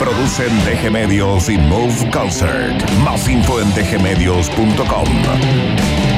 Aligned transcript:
Producen 0.00 0.48
DG 0.64 0.90
Medios 0.90 1.50
y 1.50 1.58
Move 1.58 2.10
Concert. 2.10 2.90
Más 3.04 3.28
info 3.28 3.60
en 3.60 3.68
dgmedios.com. 3.74 6.09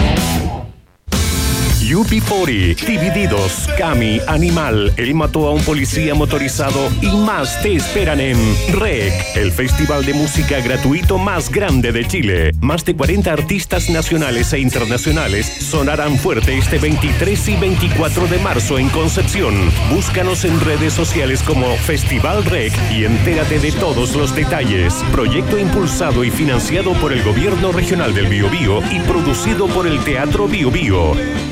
UP40, 1.95 2.87
Divididos, 2.87 3.69
Cami, 3.77 4.21
Animal, 4.27 4.93
Él 4.97 5.15
mató 5.15 5.49
a 5.49 5.53
un 5.53 5.63
policía 5.63 6.15
motorizado 6.15 6.91
y 7.01 7.09
más 7.17 7.61
te 7.63 7.75
esperan 7.75 8.21
en 8.21 8.39
REC, 8.73 9.13
el 9.37 9.53
festival 9.53 10.05
de 10.05 10.15
música 10.15 10.61
gratuito 10.61 11.19
más 11.19 11.51
grande 11.51 11.93
de 11.93 12.07
Chile. 12.07 12.53
Más 12.61 12.85
de 12.85 12.97
40 12.97 13.33
artistas 13.33 13.91
nacionales 13.91 14.53
e 14.53 14.61
internacionales 14.61 15.47
sonarán 15.47 16.19
fuerte 16.19 16.57
este 16.57 16.79
23 16.79 17.49
y 17.49 17.57
24 17.57 18.27
de 18.27 18.39
marzo 18.39 18.79
en 18.79 18.89
Concepción. 18.89 19.55
Búscanos 19.91 20.45
en 20.45 20.61
redes 20.61 20.93
sociales 20.95 21.43
como 21.43 21.67
Festival 21.77 22.45
REC 22.45 22.73
y 22.93 23.05
entérate 23.05 23.59
de 23.59 23.73
todos 23.73 24.15
los 24.15 24.35
detalles. 24.35 24.95
Proyecto 25.13 25.59
impulsado 25.59 26.25
y 26.25 26.31
financiado 26.31 26.93
por 26.95 27.13
el 27.13 27.23
Gobierno 27.23 27.73
Regional 27.73 28.15
del 28.15 28.29
Biobío 28.29 28.81
y 28.91 29.01
producido 29.01 29.67
por 29.67 29.87
el 29.87 30.03
Teatro 30.05 30.49
Biobío. 30.49 31.52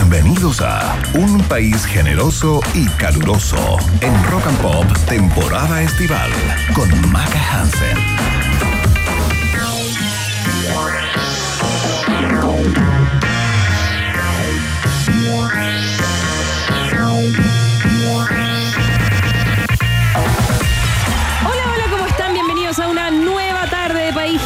Bienvenidos 0.00 0.60
a 0.60 0.96
Un 1.14 1.40
país 1.48 1.84
generoso 1.84 2.60
y 2.72 2.86
caluroso 2.86 3.78
en 4.00 4.14
Rock 4.30 4.46
and 4.46 4.58
Pop 4.58 4.86
temporada 5.08 5.82
estival 5.82 6.30
con 6.72 6.88
Maca 7.10 7.40
Hansen. 7.52 7.98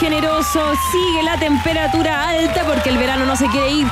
generoso, 0.02 0.74
sigue 0.90 1.22
la 1.22 1.38
temperatura 1.38 2.28
alta 2.28 2.64
porque 2.64 2.90
el 2.90 2.98
verano 2.98 3.24
no 3.24 3.36
se 3.36 3.46
quiere 3.46 3.70
ir. 3.70 3.86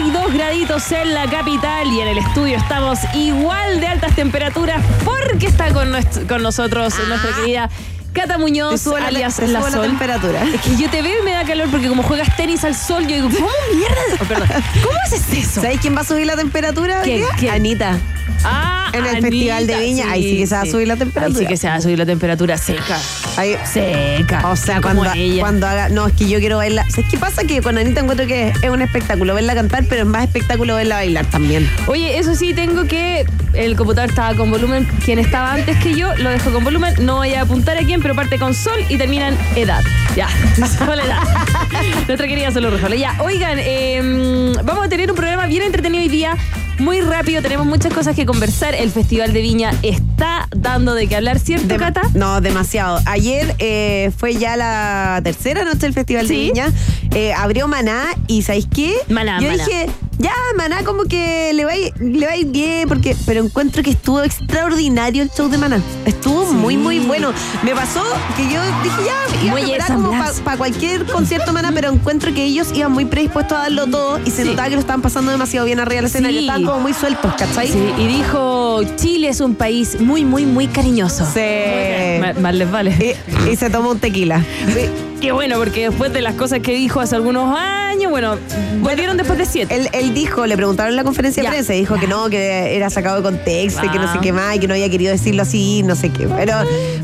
32 0.00 0.32
graditos 0.32 0.92
en 0.92 1.12
la 1.12 1.28
capital 1.28 1.86
y 1.88 2.00
en 2.00 2.08
el 2.08 2.16
estudio 2.16 2.56
estamos 2.56 2.98
igual 3.12 3.80
de 3.80 3.86
altas 3.86 4.16
temperaturas 4.16 4.82
porque 5.04 5.46
está 5.46 5.74
con, 5.74 5.92
con 6.26 6.42
nosotros 6.42 6.94
ah. 6.96 7.02
nuestra 7.06 7.36
querida 7.36 7.68
Cata 8.12 8.38
Muñoz, 8.38 8.86
alias 8.88 9.38
la, 9.38 9.60
la, 9.60 9.82
temperatura. 9.82 10.42
Es 10.42 10.60
que 10.62 10.76
yo 10.76 10.90
te 10.90 11.00
veo 11.00 11.20
y 11.20 11.24
me 11.24 11.32
da 11.32 11.44
calor 11.44 11.68
porque 11.70 11.88
como 11.88 12.02
juegas 12.02 12.34
tenis 12.36 12.64
al 12.64 12.74
sol, 12.74 13.06
yo 13.06 13.14
digo, 13.14 13.28
¿cómo 13.30 13.48
mierda? 13.74 13.96
Oh, 14.20 14.24
perdón. 14.24 14.48
¿Cómo 14.82 14.98
haces 15.04 15.22
eso? 15.32 15.60
¿Sabes 15.60 15.78
quién 15.80 15.96
va 15.96 16.00
a 16.00 16.04
subir 16.04 16.26
la 16.26 16.36
temperatura? 16.36 17.02
¿Qué? 17.02 17.24
Anita. 17.50 17.98
Ah, 18.44 18.90
en 18.92 19.04
el 19.04 19.22
Festival 19.22 19.66
de 19.66 19.78
Viña. 19.78 20.10
ahí 20.10 20.22
sí 20.22 20.38
que 20.38 20.46
se 20.46 20.54
va 20.54 20.62
a 20.62 20.66
subir 20.66 20.88
la 20.88 20.96
temperatura. 20.96 21.38
Ahí 21.38 21.44
sí 21.44 21.48
que 21.48 21.56
se 21.56 21.68
va 21.68 21.74
a 21.74 21.80
subir 21.80 21.98
la 21.98 22.06
temperatura 22.06 22.56
seca. 22.56 22.98
Ahí, 23.36 23.56
seca. 23.64 24.48
O 24.50 24.56
sea, 24.56 24.80
cuando, 24.80 25.04
cuando 25.38 25.66
haga. 25.66 25.88
No, 25.88 26.06
es 26.06 26.14
que 26.14 26.28
yo 26.28 26.38
quiero 26.38 26.58
verla. 26.58 26.84
¿Sabes 26.88 27.10
qué 27.10 27.18
pasa? 27.18 27.44
Que 27.44 27.60
con 27.60 27.76
Anita 27.76 28.00
encuentro 28.00 28.26
que 28.26 28.48
es 28.48 28.70
un 28.70 28.82
espectáculo 28.82 29.34
verla 29.34 29.54
cantar, 29.54 29.84
pero 29.88 30.02
es 30.02 30.06
más 30.06 30.24
espectáculo 30.24 30.76
verla 30.76 30.96
bailar 30.96 31.26
también. 31.26 31.70
Oye, 31.86 32.18
eso 32.18 32.34
sí, 32.34 32.54
tengo 32.54 32.84
que. 32.84 33.26
El 33.60 33.76
computador 33.76 34.08
estaba 34.08 34.34
con 34.34 34.50
volumen. 34.50 34.88
Quien 35.04 35.18
estaba 35.18 35.52
antes 35.52 35.76
que 35.78 35.94
yo 35.94 36.14
lo 36.16 36.30
dejo 36.30 36.50
con 36.50 36.64
volumen. 36.64 36.94
No 37.00 37.16
voy 37.16 37.34
a 37.34 37.42
apuntar 37.42 37.76
a 37.76 37.82
quién, 37.82 38.00
pero 38.00 38.14
parte 38.14 38.38
con 38.38 38.54
sol 38.54 38.80
y 38.88 38.96
termina 38.96 39.28
en 39.28 39.38
edad. 39.54 39.82
Ya. 40.16 40.28
Solo 40.78 40.94
edad. 40.94 41.22
Nuestra 42.06 42.26
querida 42.26 42.50
Solo 42.52 42.70
Rojola. 42.70 42.96
Ya, 42.96 43.18
oigan, 43.20 43.58
eh, 43.60 44.54
vamos 44.64 44.86
a 44.86 44.88
tener 44.88 45.10
un 45.10 45.16
programa 45.16 45.46
bien 45.46 45.62
entretenido 45.62 46.02
hoy 46.02 46.08
día 46.08 46.36
muy 46.80 47.02
rápido, 47.02 47.42
tenemos 47.42 47.66
muchas 47.66 47.92
cosas 47.92 48.16
que 48.16 48.24
conversar. 48.24 48.74
El 48.74 48.90
Festival 48.90 49.34
de 49.34 49.42
Viña 49.42 49.72
está 49.82 50.48
dando 50.56 50.94
de 50.94 51.06
qué 51.08 51.16
hablar, 51.16 51.38
¿cierto, 51.38 51.76
Cata? 51.76 52.00
No, 52.14 52.40
demasiado. 52.40 53.00
Ayer 53.04 53.54
eh, 53.58 54.10
fue 54.16 54.34
ya 54.34 54.56
la 54.56 55.20
tercera 55.22 55.64
noche 55.64 55.80
del 55.80 55.92
Festival 55.92 56.26
de 56.26 56.34
Viña. 56.34 56.72
Eh, 57.14 57.34
abrió 57.34 57.68
Maná 57.68 58.06
y 58.26 58.42
¿sabéis 58.42 58.66
qué? 58.74 58.94
Maná, 59.08 59.40
Yo 59.40 59.50
dije, 59.50 59.90
ya, 60.20 60.34
Maná 60.56 60.84
como 60.84 61.04
que 61.04 61.52
le 61.54 61.64
va, 61.64 61.72
le 61.98 62.26
va 62.26 62.32
a 62.32 62.36
ir 62.36 62.46
bien, 62.46 62.88
porque, 62.88 63.16
pero 63.26 63.42
encuentro 63.42 63.82
que 63.82 63.90
estuvo 63.90 64.22
extraordinario 64.22 65.22
el 65.22 65.30
show 65.30 65.48
de 65.48 65.58
Maná. 65.58 65.80
Estuvo 66.04 66.52
muy, 66.52 66.76
muy 66.76 66.98
bueno. 66.98 67.32
Me 67.62 67.74
pasó 67.74 68.02
que 68.36 68.44
yo 68.44 68.60
dije, 68.82 69.02
ya, 69.04 69.46
iba 69.46 69.84
a 69.84 69.86
como 69.86 70.12
para 70.44 70.56
cualquier 70.56 71.06
concierto 71.06 71.52
Maná, 71.52 71.72
pero 71.72 71.90
encuentro 71.90 72.34
que 72.34 72.44
ellos 72.44 72.68
iban 72.74 72.92
muy 72.92 73.06
predispuestos 73.06 73.56
a 73.56 73.62
darlo 73.62 73.86
todo 73.86 74.20
y 74.24 74.30
se 74.30 74.44
notaba 74.44 74.68
que 74.68 74.74
lo 74.74 74.80
estaban 74.80 75.02
pasando 75.02 75.30
demasiado 75.30 75.66
bien 75.66 75.80
arriba 75.80 75.96
de 75.96 76.02
la 76.02 76.08
escena. 76.08 76.30
y 76.30 76.38
Estaban 76.40 76.64
como 76.64 76.80
muy 76.80 76.92
sueltos, 76.92 77.34
¿cachai? 77.34 77.68
Sí, 77.68 77.78
y 77.98 78.06
dijo, 78.06 78.82
Chile 78.96 79.28
es 79.28 79.40
un 79.40 79.54
país 79.54 80.00
muy, 80.00 80.24
muy, 80.24 80.44
muy 80.44 80.66
cariñoso. 80.66 81.26
Sí. 81.32 82.40
Mal 82.40 82.58
les 82.58 82.70
vale. 82.70 83.16
Y, 83.50 83.56
se 83.56 83.70
tomó 83.70 83.92
un 83.92 83.98
tequila. 83.98 84.44
Qué 85.20 85.32
bueno, 85.32 85.58
porque 85.58 85.90
después 85.90 86.12
de 86.14 86.22
las 86.22 86.34
cosas 86.34 86.60
que 86.60 86.72
dijo 86.72 86.98
hace 86.98 87.14
algunos 87.14 87.54
años, 87.54 88.10
bueno, 88.10 88.36
volvieron 88.80 89.18
después 89.18 89.38
de 89.38 89.44
siete. 89.44 89.88
Él, 89.92 90.14
dijo, 90.14 90.46
le 90.46 90.56
preguntaron 90.56 90.92
en 90.92 90.96
la 90.96 91.04
conferencia 91.04 91.42
de 91.42 91.48
prensa, 91.50 91.74
dijo 91.74 91.96
que 91.96 92.06
no, 92.06 92.30
que 92.30 92.74
era 92.74 92.88
sacado 92.88 93.16
de 93.16 93.22
contexto 93.22 93.84
y 93.84 93.90
que 93.90 93.98
no 93.98 94.10
sé 94.10 94.18
ah. 94.18 94.20
qué 94.22 94.32
más, 94.32 94.56
y 94.56 94.60
que 94.60 94.66
no 94.66 94.72
había 94.72 94.88
querido 94.88 95.12
decirlo 95.12 95.42
así, 95.42 95.82
no 95.82 95.94
sé 95.94 96.08
qué. 96.08 96.26
Pero, 96.26 96.54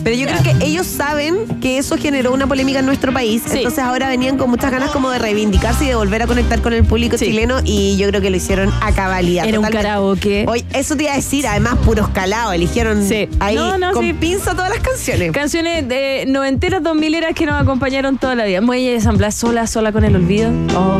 pero 0.02 0.16
yo 0.16 0.26
creo 0.26 0.42
que 0.42 0.64
ellos 0.64 0.86
saben 0.86 1.46
que 1.60 1.76
eso 1.76 1.98
generó 1.98 2.32
una 2.32 2.46
polémica 2.46 2.78
en 2.78 2.86
nuestro 2.86 3.12
país. 3.12 3.42
Entonces 3.52 3.80
ahora 3.80 4.08
venían 4.08 4.38
con 4.38 4.48
muchas 4.48 4.70
ganas 4.70 4.90
como 4.92 5.10
de 5.10 5.18
reivindicarse 5.18 5.84
y 5.84 5.88
de 5.88 5.94
volver 5.94 6.22
a 6.22 6.26
conectar 6.26 6.62
con 6.62 6.72
el 6.72 6.84
público 6.84 7.18
chileno 7.18 7.60
y 7.64 7.98
yo 7.98 8.08
creo 8.08 8.22
que 8.22 8.30
lo 8.30 8.36
hicieron 8.36 8.72
a 8.80 8.92
cabalidad. 8.92 9.46
Era 9.46 9.60
un 9.60 9.66
karaoke. 9.66 10.46
Oye, 10.48 10.64
eso 10.72 10.96
te 10.96 11.02
iba 11.02 11.12
a 11.12 11.16
decir, 11.16 11.46
además 11.46 11.76
puro 11.84 12.04
escalado, 12.04 12.52
eligieron 12.52 13.06
ahí 13.40 13.58
con 13.92 14.16
pinza 14.16 14.52
todas 14.52 14.70
las 14.70 14.80
canciones. 14.80 15.32
Canciones 15.32 15.86
de 15.86 16.24
noventeras, 16.26 16.82
dos 16.82 16.96
mileras 16.96 17.34
que 17.34 17.44
nos 17.44 17.60
acompañaron 17.60 18.05
toda 18.14 18.36
la 18.36 18.44
vida. 18.44 18.60
Muelle 18.60 18.92
de 18.92 19.00
San 19.00 19.18
sola, 19.32 19.66
sola 19.66 19.90
con 19.90 20.04
el 20.04 20.14
olvido. 20.14 20.50
Oh, 20.76 20.98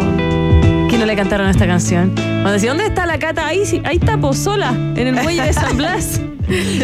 que 0.90 0.98
no 0.98 1.06
le 1.06 1.14
cantaron 1.14 1.48
esta 1.48 1.66
canción. 1.66 2.12
Cuando 2.46 2.60
decía, 2.60 2.70
¿dónde 2.70 2.86
está 2.86 3.06
la 3.06 3.18
cata? 3.18 3.44
Ahí, 3.44 3.64
ahí 3.82 3.96
está, 3.96 4.16
sola, 4.32 4.70
en 4.70 5.08
el 5.08 5.14
muelle 5.14 5.42
de 5.42 5.52
San 5.52 5.76
Blas. 5.76 6.20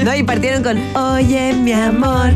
No, 0.05 0.13
y 0.15 0.25
partieron 0.25 0.63
con 0.65 0.77
Oye, 0.97 1.53
mi 1.53 1.73
amor, 1.73 2.33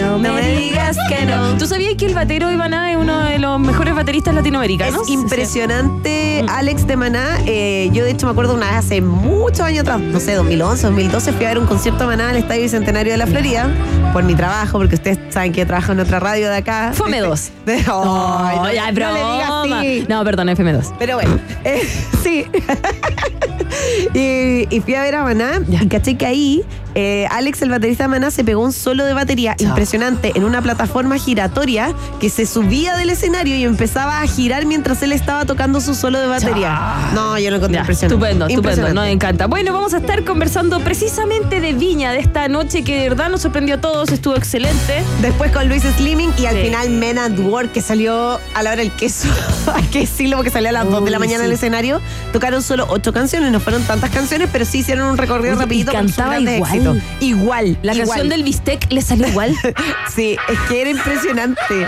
no, 0.00 0.18
me, 0.18 0.56
digas 0.56 0.96
que 1.10 1.26
no. 1.26 1.58
¿Tú 1.58 1.66
sabías 1.66 1.94
que 1.94 2.06
el 2.06 2.14
batero 2.14 2.48
de 2.48 2.56
Maná 2.56 2.90
es 2.90 2.96
uno 2.96 3.20
de 3.24 3.38
los 3.38 3.60
mejores 3.60 3.94
bateristas 3.94 4.34
latinoamericanos? 4.34 5.02
Es 5.02 5.10
impresionante, 5.10 6.42
Alex 6.48 6.86
de 6.86 6.96
Maná. 6.96 7.38
Eh, 7.44 7.90
yo, 7.92 8.04
de 8.04 8.12
hecho, 8.12 8.26
me 8.26 8.32
acuerdo 8.32 8.54
una 8.54 8.66
vez 8.66 8.76
hace 8.76 9.02
muchos 9.02 9.60
años 9.60 9.80
atrás, 9.80 10.00
no 10.00 10.18
sé, 10.20 10.34
2011, 10.34 10.86
2012, 10.86 11.32
fui 11.32 11.44
a 11.44 11.48
ver 11.48 11.58
un 11.58 11.66
concierto 11.66 12.00
de 12.00 12.16
Maná 12.16 12.30
al 12.30 12.36
Estadio 12.36 12.62
Bicentenario 12.62 13.12
de 13.12 13.18
la 13.18 13.26
Florida 13.26 13.68
por 14.12 14.24
mi 14.24 14.34
trabajo, 14.34 14.78
porque 14.78 14.94
ustedes 14.94 15.18
saben 15.28 15.52
que 15.52 15.66
trabajo 15.66 15.92
en 15.92 16.00
otra 16.00 16.18
radio 16.18 16.48
de 16.48 16.56
acá. 16.56 16.92
FM2. 16.94 17.50
no, 17.86 18.72
ya, 18.72 18.90
no 18.90 19.12
le 19.12 19.68
digas 19.68 19.82
sí. 19.82 20.06
No, 20.08 20.24
perdón, 20.24 20.48
FM2. 20.48 20.94
Pero 20.98 21.16
bueno, 21.16 21.38
eh, 21.64 21.86
sí. 22.22 22.46
y, 24.14 24.80
fui 24.80 24.94
a 24.94 25.02
ver 25.02 25.14
a 25.14 25.24
Maná 25.24 25.62
y 25.68 25.88
caché 25.88 26.16
que 26.16 26.26
ahí 26.26 26.64
eh, 26.94 27.26
Alex, 27.30 27.62
el 27.62 27.70
baterista 27.70 28.04
de 28.04 28.08
Maná, 28.08 28.30
se 28.30 28.44
pegó 28.44 28.62
un 28.62 28.72
solo 28.72 29.04
de 29.04 29.14
batería 29.14 29.54
impresionante 29.58 30.32
en 30.34 30.44
una 30.44 30.60
plataforma 30.62 31.18
giratoria 31.18 31.94
que 32.18 32.30
se 32.30 32.46
subía 32.46 32.96
del 32.96 33.10
escenario 33.10 33.56
y 33.56 33.64
empezaba 33.64 34.20
a 34.20 34.26
girar 34.26 34.66
mientras 34.66 35.02
él 35.02 35.12
estaba 35.12 35.44
tocando 35.44 35.80
su 35.80 35.94
solo 35.94 36.20
de 36.20 36.26
batería. 36.26 37.10
No, 37.14 37.38
yo 37.38 37.50
lo 37.50 37.56
encontré 37.56 37.80
impresionante. 37.80 38.14
Estupendo, 38.14 38.46
estupendo, 38.46 38.94
nos 38.94 39.06
encanta. 39.06 39.46
Bueno, 39.46 39.72
vamos 39.72 39.94
a 39.94 39.98
estar 39.98 40.24
conversando 40.24 40.80
precisamente 40.80 41.60
de 41.60 41.72
Viña, 41.72 42.12
de 42.12 42.18
esta 42.18 42.48
noche 42.48 42.82
que 42.82 43.00
de 43.00 43.08
verdad 43.08 43.30
nos 43.30 43.42
sorprendió 43.42 43.76
a 43.76 43.80
todos, 43.80 44.10
estuvo 44.10 44.36
excelente. 44.36 45.02
Después 45.22 45.52
con 45.52 45.68
Luis 45.68 45.82
Slimming 45.82 46.32
y 46.38 46.46
al 46.46 46.56
final 46.56 46.90
Men 46.90 47.18
at 47.18 47.38
Work, 47.38 47.72
que 47.72 47.82
salió 47.82 48.40
a 48.54 48.62
la 48.62 48.72
hora 48.72 48.82
del 48.82 48.92
queso. 48.92 49.28
Hay 49.74 49.84
que 49.84 50.00
decirlo 50.00 50.36
porque 50.36 50.50
salió 50.50 50.70
a 50.70 50.72
las 50.72 50.90
2 50.90 51.04
de 51.04 51.10
la 51.10 51.18
mañana 51.18 51.44
en 51.44 51.46
el 51.46 51.52
escenario. 51.52 52.00
Tocaron 52.32 52.62
solo 52.62 52.86
ocho 52.88 53.12
canciones, 53.12 53.52
no 53.52 53.60
fueron 53.60 53.82
tantas 53.84 54.10
canciones, 54.10 54.48
pero 54.52 54.64
sí 54.64 54.78
hicieron 54.78 55.08
un 55.08 55.16
recorrido 55.16 55.56
rapidito. 55.56 55.92
cantaba 55.92 56.38
igual 56.40 56.79
éxito. 56.80 56.96
Igual. 57.20 57.78
La 57.82 57.94
canción 57.94 58.28
del 58.28 58.42
bistec 58.42 58.90
le 58.92 59.02
salió 59.02 59.28
igual. 59.28 59.54
sí, 60.14 60.36
es 60.48 60.58
que 60.68 60.80
era 60.80 60.90
impresionante. 60.90 61.86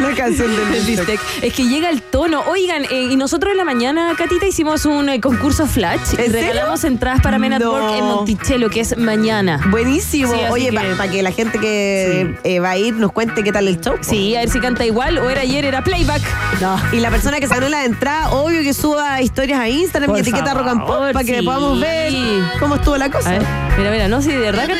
La 0.00 0.14
canción 0.14 0.54
del 0.54 0.84
bistec. 0.84 1.20
Es 1.42 1.52
que 1.52 1.68
llega 1.68 1.90
el 1.90 2.02
tono. 2.02 2.42
Oigan, 2.48 2.84
eh, 2.84 3.08
y 3.10 3.16
nosotros 3.16 3.52
en 3.52 3.58
la 3.58 3.64
mañana, 3.64 4.14
Catita, 4.16 4.46
hicimos 4.46 4.84
un 4.86 5.08
eh, 5.08 5.20
concurso 5.20 5.66
Flash. 5.66 6.14
Y 6.14 6.28
regalamos 6.28 6.84
entradas 6.84 7.20
para 7.20 7.38
Men 7.38 7.54
at 7.54 7.62
Work 7.62 7.98
en 7.98 8.04
Monticello, 8.04 8.70
que 8.70 8.80
es 8.80 8.96
mañana. 8.96 9.60
Buenísimo. 9.70 10.32
Oye, 10.50 10.72
para 10.72 11.10
que 11.10 11.22
la 11.22 11.32
gente 11.32 11.58
que 11.58 12.36
eh, 12.44 12.60
va 12.60 12.70
a 12.70 12.76
ir 12.76 12.94
nos 12.94 13.12
cuente 13.12 13.42
qué 13.42 13.52
tal 13.52 13.68
el 13.68 13.80
show. 13.80 13.96
Sí, 14.00 14.34
a 14.36 14.40
ver 14.40 14.50
si 14.50 14.60
canta 14.60 14.84
igual 14.84 15.18
o 15.18 15.30
era 15.30 15.42
ayer, 15.42 15.64
era 15.64 15.82
playback. 15.82 16.22
No. 16.60 16.80
Y 16.92 17.00
la 17.00 17.10
persona 17.10 17.38
que 17.40 17.46
ganó 17.46 17.68
la 17.68 17.84
entrada, 17.84 18.30
obvio 18.30 18.62
que 18.62 18.74
suba 18.74 19.20
historias 19.22 19.60
a 19.60 19.68
Instagram 19.68 20.16
y 20.16 20.20
etiqueta 20.20 20.54
Rock 20.54 20.68
and 20.68 20.86
Pop 20.86 21.12
para 21.12 21.24
que 21.24 21.42
podamos 21.42 21.80
ver 21.80 22.12
cómo 22.58 22.76
estuvo 22.76 22.96
la 22.96 23.10
cosa. 23.10 23.65
Mira, 23.76 23.90
mira, 23.90 24.08
no, 24.08 24.22
sí, 24.22 24.32
de 24.32 24.38
verdad 24.38 24.66
que 24.66 24.74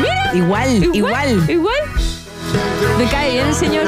Mira. 0.00 0.34
Igual, 0.34 0.90
igual. 0.94 1.50
Igual. 1.50 1.74
Me 2.98 3.06
cae 3.06 3.32
bien 3.32 3.46
el 3.48 3.54
señor. 3.54 3.86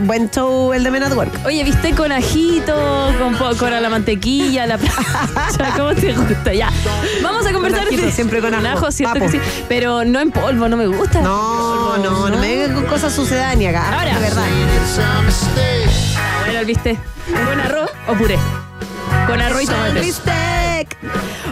buen, 0.00 0.30
show 0.30 0.72
el 0.72 0.84
de 0.84 0.90
Men 0.90 1.02
at 1.02 1.12
Work. 1.12 1.32
Oye, 1.44 1.64
viste 1.64 1.94
con 1.94 2.12
ajito, 2.12 3.12
con, 3.18 3.56
con 3.56 3.70
la 3.70 3.88
mantequilla, 3.88 4.66
la 4.66 4.78
¿Cómo 5.76 5.94
te 5.94 6.12
gusta? 6.12 6.52
Ya. 6.54 6.70
Vamos 7.22 7.46
a 7.46 7.52
conversar. 7.52 7.88
siempre 8.12 8.40
con 8.40 8.54
ajo. 8.54 8.90
cierto 8.92 9.18
que 9.18 9.28
sí. 9.28 9.40
Pero 9.68 10.04
no 10.04 10.20
en 10.20 10.30
polvo, 10.30 10.68
no 10.68 10.76
me 10.76 10.86
gusta. 10.86 11.20
No, 11.22 11.98
no, 11.98 12.28
no, 12.28 12.38
me 12.38 12.56
vengan 12.56 12.74
con 12.74 12.86
cosas 12.86 13.12
sucedáneas 13.12 13.74
acá. 13.74 13.98
Ahora. 13.98 14.14
De 14.14 14.20
verdad. 14.20 14.46
Bueno, 16.44 16.64
¿viste? 16.64 16.98
¿Con 17.46 17.60
arroz 17.60 17.90
o 18.08 18.14
puré? 18.14 18.38
Con 19.26 19.40
arroz 19.40 19.62
y 19.62 19.66
tomate. 19.66 20.59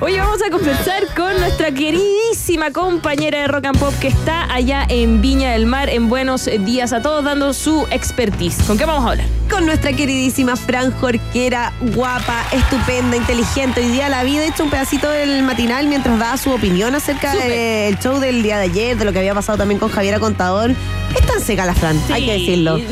Hoy 0.00 0.17
vamos 0.17 0.41
a 0.47 0.50
conversar 0.50 1.12
con 1.17 1.41
nuestra 1.41 1.73
queridísima 1.73 2.71
compañera 2.71 3.41
de 3.41 3.49
Rock 3.49 3.65
and 3.67 3.79
Pop 3.81 3.93
que 4.00 4.06
está 4.06 4.53
allá 4.53 4.87
en 4.89 5.21
Viña 5.21 5.50
del 5.50 5.67
Mar 5.67 5.89
en 5.89 6.09
Buenos 6.09 6.49
Días 6.61 6.93
a 6.93 7.03
todos 7.03 7.25
dando 7.25 7.53
su 7.53 7.85
expertise. 7.91 8.62
¿Con 8.65 8.79
qué 8.79 8.85
vamos 8.85 9.05
a 9.05 9.11
hablar? 9.11 9.27
Con 9.50 9.67
nuestra 9.67 9.93
queridísima 9.93 10.55
Fran 10.55 10.93
Jorquera, 10.93 11.73
guapa, 11.95 12.45
estupenda, 12.53 13.17
inteligente. 13.17 13.81
Hoy 13.81 13.89
día 13.89 14.09
la 14.09 14.23
vida 14.23 14.45
hecho 14.45 14.62
un 14.62 14.71
pedacito 14.71 15.11
del 15.11 15.43
matinal 15.43 15.89
mientras 15.89 16.17
daba 16.17 16.37
su 16.37 16.53
opinión 16.53 16.95
acerca 16.95 17.35
del 17.35 17.99
show 17.99 18.21
del 18.21 18.45
día 18.45 18.59
de 18.59 18.65
ayer, 18.65 18.97
de 18.97 19.05
lo 19.05 19.12
que 19.12 19.19
había 19.19 19.35
pasado 19.35 19.59
también 19.59 19.81
con 19.81 19.91
Javiera 19.91 20.21
Contador. 20.21 20.77
Es 21.17 21.27
tan 21.27 21.41
seca 21.41 21.67
la 21.67 21.75
Fran, 21.75 22.00
hay 22.12 22.25
que 22.25 22.33
decirlo. 22.35 22.77
Eh, 22.77 22.87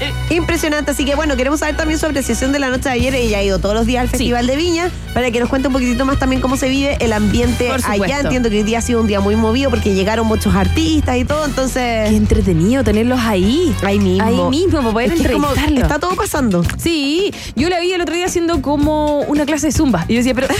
eh. 0.00 0.12
Impresionante. 0.30 0.90
Así 0.90 1.04
que 1.04 1.14
bueno, 1.14 1.36
queremos 1.36 1.60
saber 1.60 1.76
también 1.76 2.00
su 2.00 2.06
apreciación 2.06 2.50
de 2.50 2.58
la 2.58 2.68
noche 2.68 2.88
de 2.88 2.94
ayer. 2.96 3.14
Ella 3.14 3.38
ha 3.38 3.42
ido 3.44 3.60
todos 3.60 3.76
los 3.76 3.86
días 3.86 4.02
al 4.02 4.08
Festival 4.08 4.46
de 4.46 4.56
Viña 4.56 4.90
para 5.14 5.30
que 5.30 5.40
nos 5.40 5.48
cuente 5.48 5.68
un 5.68 5.74
poquitito 5.74 6.04
más 6.04 6.18
también 6.18 6.40
cómo 6.40 6.56
se 6.56 6.68
vive 6.68 6.96
el 7.00 7.12
ambiente 7.12 7.70
allá. 7.70 8.20
Entiendo 8.20 8.50
que 8.50 8.58
hoy 8.58 8.62
día 8.62 8.78
ha 8.78 8.82
sido 8.82 9.00
un 9.00 9.06
día 9.06 9.20
muy 9.20 9.36
movido 9.36 9.70
porque 9.70 9.94
llegaron 9.94 10.26
muchos 10.26 10.54
artistas 10.54 11.16
y 11.16 11.24
todo, 11.24 11.44
entonces. 11.44 12.08
Qué 12.10 12.16
entretenido 12.16 12.84
tenerlos 12.84 13.20
ahí. 13.20 13.74
Ahí 13.82 13.98
mismo. 13.98 14.24
Ahí 14.24 14.50
mismo, 14.50 14.78
para 14.78 14.92
poder 14.92 15.12
entrevistarlos. 15.12 15.82
Está 15.82 15.98
todo 15.98 16.14
pasando. 16.14 16.62
Sí, 16.76 17.32
yo 17.56 17.68
la 17.68 17.80
vi 17.80 17.92
el 17.92 18.00
otro 18.00 18.14
día 18.14 18.26
haciendo 18.26 18.62
como 18.62 19.20
una 19.20 19.46
clase 19.46 19.68
de 19.68 19.72
zumba. 19.72 20.04
Y 20.08 20.14
yo 20.14 20.18
decía, 20.18 20.34
pero. 20.34 20.48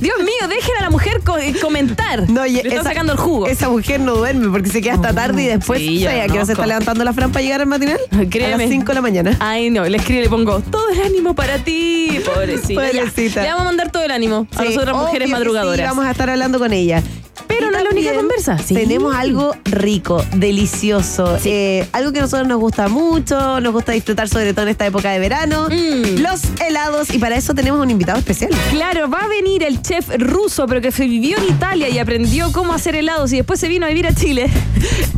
Dios 0.00 0.18
mío, 0.18 0.48
dejen 0.48 0.76
a 0.78 0.82
la 0.82 0.90
mujer 0.90 1.22
eh, 1.40 1.54
comentar. 1.60 2.28
No, 2.28 2.44
Le 2.44 2.60
están 2.60 2.84
sacando 2.84 3.12
el 3.14 3.18
jugo. 3.18 3.46
Esa 3.46 3.68
mujer 3.70 4.00
no 4.00 4.16
duerme 4.16 4.48
porque 4.50 4.68
se 4.68 4.82
queda 4.82 4.94
hasta 4.94 5.14
tarde 5.14 5.42
y 5.42 5.46
después 5.46 5.80
sí, 5.80 6.00
que 6.00 6.28
no 6.28 6.44
se 6.44 6.52
está 6.52 6.66
levantando 6.66 7.02
la 7.02 7.12
Fran 7.12 7.32
para 7.32 7.42
llegar 7.42 7.62
al 7.62 7.66
matinal. 7.66 7.98
Créeme. 8.30 8.54
A 8.54 8.58
las 8.58 8.68
5 8.68 8.86
de 8.86 8.94
la 8.94 9.00
mañana. 9.00 9.36
Ay, 9.40 9.70
no, 9.70 9.84
le 9.84 9.96
escribo 9.96 10.20
y 10.20 10.24
le 10.24 10.28
pongo 10.28 10.60
todo 10.60 10.90
el 10.90 11.00
ánimo 11.00 11.34
para 11.34 11.58
ti. 11.58 12.05
Pobrecita. 12.24 12.80
Pobrecita. 12.80 13.42
Le 13.42 13.48
vamos 13.48 13.62
a 13.62 13.64
mandar 13.64 13.90
todo 13.90 14.02
el 14.02 14.10
ánimo 14.10 14.46
a 14.56 14.64
nosotras 14.64 14.96
mujeres 14.96 15.30
madrugadoras. 15.30 15.78
Sí, 15.78 15.82
vamos 15.82 16.06
a 16.06 16.10
estar 16.10 16.30
hablando 16.30 16.58
con 16.58 16.72
ella. 16.72 17.02
Pero 17.46 17.70
no 17.70 17.78
es 17.78 17.84
la 17.84 17.90
única 17.90 18.14
conversa. 18.14 18.56
Tenemos 18.56 19.14
algo 19.14 19.54
rico, 19.64 20.24
delicioso. 20.34 21.38
Eh, 21.44 21.86
algo 21.92 22.12
que 22.12 22.18
a 22.18 22.22
nosotros 22.22 22.48
nos 22.48 22.58
gusta 22.58 22.88
mucho, 22.88 23.60
nos 23.60 23.72
gusta 23.72 23.92
disfrutar 23.92 24.28
sobre 24.28 24.52
todo 24.52 24.64
en 24.64 24.70
esta 24.70 24.86
época 24.86 25.10
de 25.12 25.18
verano. 25.18 25.68
Mm. 25.68 26.20
Los 26.20 26.42
helados. 26.66 27.14
Y 27.14 27.18
para 27.18 27.36
eso 27.36 27.54
tenemos 27.54 27.80
un 27.80 27.90
invitado 27.90 28.18
especial. 28.18 28.50
Claro, 28.70 29.08
va 29.08 29.20
a 29.20 29.28
venir 29.28 29.62
el 29.62 29.80
chef 29.82 30.08
ruso, 30.18 30.66
pero 30.66 30.80
que 30.80 30.90
vivió 31.06 31.38
en 31.38 31.44
Italia 31.44 31.88
y 31.88 31.98
aprendió 31.98 32.50
cómo 32.52 32.72
hacer 32.72 32.96
helados 32.96 33.32
y 33.32 33.36
después 33.36 33.60
se 33.60 33.68
vino 33.68 33.86
a 33.86 33.88
vivir 33.90 34.06
a 34.06 34.14
Chile. 34.14 34.50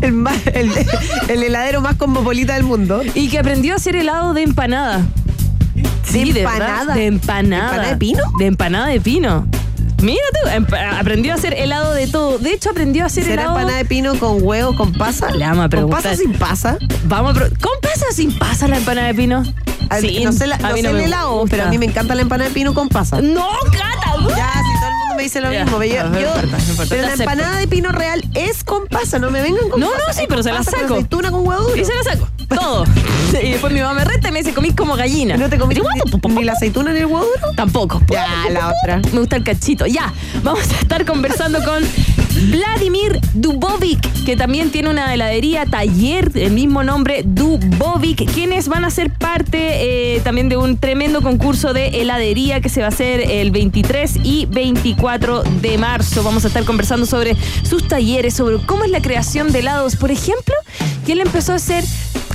El, 0.00 0.70
el, 1.28 1.42
heladero 1.42 1.80
más 1.80 1.96
cosmopolita 1.96 2.54
del 2.54 2.62
mundo. 2.62 3.02
Y 3.14 3.28
que 3.28 3.38
aprendió 3.38 3.74
a 3.74 3.76
hacer 3.76 3.96
helado 3.96 4.32
de 4.32 4.42
empanada. 4.42 5.04
Sí, 6.10 6.32
de 6.32 6.40
empanada. 6.40 6.94
De, 6.94 7.06
empanada. 7.06 7.70
¿De 7.72 7.76
empanada 7.76 7.88
de 7.90 7.96
pino? 7.96 8.22
De 8.38 8.46
empanada 8.46 8.86
de 8.86 9.00
pino. 9.00 9.46
Mira 10.00 10.22
tú, 10.42 10.74
aprendió 10.96 11.32
a 11.32 11.34
hacer 11.34 11.54
helado 11.54 11.92
de 11.92 12.06
todo. 12.06 12.38
De 12.38 12.52
hecho, 12.52 12.70
aprendió 12.70 13.02
a 13.02 13.06
hacer 13.06 13.24
¿Será 13.24 13.42
helado. 13.42 13.58
empanada 13.58 13.78
de 13.78 13.84
pino 13.84 14.14
con 14.18 14.42
huevo, 14.42 14.76
con 14.76 14.92
pasa? 14.92 15.30
Le 15.32 15.44
vamos 15.44 15.64
a 15.64 15.68
preguntar. 15.68 16.02
¿Con 16.02 16.10
pasa 16.10 16.22
sin 16.22 16.32
pasa? 16.34 16.78
Vamos 17.04 17.36
a 17.36 17.40
¿Con 17.40 17.80
pasa 17.82 18.06
sin 18.12 18.36
pasa 18.38 18.68
la 18.68 18.78
empanada 18.78 19.08
de 19.08 19.14
pino? 19.14 19.42
Sí, 20.00 20.22
no 20.24 20.32
sé, 20.32 20.46
la, 20.46 20.58
no 20.58 20.74
sé 20.76 20.80
el 20.80 21.00
helado, 21.00 21.44
pero 21.48 21.64
a 21.64 21.66
mí 21.68 21.78
me 21.78 21.86
encanta 21.86 22.14
la 22.14 22.22
empanada 22.22 22.48
de 22.48 22.54
pino 22.54 22.74
con 22.74 22.88
pasa. 22.88 23.20
¡No, 23.22 23.48
Cata! 23.72 24.08
Ya, 24.36 24.62
mundo 24.62 24.77
me 25.18 25.24
dice 25.24 25.40
lo 25.40 25.50
mismo. 25.50 25.78
pero 26.88 27.02
la 27.02 27.12
empanada 27.12 27.58
de 27.58 27.66
pino 27.66 27.90
real 27.90 28.24
es 28.34 28.62
con 28.62 28.86
pasa, 28.86 29.18
no 29.18 29.30
me 29.32 29.42
vengan 29.42 29.68
con 29.68 29.80
No, 29.80 29.90
pasa. 29.90 30.06
no, 30.06 30.12
sí, 30.12 30.26
pero 30.28 30.42
se 30.44 30.52
la 30.52 30.62
saco. 30.62 30.94
Aceituna 30.94 31.32
con 31.32 31.46
huevo 31.46 31.62
duro. 31.64 31.76
Y 31.76 31.84
se 31.84 31.92
la 31.92 32.04
saco. 32.04 32.28
Todo. 32.48 32.84
y 33.42 33.50
después 33.50 33.72
mi 33.72 33.80
mamá 33.80 33.94
me 33.94 34.04
reta 34.04 34.28
y 34.28 34.32
me 34.32 34.38
dice, 34.38 34.54
comí 34.54 34.72
como 34.72 34.94
gallina. 34.94 35.36
¿No 35.36 35.48
te 35.50 35.58
comiste 35.58 35.82
ni 36.28 36.44
la 36.44 36.52
aceituna 36.52 36.92
ni 36.92 37.00
el 37.00 37.06
huevo 37.06 37.24
duro? 37.24 37.52
Tampoco. 37.56 38.00
Ya, 38.08 38.28
la 38.50 38.68
otra. 38.68 39.00
Me 39.12 39.18
gusta 39.18 39.36
el 39.36 39.42
cachito. 39.42 39.86
Ya, 39.86 40.12
vamos 40.44 40.70
a 40.70 40.80
estar 40.80 41.04
conversando 41.04 41.62
con 41.64 41.82
Vladimir 42.50 43.20
Dubovic, 43.34 44.24
que 44.24 44.36
también 44.36 44.70
tiene 44.70 44.90
una 44.90 45.12
heladería, 45.12 45.66
taller, 45.66 46.30
el 46.34 46.52
mismo 46.52 46.84
nombre, 46.84 47.22
Dubovic, 47.24 48.30
quienes 48.32 48.68
van 48.68 48.84
a 48.84 48.90
ser 48.90 49.10
parte 49.10 50.16
eh, 50.16 50.20
también 50.20 50.48
de 50.48 50.56
un 50.56 50.78
tremendo 50.78 51.20
concurso 51.20 51.72
de 51.72 52.00
heladería 52.00 52.60
que 52.60 52.68
se 52.68 52.80
va 52.80 52.86
a 52.86 52.90
hacer 52.90 53.20
el 53.28 53.50
23 53.50 54.18
y 54.22 54.46
24 54.46 55.42
de 55.60 55.78
marzo. 55.78 56.22
Vamos 56.22 56.44
a 56.44 56.48
estar 56.48 56.64
conversando 56.64 57.06
sobre 57.06 57.36
sus 57.62 57.88
talleres, 57.88 58.34
sobre 58.34 58.58
cómo 58.64 58.84
es 58.84 58.90
la 58.90 59.02
creación 59.02 59.50
de 59.50 59.58
helados. 59.58 59.96
Por 59.96 60.10
ejemplo, 60.10 60.54
que 61.04 61.12
él 61.12 61.20
empezó 61.20 61.52
a 61.52 61.56
hacer 61.56 61.84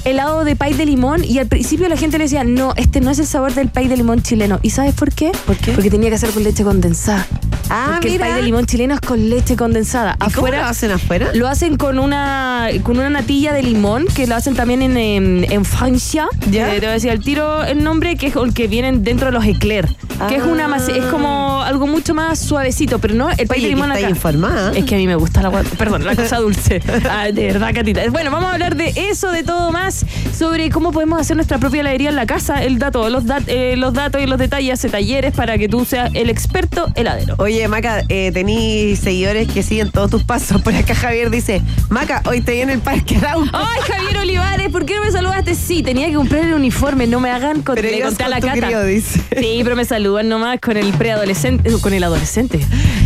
helado 0.05 0.43
de 0.43 0.55
pay 0.55 0.73
de 0.73 0.85
limón 0.85 1.23
y 1.23 1.39
al 1.39 1.47
principio 1.47 1.87
la 1.87 1.97
gente 1.97 2.17
le 2.17 2.25
decía, 2.25 2.43
no, 2.43 2.73
este 2.75 2.99
no 2.99 3.11
es 3.11 3.19
el 3.19 3.25
sabor 3.25 3.53
del 3.53 3.69
pay 3.69 3.87
de 3.87 3.97
limón 3.97 4.21
chileno. 4.21 4.59
¿Y 4.61 4.71
sabes 4.71 4.93
por 4.93 5.13
qué? 5.13 5.31
¿Por 5.45 5.55
qué? 5.57 5.71
Porque 5.71 5.89
tenía 5.89 6.09
que 6.09 6.17
ser 6.17 6.31
con 6.31 6.43
leche 6.43 6.63
condensada. 6.63 7.25
Ah, 7.69 7.91
Porque 7.93 8.13
el 8.13 8.19
pay 8.19 8.33
de 8.33 8.41
limón 8.41 8.65
chileno 8.65 8.93
es 8.93 9.01
con 9.01 9.29
leche 9.29 9.55
condensada. 9.55 10.17
¿Y 10.21 10.25
afuera, 10.25 10.61
lo 10.61 10.67
hacen 10.67 10.91
afuera? 10.91 11.29
Lo 11.33 11.47
hacen 11.47 11.77
con 11.77 11.99
una 11.99 12.67
con 12.83 12.97
una 12.97 13.09
natilla 13.09 13.53
de 13.53 13.63
limón 13.63 14.05
que 14.07 14.27
lo 14.27 14.35
hacen 14.35 14.55
también 14.55 14.81
en, 14.81 15.45
en, 15.49 15.65
Francia. 15.65 16.27
¿Ya? 16.51 16.69
te 16.69 16.79
voy 16.79 16.89
a 16.89 16.91
decir 16.91 17.11
al 17.11 17.19
tiro 17.19 17.63
el 17.63 17.83
nombre 17.83 18.15
que 18.15 18.27
es 18.27 18.35
el 18.35 18.53
que 18.53 18.67
vienen 18.67 19.03
dentro 19.03 19.27
de 19.27 19.33
los 19.33 19.45
eclairs. 19.45 19.91
Que 20.27 20.35
es 20.35 20.43
una 20.43 20.63
es 20.77 21.05
como 21.05 21.61
algo 21.61 21.87
mucho 21.87 22.13
más 22.13 22.39
suavecito, 22.39 22.99
pero 22.99 23.13
no 23.13 23.29
el 23.29 23.47
pay 23.47 23.61
de 23.61 23.69
limón 23.69 23.91
acá. 23.91 24.09
informada. 24.09 24.71
Es 24.73 24.85
que 24.85 24.95
a 24.95 24.97
mí 24.97 25.07
me 25.07 25.15
gusta 25.15 25.41
la 25.41 25.51
perdón, 25.51 26.05
la 26.05 26.15
cosa 26.15 26.37
dulce. 26.37 26.81
Ah, 27.09 27.27
de 27.31 27.47
verdad, 27.47 27.73
Catita. 27.73 28.01
Bueno, 28.09 28.31
vamos 28.31 28.49
a 28.49 28.53
hablar 28.53 28.75
de 28.75 28.93
eso, 28.95 29.29
de 29.31 29.43
todo 29.43 29.71
más, 29.71 30.05
sobre 30.35 30.69
cómo 30.69 30.91
podemos 30.91 31.19
hacer 31.19 31.35
nuestra 31.35 31.57
propia 31.57 31.81
heladería 31.81 32.09
en 32.09 32.15
la 32.15 32.25
casa, 32.25 32.63
el 32.63 32.79
dato, 32.79 33.09
los, 33.09 33.23
eh, 33.47 33.75
los 33.77 33.93
datos 33.93 34.21
y 34.21 34.25
los 34.25 34.39
detalles 34.39 34.81
de 34.81 34.89
talleres 34.89 35.33
para 35.33 35.57
que 35.57 35.67
tú 35.67 35.85
seas 35.85 36.09
el 36.13 36.29
experto 36.29 36.91
heladero. 36.95 37.35
Oye, 37.37 37.52
Maca, 37.67 38.03
eh, 38.09 38.31
tení 38.33 38.95
seguidores 38.95 39.47
que 39.47 39.63
siguen 39.63 39.91
todos 39.91 40.09
tus 40.09 40.23
pasos. 40.23 40.61
Por 40.61 40.73
acá 40.75 40.95
Javier 40.95 41.29
dice, 41.29 41.61
Maca, 41.89 42.21
hoy 42.25 42.41
te 42.41 42.53
viene 42.53 42.73
el 42.73 42.79
parque 42.79 43.17
Arauco. 43.17 43.47
Ay, 43.53 43.81
Javier 43.87 44.17
Olivares, 44.17 44.69
¿por 44.69 44.85
qué 44.85 44.95
no 44.95 45.03
me 45.03 45.11
saludaste? 45.11 45.55
Sí, 45.55 45.83
tenía 45.83 46.07
que 46.07 46.13
comprar 46.13 46.45
el 46.45 46.53
uniforme, 46.53 47.07
no 47.07 47.19
me 47.19 47.29
hagan 47.29 47.61
con, 47.61 47.75
pero 47.75 47.89
le 47.89 48.01
conté 48.01 48.23
a 48.23 48.29
la 48.29 48.41
cata. 48.41 48.83
dice. 48.83 49.21
Sí, 49.39 49.61
pero 49.63 49.75
me 49.75 49.85
saludan 49.85 50.29
nomás 50.29 50.59
con 50.59 50.77
el 50.77 50.91
preadolescente, 50.93 51.71
con 51.81 51.93
el 51.93 52.03
adolescente. 52.03 52.59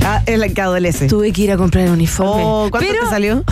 Ah, 0.04 0.22
el 0.26 0.54
que 0.54 0.62
adolescente. 0.62 1.08
Tuve 1.08 1.32
que 1.32 1.42
ir 1.44 1.52
a 1.52 1.58
comprar 1.58 1.86
el 1.86 1.92
uniforme. 1.92 2.44
Oh, 2.46 2.68
¿cuánto 2.72 2.92
te 2.92 3.10
salió? 3.10 3.44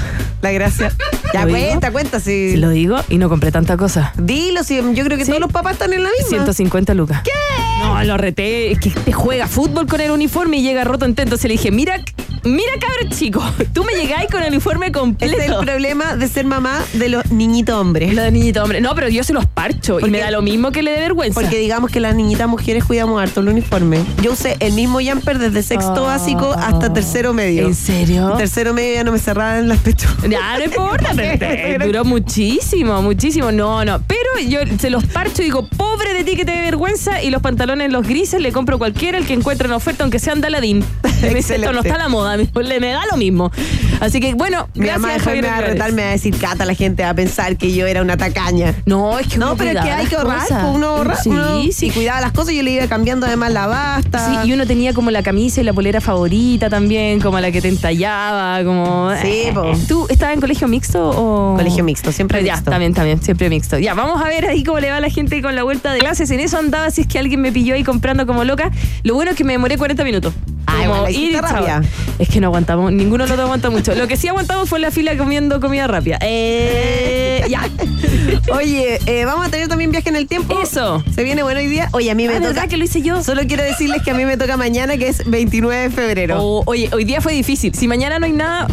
La 0.41 0.51
gracia. 0.51 0.91
Ya 1.33 1.47
cuenta, 1.47 1.91
cuenta, 1.91 2.19
sí. 2.19 2.51
Si 2.51 2.57
lo 2.57 2.69
digo 2.69 2.97
y 3.09 3.17
no 3.17 3.29
compré 3.29 3.51
tanta 3.51 3.77
cosa. 3.77 4.13
Dilo, 4.17 4.63
si 4.63 4.75
yo 4.75 5.03
creo 5.03 5.17
que 5.17 5.25
todos 5.25 5.39
los 5.39 5.51
papás 5.51 5.73
están 5.73 5.91
en 5.91 6.03
la 6.03 6.09
misma. 6.09 6.29
150 6.29 6.93
lucas. 6.93 7.21
¿Qué? 7.23 7.31
No, 7.79 8.03
lo 8.03 8.17
reté. 8.17 8.71
Es 8.71 8.79
que 8.79 8.89
te 8.89 9.11
juega 9.11 9.47
fútbol 9.47 9.87
con 9.87 9.99
el 10.01 10.11
uniforme 10.11 10.57
y 10.57 10.61
llega 10.61 10.83
roto 10.83 11.05
entero. 11.05 11.25
Entonces 11.25 11.47
le 11.49 11.53
dije, 11.53 11.71
mira, 11.71 11.99
mira 12.43 12.71
cabrón 12.79 13.09
chico, 13.09 13.43
tú 13.73 13.83
me 13.83 13.93
llegáis 13.93 14.29
con 14.29 14.43
el 14.43 14.49
uniforme 14.49 14.91
completo. 14.91 15.37
Es 15.37 15.49
el 15.49 15.55
problema 15.57 16.15
de 16.15 16.27
ser 16.27 16.45
mamá 16.45 16.79
de 16.93 17.09
los 17.09 17.31
niñitos 17.31 17.75
hombres. 17.75 18.13
Los 18.13 18.31
niñitos 18.31 18.63
hombres. 18.63 18.81
No, 18.81 18.93
pero 18.95 19.09
yo 19.09 19.23
se 19.23 19.33
los 19.33 19.45
parcho 19.45 19.99
y 19.99 20.09
me 20.09 20.19
da 20.19 20.31
lo 20.31 20.41
mismo 20.41 20.71
que 20.71 20.83
le 20.83 20.91
dé 20.91 20.99
vergüenza. 20.99 21.39
Porque 21.39 21.57
digamos 21.57 21.91
que 21.91 21.99
las 21.99 22.15
niñitas 22.15 22.47
mujeres 22.47 22.83
cuidamos 22.83 23.21
harto 23.21 23.41
el 23.41 23.49
uniforme. 23.49 24.03
Yo 24.21 24.33
usé 24.33 24.57
el 24.59 24.73
mismo 24.73 24.99
jumper 25.01 25.39
desde 25.39 25.63
sexto 25.63 26.03
oh. 26.03 26.09
Hasta 26.43 26.93
tercero 26.93 27.33
medio. 27.33 27.65
¿En 27.65 27.75
serio? 27.75 28.33
tercero 28.37 28.73
medio 28.73 28.95
ya 28.95 29.03
no 29.03 29.11
me 29.11 29.19
cerraban 29.19 29.67
las 29.67 29.79
pechugas. 29.79 30.15
Ya, 30.29 30.57
no 30.57 30.65
importa. 30.65 31.13
duró 31.85 32.03
muchísimo, 32.03 33.01
muchísimo. 33.01 33.51
No, 33.51 33.85
no. 33.85 34.01
Pero 34.07 34.49
yo 34.49 34.59
se 34.79 34.89
los 34.89 35.05
parcho 35.05 35.41
y 35.41 35.45
digo, 35.45 35.67
pobre 35.77 36.13
de 36.13 36.23
ti 36.23 36.35
que 36.35 36.45
te 36.45 36.51
dé 36.51 36.61
vergüenza 36.61 37.21
y 37.23 37.29
los 37.29 37.41
pantalones 37.41 37.91
los 37.91 38.07
grises 38.07 38.41
le 38.41 38.51
compro 38.51 38.77
cualquiera 38.77 39.17
el 39.17 39.25
que 39.25 39.33
encuentre 39.33 39.67
en 39.67 39.73
oferta, 39.73 40.03
aunque 40.03 40.19
sea 40.19 40.35
Daladín. 40.35 40.83
Esto 41.21 41.71
no 41.71 41.81
está 41.81 41.97
la 41.97 42.09
moda, 42.09 42.37
me, 42.37 42.79
me 42.79 42.91
da 42.91 43.05
lo 43.09 43.17
mismo. 43.17 43.51
Así 43.99 44.19
que 44.19 44.33
bueno, 44.33 44.67
mi 44.73 44.87
mamá 44.87 45.09
me 45.25 45.41
va 45.41 45.57
a 45.57 45.61
retar, 45.61 45.93
me 45.93 46.03
va 46.03 46.09
a 46.09 46.11
decir, 46.11 46.37
Cata, 46.37 46.65
la 46.65 46.73
gente 46.73 47.03
va 47.03 47.09
a 47.09 47.13
pensar 47.13 47.57
que 47.57 47.73
yo 47.73 47.87
era 47.87 48.01
una 48.01 48.17
tacaña. 48.17 48.73
No, 48.85 49.17
es 49.19 49.27
que 49.27 49.37
No, 49.37 49.55
pero 49.55 49.79
es 49.79 49.85
que 49.85 49.91
hay 49.91 50.05
que 50.07 50.15
ahorrar, 50.15 50.47
pues, 50.47 50.61
uno 50.73 50.87
ahorra. 50.87 51.15
Sí, 51.15 51.71
sí. 51.71 51.87
Y 51.87 51.91
cuidaba 51.91 52.21
las 52.21 52.31
cosas, 52.31 52.53
yo 52.53 52.63
le 52.63 52.71
iba 52.71 52.87
cambiando 52.87 53.25
además 53.25 53.51
la 53.51 53.67
basta. 53.67 54.43
Sí, 54.43 54.49
y 54.49 54.53
uno 54.53 54.65
tenía 54.65 54.93
como 54.93 55.11
la 55.11 55.23
camisa 55.23 55.61
y 55.61 55.63
la 55.63 55.73
polera 55.73 56.01
favorita 56.01 56.69
también, 56.69 57.19
como 57.19 57.39
la 57.39 57.51
que 57.51 57.61
te 57.61 57.69
entallaba, 57.69 58.63
como. 58.63 59.11
Sí, 59.21 59.27
eh, 59.27 59.51
pues. 59.53 59.87
¿Tú 59.87 60.07
estabas 60.09 60.35
en 60.35 60.41
colegio 60.41 60.67
mixto 60.67 61.09
o.? 61.09 61.55
Colegio 61.55 61.83
mixto, 61.83 62.11
siempre 62.11 62.43
ya, 62.43 62.53
mixto. 62.53 62.71
también, 62.71 62.93
también, 62.93 63.21
siempre 63.21 63.49
mixto. 63.49 63.79
Ya, 63.79 63.93
vamos 63.93 64.21
a 64.21 64.27
ver 64.27 64.45
ahí 64.45 64.63
cómo 64.63 64.79
le 64.79 64.89
va 64.89 64.97
a 64.97 65.01
la 65.01 65.09
gente 65.09 65.41
con 65.41 65.55
la 65.55 65.63
vuelta 65.63 65.93
de 65.93 65.99
clases. 65.99 66.29
En 66.31 66.39
eso 66.39 66.57
andaba, 66.57 66.91
si 66.91 67.01
es 67.01 67.07
que 67.07 67.19
alguien 67.19 67.41
me 67.41 67.51
pilló 67.51 67.75
ahí 67.75 67.83
comprando 67.83 68.25
como 68.25 68.43
loca. 68.43 68.71
Lo 69.03 69.15
bueno 69.15 69.31
es 69.31 69.37
que 69.37 69.43
me 69.43 69.53
demoré 69.53 69.77
40 69.77 70.03
minutos. 70.03 70.33
Ay, 70.75 70.87
bueno, 70.87 71.09
ir 71.09 71.41
rápida. 71.41 71.81
Es 72.19 72.29
que 72.29 72.39
no 72.39 72.47
aguantamos, 72.47 72.91
ninguno 72.91 73.25
lo 73.25 73.41
aguanta 73.41 73.69
mucho. 73.69 73.93
Lo 73.95 74.07
que 74.07 74.17
sí 74.17 74.27
aguantamos 74.27 74.69
fue 74.69 74.79
la 74.79 74.91
fila 74.91 75.17
comiendo 75.17 75.59
comida 75.59 75.87
rápida. 75.87 76.17
Eh, 76.21 77.43
ya. 77.49 77.69
Oye, 78.53 78.99
eh, 79.05 79.25
vamos 79.25 79.47
a 79.47 79.49
tener 79.49 79.67
también 79.67 79.91
viaje 79.91 80.09
en 80.09 80.15
el 80.15 80.27
tiempo. 80.27 80.57
Eso. 80.61 81.03
Se 81.13 81.23
viene 81.23 81.43
buen 81.43 81.57
hoy 81.57 81.67
día. 81.67 81.89
Oye, 81.91 82.11
a 82.11 82.15
mí 82.15 82.27
me 82.27 82.33
ah, 82.33 82.37
toca. 82.37 82.47
¿verdad 82.47 82.67
que 82.69 82.77
lo 82.77 82.85
hice 82.85 83.01
yo? 83.01 83.23
Solo 83.23 83.41
quiero 83.47 83.63
decirles 83.63 84.01
que 84.03 84.11
a 84.11 84.13
mí 84.13 84.25
me 84.25 84.37
toca 84.37 84.57
mañana, 84.57 84.97
que 84.97 85.07
es 85.07 85.29
29 85.29 85.83
de 85.83 85.89
febrero. 85.89 86.37
Oh, 86.41 86.63
oye, 86.65 86.89
hoy 86.93 87.03
día 87.03 87.21
fue 87.21 87.33
difícil. 87.33 87.73
Si 87.75 87.87
mañana 87.87 88.19
no 88.19 88.25
hay 88.25 88.33
nada, 88.33 88.67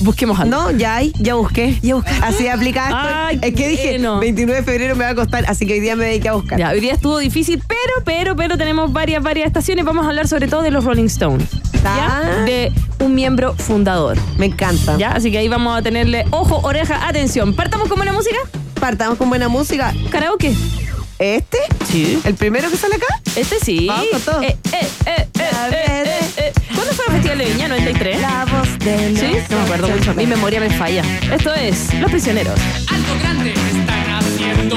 busquemos 0.00 0.38
algo. 0.38 0.50
No, 0.50 0.70
ya 0.70 0.96
hay, 0.96 1.12
ya 1.18 1.34
busqué. 1.34 1.78
Ya 1.82 1.94
busqué. 1.96 2.10
Así 2.22 2.48
aplicaste. 2.48 3.46
es 3.46 3.54
que 3.54 3.68
dije, 3.68 3.98
29 3.98 4.60
de 4.60 4.62
febrero 4.62 4.96
me 4.96 5.04
va 5.04 5.10
a 5.10 5.14
costar, 5.14 5.44
así 5.48 5.66
que 5.66 5.74
hoy 5.74 5.80
día 5.80 5.96
me 5.96 6.04
dediqué 6.04 6.28
a 6.28 6.34
buscar. 6.34 6.58
Ya, 6.58 6.70
hoy 6.70 6.80
día 6.80 6.94
estuvo 6.94 7.18
difícil, 7.18 7.62
pero, 7.66 8.04
pero, 8.04 8.36
pero 8.36 8.56
tenemos 8.56 8.92
varias, 8.92 9.22
varias 9.22 9.46
estaciones. 9.46 9.84
Vamos 9.84 10.04
a 10.04 10.08
hablar 10.08 10.28
sobre 10.28 10.48
todo 10.48 10.62
de 10.62 10.70
los 10.70 10.84
Rolling 10.84 11.06
Stones. 11.06 11.48
¿ya? 11.82 12.42
De 12.44 12.72
un 13.00 13.14
miembro 13.14 13.54
fundador. 13.54 14.16
Me 14.38 14.46
encanta. 14.46 14.96
¿Ya? 14.98 15.12
Así 15.12 15.30
que 15.30 15.38
ahí 15.38 15.48
vamos 15.48 15.76
a 15.76 15.82
tenerle 15.82 16.24
ojo, 16.30 16.60
oreja, 16.62 17.06
atención. 17.08 17.54
¿Partamos 17.54 17.88
con 17.88 17.96
buena 17.96 18.12
música? 18.12 18.38
Partamos 18.80 19.18
con 19.18 19.28
buena 19.28 19.48
música. 19.48 19.92
¿Karaoke? 20.10 20.54
¿Este? 21.18 21.58
Sí. 21.86 22.20
¿El 22.24 22.34
primero 22.34 22.70
que 22.70 22.76
sale 22.76 22.96
acá? 22.96 23.20
Este 23.36 23.58
sí. 23.58 23.86
Vamos 23.86 24.06
con 24.12 24.20
todo. 24.20 24.42
Eh, 24.42 24.56
eh, 24.72 24.88
eh, 25.06 25.28
eh 26.36 26.52
¿Cuándo 26.74 26.92
fue 26.92 27.06
el 27.06 27.12
Festival 27.12 27.38
de 27.38 27.44
Viña? 27.46 27.68
¿93? 27.68 28.20
La 28.20 28.46
¿Sí? 28.86 29.36
No 29.50 29.56
me 29.56 29.62
acuerdo 29.64 29.88
mucho. 29.88 30.14
Mi 30.14 30.26
memoria 30.26 30.60
me 30.60 30.70
falla. 30.70 31.02
Esto 31.34 31.52
es 31.54 31.92
Los 31.94 32.08
Prisioneros. 32.08 32.54
Algo 32.88 33.18
grande 33.20 33.52
están 33.52 34.10
haciendo 34.14 34.76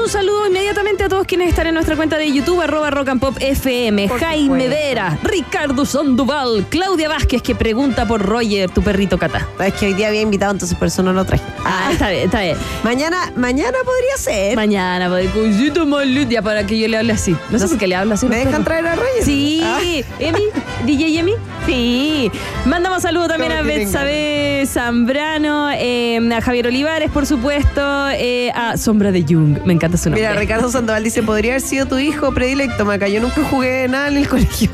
Un 0.00 0.08
saludo 0.08 0.46
inmediatamente 0.46 1.04
a 1.04 1.08
todos 1.10 1.26
quienes 1.26 1.50
están 1.50 1.66
en 1.66 1.74
nuestra 1.74 1.94
cuenta 1.94 2.16
de 2.16 2.32
YouTube, 2.32 2.62
arroba 2.62 2.90
Rock 2.90 3.08
and 3.08 3.20
Pop 3.20 3.36
FM. 3.38 4.08
Jaime 4.08 4.68
Vera, 4.68 5.18
Ricardo 5.22 5.84
Sandoval, 5.84 6.64
Claudia 6.70 7.10
Vázquez 7.10 7.42
que 7.42 7.54
pregunta 7.54 8.08
por 8.08 8.22
Roger, 8.22 8.70
tu 8.70 8.82
perrito 8.82 9.18
Cata. 9.18 9.46
Es 9.62 9.74
que 9.74 9.88
hoy 9.88 9.94
día 9.94 10.08
había 10.08 10.22
invitado, 10.22 10.52
entonces 10.52 10.76
por 10.78 10.88
eso 10.88 11.02
no 11.02 11.12
lo 11.12 11.26
traje. 11.26 11.44
Ah, 11.66 11.90
está 11.92 12.08
bien, 12.08 12.24
está 12.24 12.40
bien. 12.40 12.56
Mañana, 12.82 13.30
mañana 13.36 13.76
podría 13.84 14.16
ser. 14.16 14.56
Mañana, 14.56 15.10
pues, 15.10 15.30
cosito 15.32 15.86
ya 16.30 16.40
para 16.40 16.64
que 16.64 16.78
yo 16.78 16.88
le 16.88 16.96
hable 16.96 17.12
así. 17.12 17.36
No 17.50 17.58
sé 17.58 17.68
por 17.68 17.76
qué 17.76 17.86
le 17.86 17.94
hablo 17.94 18.14
así. 18.14 18.26
¿Me 18.26 18.44
dejan 18.44 18.64
traer 18.64 18.86
a 18.86 18.96
Roger? 18.96 19.22
Sí. 19.22 19.60
Ah. 19.62 19.80
Emi, 20.18 20.44
DJ 20.86 21.18
Emi. 21.18 21.34
Sí. 21.66 22.30
Mandamos 22.64 23.02
saludos 23.02 23.28
también 23.28 23.52
Como 23.52 23.62
a 23.62 23.64
Betsabe 23.64 24.64
Zambrano, 24.66 25.70
eh, 25.72 26.18
a 26.34 26.40
Javier 26.40 26.66
Olivares, 26.68 27.10
por 27.10 27.26
supuesto, 27.26 28.08
eh, 28.10 28.50
a 28.54 28.76
Sombra 28.76 29.12
de 29.12 29.22
Jung. 29.22 29.58
Me 29.64 29.74
encanta 29.74 29.96
su 30.00 30.10
nombre. 30.10 30.22
Mira, 30.28 30.38
Ricardo 30.40 30.70
Sandoval 30.70 31.04
dice, 31.04 31.22
podría 31.22 31.52
haber 31.52 31.62
sido 31.62 31.86
tu 31.86 31.98
hijo 31.98 32.32
predilecto, 32.32 32.84
Maca. 32.84 33.06
Yo 33.08 33.20
nunca 33.20 33.42
jugué 33.44 33.86
nada 33.88 34.08
en 34.08 34.16
el 34.16 34.28
colegio. 34.28 34.70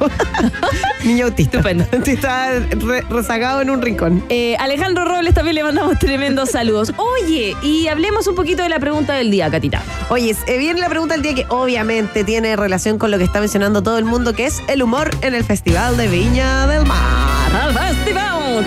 Niño 1.05 1.27
autista. 1.27 1.59
Estupendo. 1.59 1.85
Estaba 2.07 2.49
re- 2.71 3.03
rezagado 3.11 3.61
en 3.61 3.71
un 3.71 3.83
rincón. 3.83 4.25
Eh, 4.29 4.57
Alejandro 4.59 5.05
Robles 5.05 5.35
también 5.35 5.57
le 5.57 5.65
mandamos 5.65 5.99
tremendos 5.99 6.51
saludos. 6.51 6.93
Oye, 6.97 7.55
y 7.63 7.89
hablemos 7.89 8.27
un 8.27 8.35
poquito 8.35 8.63
de 8.63 8.69
la 8.69 8.79
pregunta 8.81 9.15
del 9.15 9.31
día, 9.31 9.51
Catita. 9.51 9.83
Oye, 10.09 10.35
viene 10.47 10.81
la 10.81 10.89
pregunta 10.89 11.15
del 11.15 11.23
día 11.23 11.35
que 11.35 11.47
obviamente 11.49 12.25
tiene 12.25 12.57
relación 12.57 12.99
con 12.99 13.11
lo 13.11 13.19
que 13.19 13.25
está 13.25 13.41
mencionando 13.41 13.83
todo 13.83 13.99
el 13.99 14.05
mundo, 14.05 14.33
que 14.35 14.47
es 14.47 14.63
el 14.69 14.83
humor 14.83 15.11
en 15.23 15.35
el 15.35 15.45
Festival 15.45 15.97
de 15.97 16.09
Viña 16.09 16.67
del 16.67 16.85
Mar. 16.87 17.46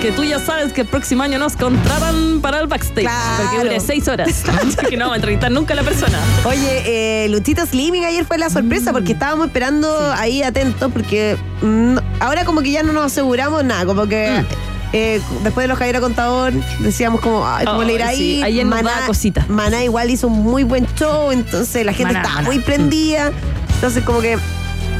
Que 0.01 0.11
tú 0.11 0.23
ya 0.23 0.39
sabes 0.39 0.71
que 0.71 0.81
el 0.81 0.87
próximo 0.87 1.23
año 1.23 1.39
nos 1.39 1.57
contratan 1.57 2.39
para 2.41 2.59
el 2.59 2.67
backstage. 2.67 3.05
Claro. 3.05 3.43
Porque 3.43 3.63
dure 3.63 3.79
seis 3.79 4.07
horas. 4.07 4.43
Que 4.89 4.95
no 4.95 5.05
vamos 5.05 5.13
a 5.13 5.15
entrevistar 5.17 5.51
nunca 5.51 5.73
a 5.73 5.75
la 5.75 5.83
persona. 5.83 6.17
Oye, 6.45 6.83
eh, 7.25 7.27
Luchito 7.29 7.65
Slimming 7.65 8.05
ayer 8.05 8.23
fue 8.23 8.37
la 8.37 8.49
sorpresa 8.49 8.91
porque 8.91 9.13
estábamos 9.13 9.47
esperando 9.47 10.13
ahí 10.13 10.41
atentos 10.41 10.91
porque 10.91 11.37
mm, 11.61 11.97
ahora 12.19 12.45
como 12.45 12.61
que 12.61 12.71
ya 12.71 12.83
no 12.83 12.93
nos 12.93 13.05
aseguramos 13.05 13.63
nada, 13.63 13.85
como 13.85 14.07
que 14.07 14.43
eh, 14.93 15.21
después 15.43 15.63
de 15.65 15.67
los 15.67 15.77
Javier 15.77 15.99
Contador 15.99 16.53
decíamos 16.79 17.21
como, 17.21 17.45
ay, 17.47 17.65
¿cómo 17.65 17.83
le 17.83 17.93
irá 17.93 18.11
sí, 18.11 18.41
ahí? 18.43 18.63
daba 18.63 19.05
cosita. 19.05 19.45
Maná 19.49 19.83
igual 19.83 20.09
hizo 20.09 20.27
un 20.27 20.43
muy 20.43 20.63
buen 20.63 20.87
show, 20.95 21.31
entonces 21.31 21.85
la 21.85 21.93
gente 21.93 22.13
Maná, 22.13 22.19
estaba 22.21 22.35
Maná. 22.41 22.47
muy 22.47 22.59
prendida, 22.59 23.31
entonces 23.75 24.03
como 24.03 24.21
que... 24.21 24.37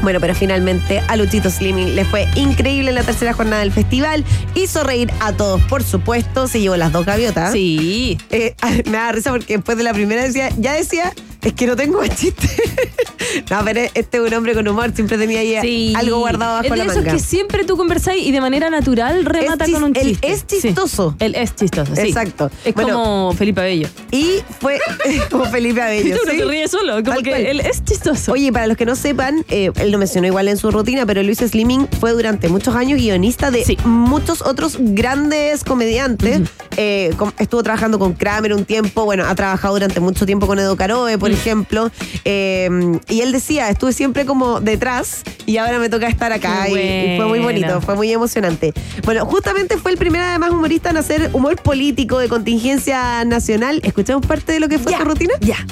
Bueno, 0.02 0.18
pero 0.18 0.34
finalmente 0.34 1.02
a 1.08 1.16
Luchito 1.16 1.50
Slimming 1.50 1.94
le 1.94 2.04
fue 2.04 2.26
increíble 2.34 2.88
en 2.88 2.94
la 2.94 3.02
tercera 3.02 3.32
jornada 3.34 3.60
del 3.60 3.72
festival. 3.72 4.24
Hizo 4.54 4.82
reír 4.82 5.12
a 5.20 5.32
todos, 5.32 5.60
por 5.62 5.82
supuesto. 5.82 6.48
Se 6.48 6.60
llevó 6.60 6.76
las 6.76 6.92
dos 6.92 7.04
gaviotas. 7.04 7.52
Sí. 7.52 8.18
Eh, 8.30 8.54
me 8.86 8.92
da 8.92 9.12
risa 9.12 9.30
porque 9.30 9.56
después 9.56 9.76
de 9.76 9.84
la 9.84 9.92
primera 9.92 10.22
decía, 10.22 10.48
ya 10.58 10.72
decía, 10.72 11.12
es 11.42 11.52
que 11.54 11.66
no 11.66 11.76
tengo 11.76 12.04
chiste. 12.06 12.48
no, 13.50 13.58
pero 13.64 13.80
este 13.94 14.16
es 14.18 14.22
un 14.22 14.34
hombre 14.34 14.54
con 14.54 14.66
humor, 14.66 14.92
siempre 14.94 15.18
tenía 15.18 15.40
ahí 15.40 15.56
Sí. 15.62 15.92
algo 15.96 16.18
guardado 16.18 16.54
bajo 16.54 16.64
es 16.64 16.70
de 16.70 16.76
la 16.76 16.84
esos 16.84 16.96
manga. 16.96 17.12
que 17.12 17.18
siempre 17.18 17.64
tú 17.64 17.76
conversáis 17.76 18.26
y 18.26 18.30
de 18.32 18.40
manera 18.40 18.70
natural 18.70 19.24
remata 19.24 19.64
Es 19.64 19.70
con 19.72 19.84
un 19.84 19.96
él 19.96 20.02
chiste. 20.20 20.30
es 20.32 20.46
chistoso. 20.46 21.10
Sí, 21.18 21.24
Él 21.24 21.34
es 21.34 21.54
chistoso, 21.56 21.94
sí. 21.94 22.02
Exacto. 22.02 22.50
Es 22.64 22.74
Bueno, 22.74 22.92
como 22.94 23.32
Felipe 23.34 23.60
Abello. 23.60 23.88
Y 24.10 24.36
fue 24.60 24.78
como 25.30 25.44
Felipe 25.46 25.80
Abello. 25.82 26.16
Tú 26.20 26.26
no 26.26 26.32
te 26.32 26.44
ríes 26.44 26.70
solo, 26.70 26.92
como 26.94 27.04
Tal 27.16 27.22
que 27.22 27.30
cual. 27.30 27.46
él 27.46 27.60
es 27.60 27.84
chistoso. 27.84 28.32
Oye, 28.32 28.52
para 28.52 28.66
los 28.66 28.76
que 28.76 28.84
no 28.86 28.94
sepan, 28.96 29.44
eh, 29.48 29.70
él 29.76 29.90
lo 29.90 29.98
mencionó 29.98 30.26
igual 30.26 30.48
en 30.48 30.56
su 30.56 30.70
rutina, 30.70 31.06
pero 31.06 31.22
Luis 31.22 31.38
Slimming 31.38 31.88
fue 32.00 32.12
durante 32.12 32.48
muchos 32.48 32.74
años 32.74 32.98
guionista 32.98 33.50
de 33.50 33.64
muchos 33.84 34.42
otros 34.42 34.76
grandes 34.78 35.64
comediantes. 35.64 36.40
Eh, 36.76 37.12
estuvo 37.38 37.62
trabajando 37.62 37.98
con 37.98 38.12
Kramer 38.14 38.54
un 38.54 38.64
tiempo, 38.64 39.04
bueno, 39.04 39.24
ha 39.26 39.34
trabajado 39.34 39.74
durante 39.74 40.00
mucho 40.00 40.26
tiempo 40.26 40.46
con 40.46 40.58
Edo 40.58 40.76
Caroe, 40.76 41.18
por 41.18 41.29
ejemplo. 41.30 41.90
Eh, 42.24 42.68
y 43.08 43.20
él 43.20 43.32
decía, 43.32 43.68
estuve 43.68 43.92
siempre 43.92 44.24
como 44.24 44.60
detrás 44.60 45.22
y 45.46 45.56
ahora 45.56 45.78
me 45.78 45.88
toca 45.88 46.08
estar 46.08 46.32
acá. 46.32 46.68
Y, 46.68 46.72
y 46.72 47.16
fue 47.16 47.26
muy 47.26 47.40
bonito, 47.40 47.80
fue 47.80 47.94
muy 47.96 48.12
emocionante. 48.12 48.72
Bueno, 49.04 49.24
justamente 49.26 49.76
fue 49.78 49.92
el 49.92 49.98
primer 49.98 50.22
además 50.22 50.50
humorista 50.50 50.90
en 50.90 50.96
hacer 50.96 51.30
humor 51.32 51.56
político 51.56 52.18
de 52.18 52.28
contingencia 52.28 53.24
nacional. 53.24 53.80
¿Escuchamos 53.84 54.26
parte 54.26 54.52
de 54.52 54.60
lo 54.60 54.68
que 54.68 54.78
fue 54.78 54.96
su 54.96 55.04
rutina? 55.04 55.34
Ya. 55.40 55.66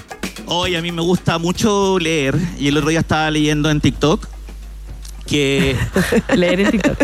Hoy 0.46 0.76
a 0.76 0.82
mí 0.82 0.92
me 0.92 1.02
gusta 1.02 1.38
mucho 1.38 1.98
leer 1.98 2.34
y 2.58 2.68
el 2.68 2.76
otro 2.76 2.88
día 2.88 3.00
estaba 3.00 3.30
leyendo 3.30 3.70
en 3.70 3.80
TikTok 3.80 4.26
que 5.28 5.76
Leer 6.34 6.60
en 6.60 6.70
TikTok. 6.70 6.98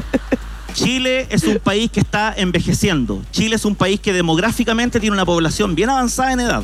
Chile 0.73 1.27
es 1.31 1.45
un 1.45 1.59
país 1.59 1.91
que 1.91 2.01
está 2.01 2.35
envejeciendo. 2.37 3.23
Chile 3.31 3.57
es 3.57 3.65
un 3.65 3.77
país 3.77 4.01
que 4.01 4.13
demográficamente 4.13 4.99
tiene 4.99 5.15
una 5.15 5.25
población 5.25 5.75
bien 5.75 5.91
avanzada 5.91 6.33
en 6.33 6.41
edad. 6.41 6.63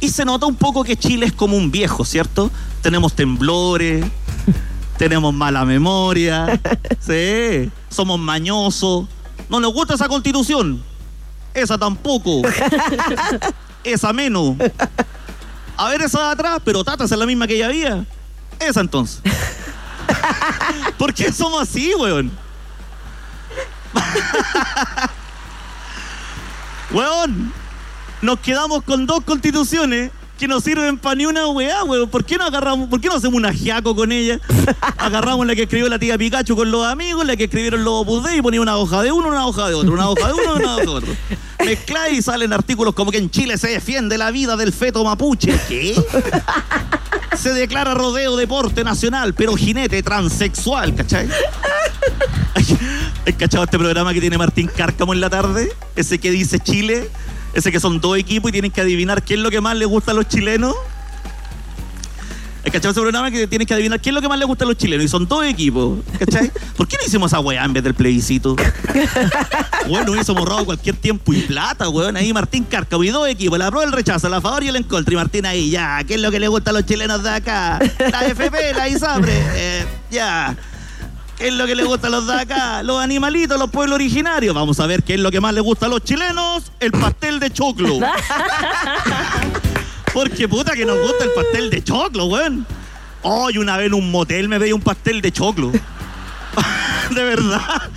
Y 0.00 0.08
se 0.08 0.24
nota 0.24 0.46
un 0.46 0.56
poco 0.56 0.82
que 0.82 0.96
Chile 0.96 1.26
es 1.26 1.32
como 1.32 1.56
un 1.56 1.70
viejo, 1.70 2.04
¿cierto? 2.04 2.50
Tenemos 2.82 3.14
temblores, 3.14 4.04
tenemos 4.98 5.32
mala 5.34 5.64
memoria, 5.64 6.60
sí, 6.98 7.70
somos 7.90 8.18
mañosos. 8.18 9.06
No 9.48 9.60
nos 9.60 9.72
gusta 9.72 9.94
esa 9.94 10.08
constitución. 10.08 10.82
Esa 11.52 11.76
tampoco. 11.76 12.42
Esa 13.84 14.12
menos. 14.12 14.56
A 15.76 15.88
ver 15.88 16.02
esa 16.02 16.18
de 16.26 16.32
atrás, 16.32 16.60
pero 16.62 16.84
Tata, 16.84 17.04
es 17.04 17.10
la 17.10 17.24
misma 17.24 17.46
que 17.46 17.56
ya 17.56 17.66
había. 17.66 18.04
Esa 18.58 18.80
entonces. 18.80 19.22
¿Por 20.98 21.14
qué 21.14 21.32
somos 21.32 21.62
así, 21.62 21.94
weón? 21.94 22.30
weón, 26.90 27.52
nos 28.22 28.40
quedamos 28.40 28.82
con 28.82 29.06
dos 29.06 29.24
constituciones 29.24 30.10
que 30.40 30.48
no 30.48 30.58
sirven 30.58 30.96
para 30.96 31.16
ni 31.16 31.26
una 31.26 31.46
weá, 31.48 31.84
weón. 31.84 32.08
¿Por 32.08 32.24
qué 32.24 32.38
no 32.38 32.44
agarramos, 32.44 32.88
por 32.88 32.98
qué 32.98 33.08
no 33.08 33.16
hacemos 33.16 33.36
un 33.36 33.44
ajiaco 33.44 33.94
con 33.94 34.10
ella? 34.10 34.40
Agarramos 34.96 35.46
la 35.46 35.54
que 35.54 35.64
escribió 35.64 35.86
la 35.90 35.98
tía 35.98 36.16
Pikachu 36.16 36.56
con 36.56 36.70
los 36.70 36.86
amigos, 36.86 37.26
la 37.26 37.36
que 37.36 37.44
escribieron 37.44 37.84
los 37.84 38.02
Opus 38.02 38.24
Dei 38.24 38.38
y 38.38 38.42
ponía 38.42 38.62
una 38.62 38.78
hoja 38.78 39.02
de 39.02 39.12
uno, 39.12 39.28
una 39.28 39.46
hoja 39.46 39.68
de 39.68 39.74
otro, 39.74 39.92
una 39.92 40.08
hoja 40.08 40.28
de 40.28 40.32
uno, 40.32 40.54
una 40.54 40.76
hoja 40.76 40.82
de 40.82 40.88
otro. 40.88 41.12
Mezcláis 41.64 42.18
y 42.18 42.22
salen 42.22 42.54
artículos 42.54 42.94
como 42.94 43.10
que 43.10 43.18
en 43.18 43.30
Chile 43.30 43.58
se 43.58 43.68
defiende 43.68 44.16
la 44.16 44.30
vida 44.30 44.56
del 44.56 44.72
feto 44.72 45.04
mapuche. 45.04 45.54
¿Qué? 45.68 45.94
Se 47.36 47.52
declara 47.54 47.94
rodeo 47.94 48.36
deporte 48.36 48.82
nacional, 48.82 49.34
pero 49.34 49.54
jinete 49.54 50.02
transexual, 50.02 50.94
¿cachai? 50.94 51.28
¿Has 53.26 53.34
cachado 53.38 53.64
este 53.64 53.78
programa 53.78 54.12
que 54.12 54.20
tiene 54.20 54.36
Martín 54.36 54.68
Cárcamo 54.74 55.14
en 55.14 55.20
la 55.20 55.30
tarde? 55.30 55.72
Ese 55.96 56.18
que 56.18 56.30
dice 56.32 56.58
Chile, 56.58 57.08
ese 57.54 57.72
que 57.72 57.80
son 57.80 58.00
dos 58.00 58.16
equipos 58.18 58.50
y 58.50 58.52
tienen 58.52 58.70
que 58.70 58.80
adivinar 58.80 59.22
qué 59.22 59.34
es 59.34 59.40
lo 59.40 59.50
que 59.50 59.60
más 59.60 59.76
les 59.76 59.88
gusta 59.88 60.12
a 60.12 60.14
los 60.14 60.28
chilenos. 60.28 60.74
¿Has 62.64 62.70
cachado 62.70 62.92
ese 62.92 63.00
programa 63.00 63.30
que 63.30 63.46
tienes 63.46 63.66
que 63.66 63.72
adivinar 63.72 64.00
qué 64.00 64.10
es 64.10 64.14
lo 64.14 64.20
que 64.20 64.28
más 64.28 64.38
les 64.38 64.46
gusta 64.46 64.64
a 64.64 64.68
los 64.68 64.76
chilenos? 64.76 65.04
Y 65.04 65.08
son 65.08 65.26
dos 65.26 65.44
equipos, 65.46 65.98
¿cachai? 66.18 66.50
¿Por 66.76 66.86
qué 66.86 66.96
no 67.00 67.06
hicimos 67.06 67.32
esa 67.32 67.40
weá 67.40 67.64
en 67.64 67.72
vez 67.72 67.82
del 67.82 67.94
plebiscito? 67.94 68.56
Bueno, 69.88 70.12
hubiésemos 70.12 70.40
ahorrado 70.40 70.66
cualquier 70.66 70.94
tiempo 70.94 71.32
y 71.32 71.40
plata, 71.40 71.88
weón. 71.88 72.16
Ahí 72.16 72.32
Martín 72.32 72.62
Cárcamo 72.64 73.02
y 73.02 73.08
dos 73.08 73.26
equipos, 73.26 73.58
la 73.58 73.70
prueba, 73.70 73.86
el 73.86 73.92
rechazo, 73.92 74.28
la 74.28 74.40
favor 74.40 74.62
y 74.62 74.68
el 74.68 74.76
encontre. 74.76 75.14
Y 75.14 75.16
Martín 75.16 75.46
ahí, 75.46 75.70
ya, 75.70 76.04
¿qué 76.04 76.14
es 76.14 76.20
lo 76.20 76.30
que 76.30 76.38
le 76.38 76.46
gusta 76.46 76.70
a 76.70 76.74
los 76.74 76.84
chilenos 76.86 77.22
de 77.24 77.30
acá? 77.30 77.80
La 77.98 78.26
FP, 78.26 78.74
la 78.74 78.88
ISAPRE, 78.88 79.32
eh, 79.54 79.86
ya. 80.10 80.56
¿Qué 81.40 81.48
es 81.48 81.54
lo 81.54 81.66
que 81.66 81.74
le 81.74 81.84
gusta 81.84 82.08
a 82.08 82.10
los 82.10 82.26
de 82.26 82.34
acá? 82.34 82.82
Los 82.82 83.02
animalitos, 83.02 83.58
los 83.58 83.70
pueblos 83.70 83.94
originarios. 83.94 84.54
Vamos 84.54 84.78
a 84.78 84.86
ver 84.86 85.02
qué 85.02 85.14
es 85.14 85.20
lo 85.20 85.30
que 85.30 85.40
más 85.40 85.54
le 85.54 85.62
gusta 85.62 85.86
a 85.86 85.88
los 85.88 86.04
chilenos. 86.04 86.70
El 86.80 86.92
pastel 86.92 87.40
de 87.40 87.50
choclo. 87.50 87.98
Porque 90.12 90.48
puta 90.48 90.74
que 90.74 90.84
nos 90.84 91.00
gusta 91.00 91.24
el 91.24 91.30
pastel 91.30 91.70
de 91.70 91.82
choclo, 91.82 92.26
weón. 92.26 92.66
Hoy 93.22 93.56
una 93.56 93.78
vez 93.78 93.86
en 93.86 93.94
un 93.94 94.10
motel 94.10 94.50
me 94.50 94.58
veía 94.58 94.74
un 94.74 94.82
pastel 94.82 95.22
de 95.22 95.32
choclo. 95.32 95.72
de 97.10 97.24
verdad. 97.24 97.88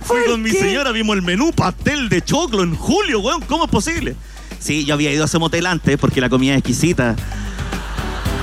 Fui 0.00 0.24
con 0.26 0.42
mi 0.42 0.50
señora, 0.50 0.90
vimos 0.90 1.14
el 1.14 1.22
menú 1.22 1.52
pastel 1.52 2.08
de 2.08 2.22
choclo 2.22 2.64
en 2.64 2.74
julio, 2.74 3.20
weón. 3.20 3.42
¿Cómo 3.42 3.66
es 3.66 3.70
posible? 3.70 4.16
Sí, 4.58 4.84
yo 4.84 4.94
había 4.94 5.12
ido 5.12 5.22
a 5.22 5.26
ese 5.26 5.38
motel 5.38 5.66
antes 5.66 5.96
porque 5.96 6.20
la 6.20 6.28
comida 6.28 6.54
es 6.54 6.58
exquisita. 6.58 7.14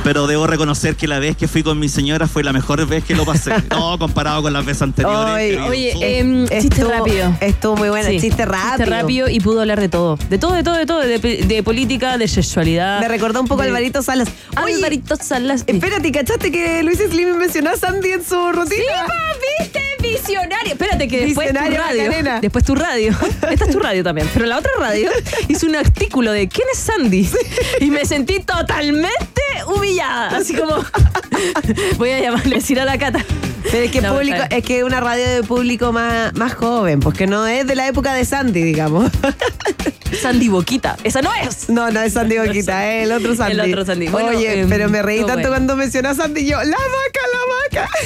Pero 0.07 0.25
debo 0.25 0.47
reconocer 0.47 0.95
que 0.95 1.05
la 1.05 1.19
vez 1.19 1.35
que 1.35 1.49
fui 1.49 1.63
con 1.63 1.77
mi 1.79 1.89
señora 1.89 2.27
fue 2.27 2.41
la 2.41 2.53
mejor 2.53 2.85
vez 2.87 3.03
que 3.03 3.13
lo 3.13 3.25
pasé. 3.25 3.51
No, 3.69 3.99
comparado 3.99 4.41
con 4.41 4.53
las 4.53 4.65
veces 4.65 4.83
anteriores. 4.83 5.35
Querido 5.57 5.65
Oye, 5.67 6.19
em, 6.19 6.47
chiste 6.47 6.75
Estuvo- 6.75 6.89
rápido. 6.91 7.35
Estuvo 7.41 7.75
muy 7.75 7.89
bueno, 7.89 8.07
Sí, 8.09 8.21
chiste 8.21 8.45
rápido. 8.45 8.77
Chiste 8.77 8.85
rápido 8.85 9.27
y 9.29 9.41
pudo 9.41 9.59
hablar 9.59 9.81
de 9.81 9.89
todo. 9.89 10.15
De 10.29 10.37
todo, 10.37 10.53
de 10.53 10.63
todo, 10.63 10.75
de 10.77 10.85
todo. 10.85 10.99
De, 11.01 11.19
de 11.19 11.61
política, 11.63 12.17
de 12.17 12.29
sexualidad. 12.29 13.01
Me 13.01 13.09
recordó 13.09 13.41
un 13.41 13.47
poco 13.49 13.61
a 13.61 13.65
de- 13.65 13.71
Alvarito 13.71 14.01
Salas. 14.01 14.29
Oye, 14.63 14.75
Alvarito 14.75 15.17
Salas. 15.17 15.65
espérate, 15.67 16.09
¿cachaste 16.13 16.53
que 16.53 16.81
Luis 16.83 16.99
Slimming 16.99 17.37
mencionó 17.37 17.71
a 17.71 17.75
Sandy 17.75 18.11
en 18.11 18.23
su 18.23 18.35
rutina? 18.53 18.77
Sí, 18.77 18.83
pa, 19.07 19.63
viste. 19.63 19.86
Visionario. 20.19 20.73
Espérate 20.73 21.07
que 21.07 21.25
después 21.25 21.49
tu 21.49 21.55
radio. 21.55 22.03
Macarena. 22.03 22.39
Después 22.41 22.65
tu 22.65 22.75
radio. 22.75 23.15
Esta 23.49 23.65
es 23.65 23.71
tu 23.71 23.79
radio 23.79 24.03
también. 24.03 24.29
Pero 24.33 24.45
la 24.45 24.57
otra 24.57 24.71
radio 24.79 25.09
hizo 25.47 25.65
un 25.67 25.75
artículo 25.75 26.31
de 26.31 26.47
¿quién 26.47 26.67
es 26.71 26.79
Sandy? 26.79 27.29
Y 27.79 27.91
me 27.91 28.05
sentí 28.05 28.39
totalmente 28.39 29.41
humillada. 29.67 30.37
Así 30.37 30.55
como 30.55 30.83
voy 31.97 32.11
a 32.11 32.19
llamarle 32.19 32.55
a 32.55 32.59
decir 32.59 32.79
a 32.79 32.85
la 32.85 32.97
cata. 32.97 33.23
Pero 33.63 33.83
es 33.85 33.91
que 33.91 34.01
No, 34.01 34.13
público, 34.13 34.37
es 34.49 34.63
que 34.63 34.83
una 34.83 34.99
radio 34.99 35.27
de 35.27 35.43
público 35.43 35.91
más, 35.91 36.33
más 36.35 36.53
joven, 36.53 36.99
porque 36.99 37.27
no 37.27 37.47
es 37.47 37.67
de 37.67 37.75
la 37.75 37.87
época 37.87 38.13
de 38.13 38.25
Sandy, 38.25 38.63
digamos. 38.63 39.11
Sandy 40.21 40.47
Boquita. 40.47 40.97
Esa 41.03 41.21
no 41.21 41.33
es. 41.33 41.69
No, 41.69 41.91
no 41.91 42.01
es 42.01 42.13
Sandy 42.13 42.37
Boquita, 42.37 42.91
es 42.93 43.05
el 43.05 43.11
otro 43.11 43.35
Sandy. 43.35 43.53
El 43.53 43.73
otro 43.73 43.85
Sandy. 43.85 44.07
Bueno, 44.07 44.29
Oye, 44.29 44.61
em, 44.61 44.69
pero 44.69 44.89
me 44.89 45.01
reí 45.01 45.19
tanto 45.19 45.33
bueno. 45.33 45.49
cuando 45.49 45.75
mencionó 45.75 46.09
a 46.09 46.15
Sandy 46.15 46.41
y 46.41 46.45
yo, 46.45 46.57
la 46.57 46.77
vaca, 46.77 47.21
la 47.33 47.81
vaca. 47.81 47.89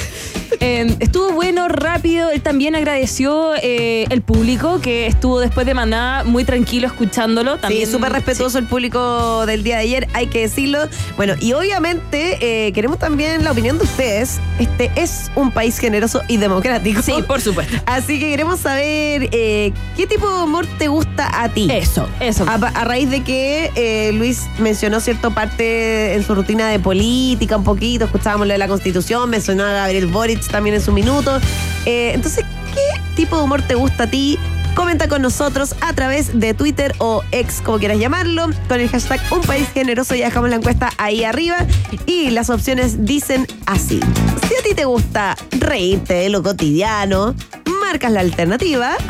Eh, 0.60 0.96
estuvo 1.00 1.32
bueno, 1.32 1.66
rápido. 1.66 2.30
Él 2.30 2.40
también 2.40 2.76
agradeció 2.76 3.54
eh, 3.56 4.06
el 4.10 4.22
público 4.22 4.80
que 4.80 5.06
estuvo 5.06 5.40
después 5.40 5.66
de 5.66 5.74
Maná 5.74 6.22
muy 6.24 6.44
tranquilo 6.44 6.86
escuchándolo. 6.86 7.56
También, 7.56 7.86
sí, 7.86 7.92
súper 7.92 8.12
respetuoso 8.12 8.58
el 8.58 8.66
público 8.66 9.44
del 9.46 9.64
día 9.64 9.76
de 9.78 9.82
ayer, 9.82 10.08
hay 10.12 10.28
que 10.28 10.42
decirlo. 10.42 10.78
Bueno, 11.16 11.34
y 11.40 11.52
obviamente 11.54 12.38
eh, 12.40 12.72
queremos 12.72 13.00
también 13.00 13.42
la 13.42 13.50
opinión 13.50 13.76
de 13.78 13.84
ustedes. 13.84 14.38
Este 14.60 14.92
es 14.94 15.32
un 15.34 15.41
país 15.50 15.78
generoso 15.78 16.22
y 16.28 16.36
democrático. 16.36 17.02
Sí, 17.02 17.14
por 17.26 17.40
supuesto. 17.40 17.76
Así 17.86 18.18
que 18.18 18.30
queremos 18.30 18.60
saber 18.60 19.28
eh, 19.32 19.72
qué 19.96 20.06
tipo 20.06 20.30
de 20.30 20.44
humor 20.44 20.66
te 20.78 20.88
gusta 20.88 21.42
a 21.42 21.48
ti. 21.48 21.68
Eso, 21.70 22.08
eso. 22.20 22.44
A, 22.48 22.54
a 22.54 22.84
raíz 22.84 23.10
de 23.10 23.22
que 23.22 23.70
eh, 23.74 24.12
Luis 24.12 24.46
mencionó 24.58 25.00
cierto 25.00 25.32
parte 25.32 26.14
en 26.14 26.24
su 26.24 26.34
rutina 26.34 26.68
de 26.68 26.78
política 26.78 27.56
un 27.56 27.64
poquito, 27.64 28.04
escuchábamos 28.04 28.46
lo 28.46 28.52
de 28.52 28.58
la 28.58 28.68
constitución, 28.68 29.28
mencionó 29.30 29.64
a 29.64 29.72
Gabriel 29.72 30.06
Boric 30.06 30.46
también 30.48 30.74
en 30.76 30.82
su 30.82 30.92
minuto. 30.92 31.40
Eh, 31.86 32.12
entonces, 32.14 32.44
¿qué 32.74 33.00
tipo 33.16 33.36
de 33.36 33.42
humor 33.42 33.62
te 33.62 33.74
gusta 33.74 34.04
a 34.04 34.06
ti? 34.06 34.38
Comenta 34.74 35.08
con 35.08 35.22
nosotros 35.22 35.74
a 35.80 35.92
través 35.92 36.38
de 36.38 36.54
Twitter 36.54 36.94
o 36.98 37.22
ex, 37.30 37.60
como 37.60 37.78
quieras 37.78 37.98
llamarlo, 37.98 38.48
con 38.68 38.80
el 38.80 38.88
hashtag 38.88 39.20
Un 39.30 39.42
País 39.42 39.68
Generoso. 39.72 40.14
Ya 40.14 40.26
dejamos 40.26 40.50
la 40.50 40.56
encuesta 40.56 40.90
ahí 40.98 41.24
arriba. 41.24 41.58
Y 42.06 42.30
las 42.30 42.48
opciones 42.50 43.04
dicen 43.04 43.46
así. 43.66 44.00
Si 44.48 44.54
a 44.54 44.62
ti 44.62 44.74
te 44.74 44.84
gusta 44.84 45.36
reírte 45.50 46.14
de 46.14 46.28
lo 46.30 46.42
cotidiano, 46.42 47.34
marcas 47.80 48.12
la 48.12 48.20
alternativa. 48.20 48.96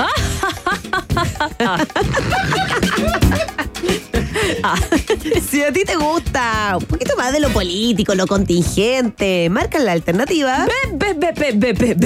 Si 5.49 5.63
a 5.63 5.73
ti 5.73 5.85
te 5.85 5.97
gusta 5.97 6.77
un 6.79 6.85
poquito 6.87 7.17
más 7.17 7.33
de 7.33 7.41
lo 7.41 7.51
político, 7.51 8.15
lo 8.15 8.27
contingente, 8.27 9.49
marca 9.51 9.79
la 9.79 9.93
alternativa. 9.93 10.67
Be, 10.95 11.15
be, 11.15 11.33
be, 11.53 12.03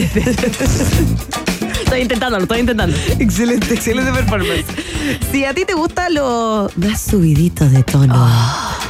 be, 1.90 2.04
be, 2.04 2.06
be. 2.06 2.14
Estoy 2.16 2.38
estoy 2.42 2.60
intentando. 2.60 2.96
Excelente, 3.18 3.74
excelente 3.74 4.12
performance. 4.12 4.64
Si 5.30 5.44
a 5.44 5.54
ti 5.54 5.64
te 5.64 5.74
gusta 5.74 6.08
lo 6.08 6.68
más 6.76 7.00
subidito 7.00 7.68
de 7.68 7.84
tono, 7.84 8.28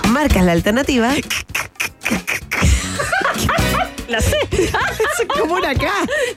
marcas 0.09 0.45
la 0.45 0.53
alternativa. 0.53 1.13
La 4.09 4.21
sé. 4.21 4.37
Es 4.51 4.71
como 5.41 5.55
una 5.55 5.75
K. 5.75 5.91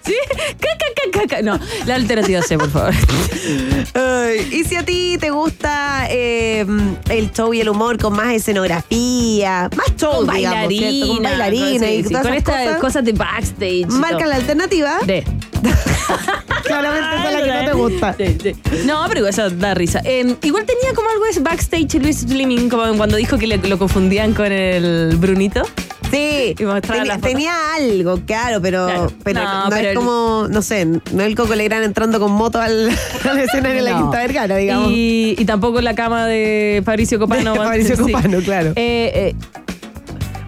¿Sí? 0.05 0.15
Caca, 0.59 0.85
caca, 0.95 1.27
caca. 1.27 1.41
No, 1.41 1.59
la 1.85 1.95
alternativa 1.95 2.41
C, 2.41 2.57
por 2.57 2.69
favor. 2.69 2.93
Y 4.51 4.63
si 4.63 4.75
a 4.75 4.83
ti 4.83 5.17
te 5.19 5.29
gusta 5.29 6.07
eh, 6.09 6.65
el 7.09 7.31
show 7.31 7.53
y 7.53 7.61
el 7.61 7.69
humor 7.69 7.97
con 7.97 8.13
más 8.13 8.33
escenografía, 8.33 9.69
más 9.75 9.95
show, 9.97 10.25
Con 10.25 10.35
digamos, 10.35 10.65
bailarina. 10.67 11.07
con 11.07 11.23
bailarina 11.23 11.87
sí, 11.87 11.93
y 11.93 12.03
sí, 12.03 12.09
todas 12.09 12.23
con 12.23 12.33
estas 12.33 12.63
cosas, 12.65 12.79
cosas 12.81 13.05
de 13.05 13.11
backstage. 13.13 13.87
marca 13.87 14.25
la 14.25 14.35
alternativa. 14.35 14.97
D. 15.05 15.23
Claramente 16.63 17.07
esa 17.15 17.27
es 17.27 17.33
la 17.33 17.43
que 17.43 17.51
no 17.51 17.65
te 17.65 17.73
gusta. 17.73 18.15
Sí, 18.17 18.37
sí. 18.41 18.83
No, 18.85 19.05
pero 19.09 19.27
eso 19.27 19.49
da 19.49 19.73
risa. 19.73 20.01
Eh, 20.05 20.35
igual 20.43 20.65
tenía 20.65 20.93
como 20.95 21.09
algo 21.09 21.25
de 21.25 21.39
backstage 21.39 21.95
Luis 22.01 22.17
Slimming, 22.21 22.69
como 22.69 22.95
cuando 22.97 23.17
dijo 23.17 23.37
que 23.37 23.47
le- 23.47 23.57
lo 23.57 23.77
confundían 23.77 24.33
con 24.33 24.51
el 24.51 25.15
Brunito. 25.17 25.63
Sí, 26.11 26.55
Y 26.57 26.81
tenía, 26.81 27.05
la 27.05 27.17
tenía 27.19 27.53
algo, 27.75 28.19
claro, 28.25 28.61
pero, 28.61 28.85
Claro. 28.87 29.11
pero 29.23 29.41
No, 29.43 29.63
no, 29.65 29.69
pero 29.69 29.89
es 29.89 29.95
como, 29.95 30.47
no 30.49 30.61
sé, 30.61 30.85
no 30.85 30.99
es 31.19 31.19
el 31.27 31.35
Coco 31.35 31.55
Legrand 31.55 31.83
entrando 31.85 32.19
con 32.19 32.31
moto 32.31 32.59
al, 32.59 32.89
al 33.29 33.39
escenario 33.39 33.83
de 33.83 33.89
la 33.89 33.91
No. 33.91 34.01
Quinta 34.03 34.17
Vergara, 34.19 34.55
digamos. 34.57 34.91
Y, 34.91 35.35
y 35.37 35.45
tampoco 35.45 35.81
la 35.81 35.95
cama 35.95 36.25
de 36.27 36.81
Fabricio 36.85 37.19
Copano. 37.19 37.53
De 37.53 37.59
Fabricio 37.59 37.95
Sí. 37.99 38.01
Copano, 38.03 38.39
claro. 38.39 38.69
Eh, 38.75 39.11
eh, 39.13 39.35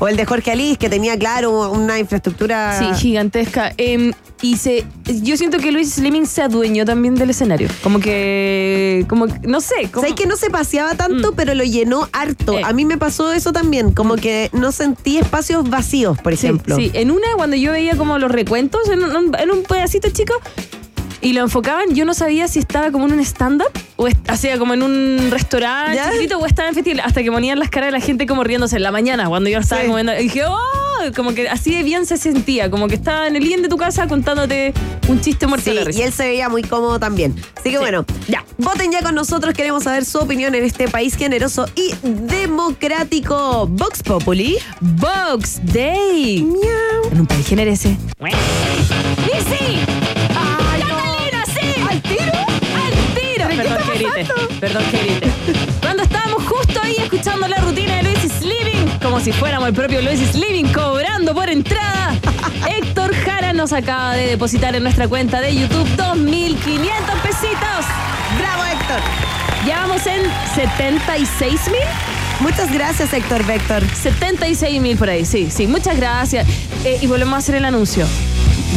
O 0.03 0.07
el 0.07 0.17
de 0.17 0.25
Jorge 0.25 0.49
Alice, 0.51 0.77
que 0.77 0.89
tenía, 0.89 1.15
claro, 1.17 1.71
una 1.71 1.99
infraestructura. 1.99 2.77
Sí, 2.79 2.85
gigantesca. 2.99 3.71
Em, 3.77 4.13
y 4.41 4.57
se, 4.57 4.83
yo 5.21 5.37
siento 5.37 5.59
que 5.59 5.71
Luis 5.71 5.93
Slimming 5.93 6.25
se 6.25 6.41
adueñó 6.41 6.85
también 6.85 7.13
del 7.13 7.29
escenario. 7.29 7.67
Como 7.83 7.99
que, 7.99 9.05
como, 9.07 9.27
no 9.43 9.61
sé. 9.61 9.89
Como, 9.91 10.01
Sabes 10.07 10.15
que 10.15 10.25
no 10.25 10.35
se 10.37 10.49
paseaba 10.49 10.95
tanto, 10.95 11.31
Mm. 11.31 11.35
pero 11.35 11.53
lo 11.53 11.63
llenó 11.63 12.09
harto. 12.13 12.57
Eh. 12.57 12.63
A 12.65 12.73
mí 12.73 12.83
me 12.83 12.97
pasó 12.97 13.31
eso 13.31 13.53
también, 13.53 13.91
como 13.91 14.15
que 14.15 14.49
no 14.53 14.71
sentí 14.71 15.19
espacios 15.19 15.69
vacíos, 15.69 16.17
por 16.17 16.35
Sí, 16.35 16.47
ejemplo. 16.47 16.75
Sí, 16.75 16.89
en 16.95 17.11
una, 17.11 17.27
cuando 17.35 17.55
yo 17.55 17.71
veía 17.71 17.95
como 17.95 18.17
los 18.17 18.31
recuentos 18.31 18.89
en 18.89 19.03
un, 19.03 19.35
en 19.39 19.51
un 19.51 19.61
pedacito 19.61 20.09
chico 20.09 20.33
y 21.21 21.33
lo 21.33 21.41
enfocaban, 21.41 21.93
yo 21.93 22.05
no 22.05 22.15
sabía 22.15 22.47
si 22.47 22.57
estaba 22.57 22.91
como 22.91 23.05
en 23.05 23.13
un 23.13 23.19
stand-up 23.19 23.69
o 24.03 24.07
hacía 24.27 24.57
como 24.57 24.73
en 24.73 24.83
un 24.83 25.27
restaurante 25.31 25.95
¿Ya? 25.95 26.05
chiquitito 26.11 26.37
o 26.39 26.45
estaba 26.45 26.69
en 26.69 26.75
festival. 26.75 27.01
Hasta 27.05 27.23
que 27.23 27.31
ponían 27.31 27.59
las 27.59 27.69
caras 27.69 27.87
de 27.87 27.91
la 27.99 27.99
gente 28.03 28.25
como 28.25 28.43
riéndose 28.43 28.75
en 28.77 28.83
la 28.83 28.91
mañana 28.91 29.27
cuando 29.27 29.49
yo 29.49 29.59
estaba 29.59 29.81
Sí. 29.81 29.87
comiendo. 29.87 30.13
Y 30.13 30.23
dije, 30.23 30.43
¡oh! 30.45 30.57
Como 31.15 31.33
que 31.33 31.49
así 31.49 31.73
de 31.73 31.81
bien 31.81 32.05
se 32.05 32.15
sentía, 32.17 32.69
como 32.69 32.87
que 32.87 32.93
estaba 32.93 33.27
en 33.27 33.35
el 33.35 33.43
living 33.43 33.63
de 33.63 33.69
tu 33.69 33.77
casa 33.77 34.07
contándote 34.07 34.71
un 35.07 35.19
chiste 35.19 35.47
muerto 35.47 35.71
Sí, 35.71 35.77
y 35.97 36.01
él 36.03 36.13
se 36.13 36.27
veía 36.27 36.47
muy 36.47 36.61
cómodo 36.61 36.99
también. 36.99 37.35
Así 37.57 37.71
que 37.71 37.79
bueno, 37.79 38.05
Ya. 38.27 38.43
voten 38.59 38.91
ya 38.91 39.01
con 39.01 39.15
nosotros. 39.15 39.55
Queremos 39.55 39.83
saber 39.83 40.05
su 40.05 40.19
opinión 40.19 40.53
en 40.53 40.63
este 40.63 40.87
país 40.87 41.15
generoso 41.15 41.65
y 41.75 41.93
democrático. 42.03 43.65
Vox 43.67 44.03
Populi. 44.03 44.57
Box 44.79 45.59
Day. 45.73 46.43
Miau. 46.43 47.11
En 47.11 47.21
un 47.21 47.25
país 47.27 47.47
generese. 47.47 47.97
¡Y 48.19 49.39
sí! 49.49 50.20
Tiro! 53.97 54.11
¿Pero 54.13 54.25
qué 54.47 54.59
Perdón 54.59 54.83
está 54.83 54.97
que 54.97 55.03
grite. 55.03 55.23
pasando? 55.23 55.31
Perdón 55.31 55.51
que 55.51 55.53
grite. 55.53 55.77
Cuando 55.81 56.03
estábamos 56.03 56.43
justo 56.43 56.79
ahí 56.83 56.95
escuchando 56.97 57.47
la 57.47 57.57
rutina 57.57 57.97
de 57.97 58.03
Luis 58.03 58.19
Slimming, 58.19 58.99
como 59.01 59.19
si 59.19 59.31
fuéramos 59.31 59.67
el 59.69 59.73
propio 59.73 60.01
Luis 60.01 60.19
Slimming 60.31 60.71
cobrando 60.73 61.33
por 61.33 61.49
entrada, 61.49 62.15
Héctor 62.77 63.13
Jara 63.15 63.53
nos 63.53 63.73
acaba 63.73 64.13
de 64.15 64.27
depositar 64.27 64.75
en 64.75 64.83
nuestra 64.83 65.07
cuenta 65.07 65.41
de 65.41 65.55
YouTube 65.55 65.87
2.500 65.97 67.21
pesitos. 67.23 67.85
Bravo, 68.37 68.63
Héctor. 68.65 68.99
Ya 69.67 69.81
vamos 69.81 70.05
en 70.07 70.21
76 70.55 71.51
mil. 71.67 71.79
Muchas 72.39 72.73
gracias, 72.73 73.13
Héctor 73.13 73.45
Vector. 73.45 73.83
76 73.87 74.81
mil 74.81 74.97
por 74.97 75.09
ahí, 75.09 75.25
sí, 75.25 75.49
sí. 75.51 75.67
Muchas 75.67 75.97
gracias. 75.97 76.47
Eh, 76.83 76.97
y 77.01 77.05
volvemos 77.07 77.35
a 77.35 77.37
hacer 77.37 77.55
el 77.55 77.65
anuncio. 77.65 78.07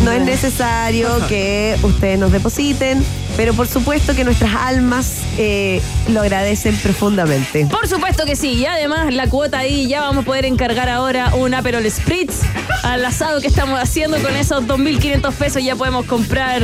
No 0.05 0.13
es 0.13 0.21
necesario 0.23 1.09
que 1.29 1.79
ustedes 1.83 2.19
nos 2.19 2.33
depositen, 2.33 3.03
pero 3.37 3.55
por 3.55 3.67
supuesto 3.67 4.15
que 4.15 4.25
nuestras 4.25 4.55
almas 4.55 5.23
eh, 5.39 5.81
lo 6.09 6.21
agradecen 6.21 6.77
profundamente. 6.77 7.67
Por 7.67 7.89
supuesto 7.89 8.25
que 8.25 8.37
sí, 8.37 8.53
y 8.53 8.67
además 8.67 9.13
la 9.13 9.29
cuota 9.29 9.59
ahí 9.59 9.89
ya 9.89 10.01
vamos 10.01 10.23
a 10.23 10.27
poder 10.27 10.45
encargar 10.45 10.89
ahora 10.89 11.35
un 11.35 11.55
Aperol 11.55 11.89
Spritz 11.91 12.41
al 12.83 13.05
asado 13.05 13.41
que 13.41 13.47
estamos 13.47 13.81
haciendo 13.81 14.19
con 14.19 14.35
esos 14.37 14.65
2.500 14.65 15.33
pesos 15.33 15.65
ya 15.65 15.77
podemos 15.77 16.07
comprar 16.07 16.63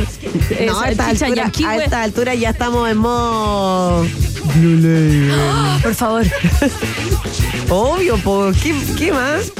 eh, 0.49 0.67
No, 0.67 0.79
a 0.79 0.89
esta, 0.89 1.15
salchicha 1.15 1.45
altura, 1.45 1.69
a 1.69 1.83
esta 1.83 2.03
altura 2.03 2.35
ya 2.35 2.49
estamos 2.49 2.89
en 2.89 2.97
modo... 2.97 4.05
Por 5.81 5.95
favor. 5.95 6.25
Obvio, 7.69 8.17
po. 8.17 8.51
¿Qué, 8.61 8.75
qué 8.97 9.11
más? 9.11 9.51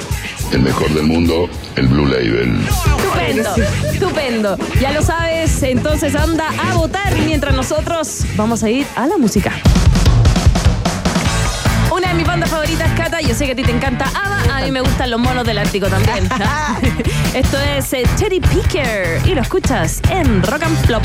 El 0.51 0.61
mejor 0.61 0.93
del 0.93 1.05
mundo, 1.05 1.49
el 1.77 1.87
Blue 1.87 2.05
Label. 2.05 2.59
Estupendo, 2.67 3.55
estupendo. 3.89 4.57
Ya 4.81 4.91
lo 4.91 5.01
sabes, 5.01 5.63
entonces 5.63 6.13
anda 6.13 6.49
a 6.69 6.73
votar 6.73 7.17
mientras 7.19 7.55
nosotros 7.55 8.25
vamos 8.35 8.61
a 8.63 8.69
ir 8.69 8.85
a 8.97 9.07
la 9.07 9.17
música. 9.17 9.53
Una 11.89 12.09
de 12.09 12.13
mis 12.15 12.27
bandas 12.27 12.49
favoritas, 12.49 12.91
Cata, 12.97 13.21
yo 13.21 13.33
sé 13.33 13.45
que 13.45 13.53
a 13.53 13.55
ti 13.55 13.63
te 13.63 13.71
encanta 13.71 14.05
ABBA, 14.05 14.57
a 14.57 14.61
mí 14.61 14.71
me 14.71 14.81
gustan 14.81 15.09
los 15.09 15.21
monos 15.21 15.45
del 15.45 15.57
Ártico 15.57 15.87
también. 15.87 16.27
Esto 17.33 17.57
es 17.57 17.93
eh, 17.93 18.03
Cherry 18.17 18.41
Picker 18.41 19.21
y 19.25 19.33
lo 19.33 19.41
escuchas 19.41 20.01
en 20.09 20.43
Rock 20.43 20.63
and 20.63 20.85
Flop. 20.85 21.03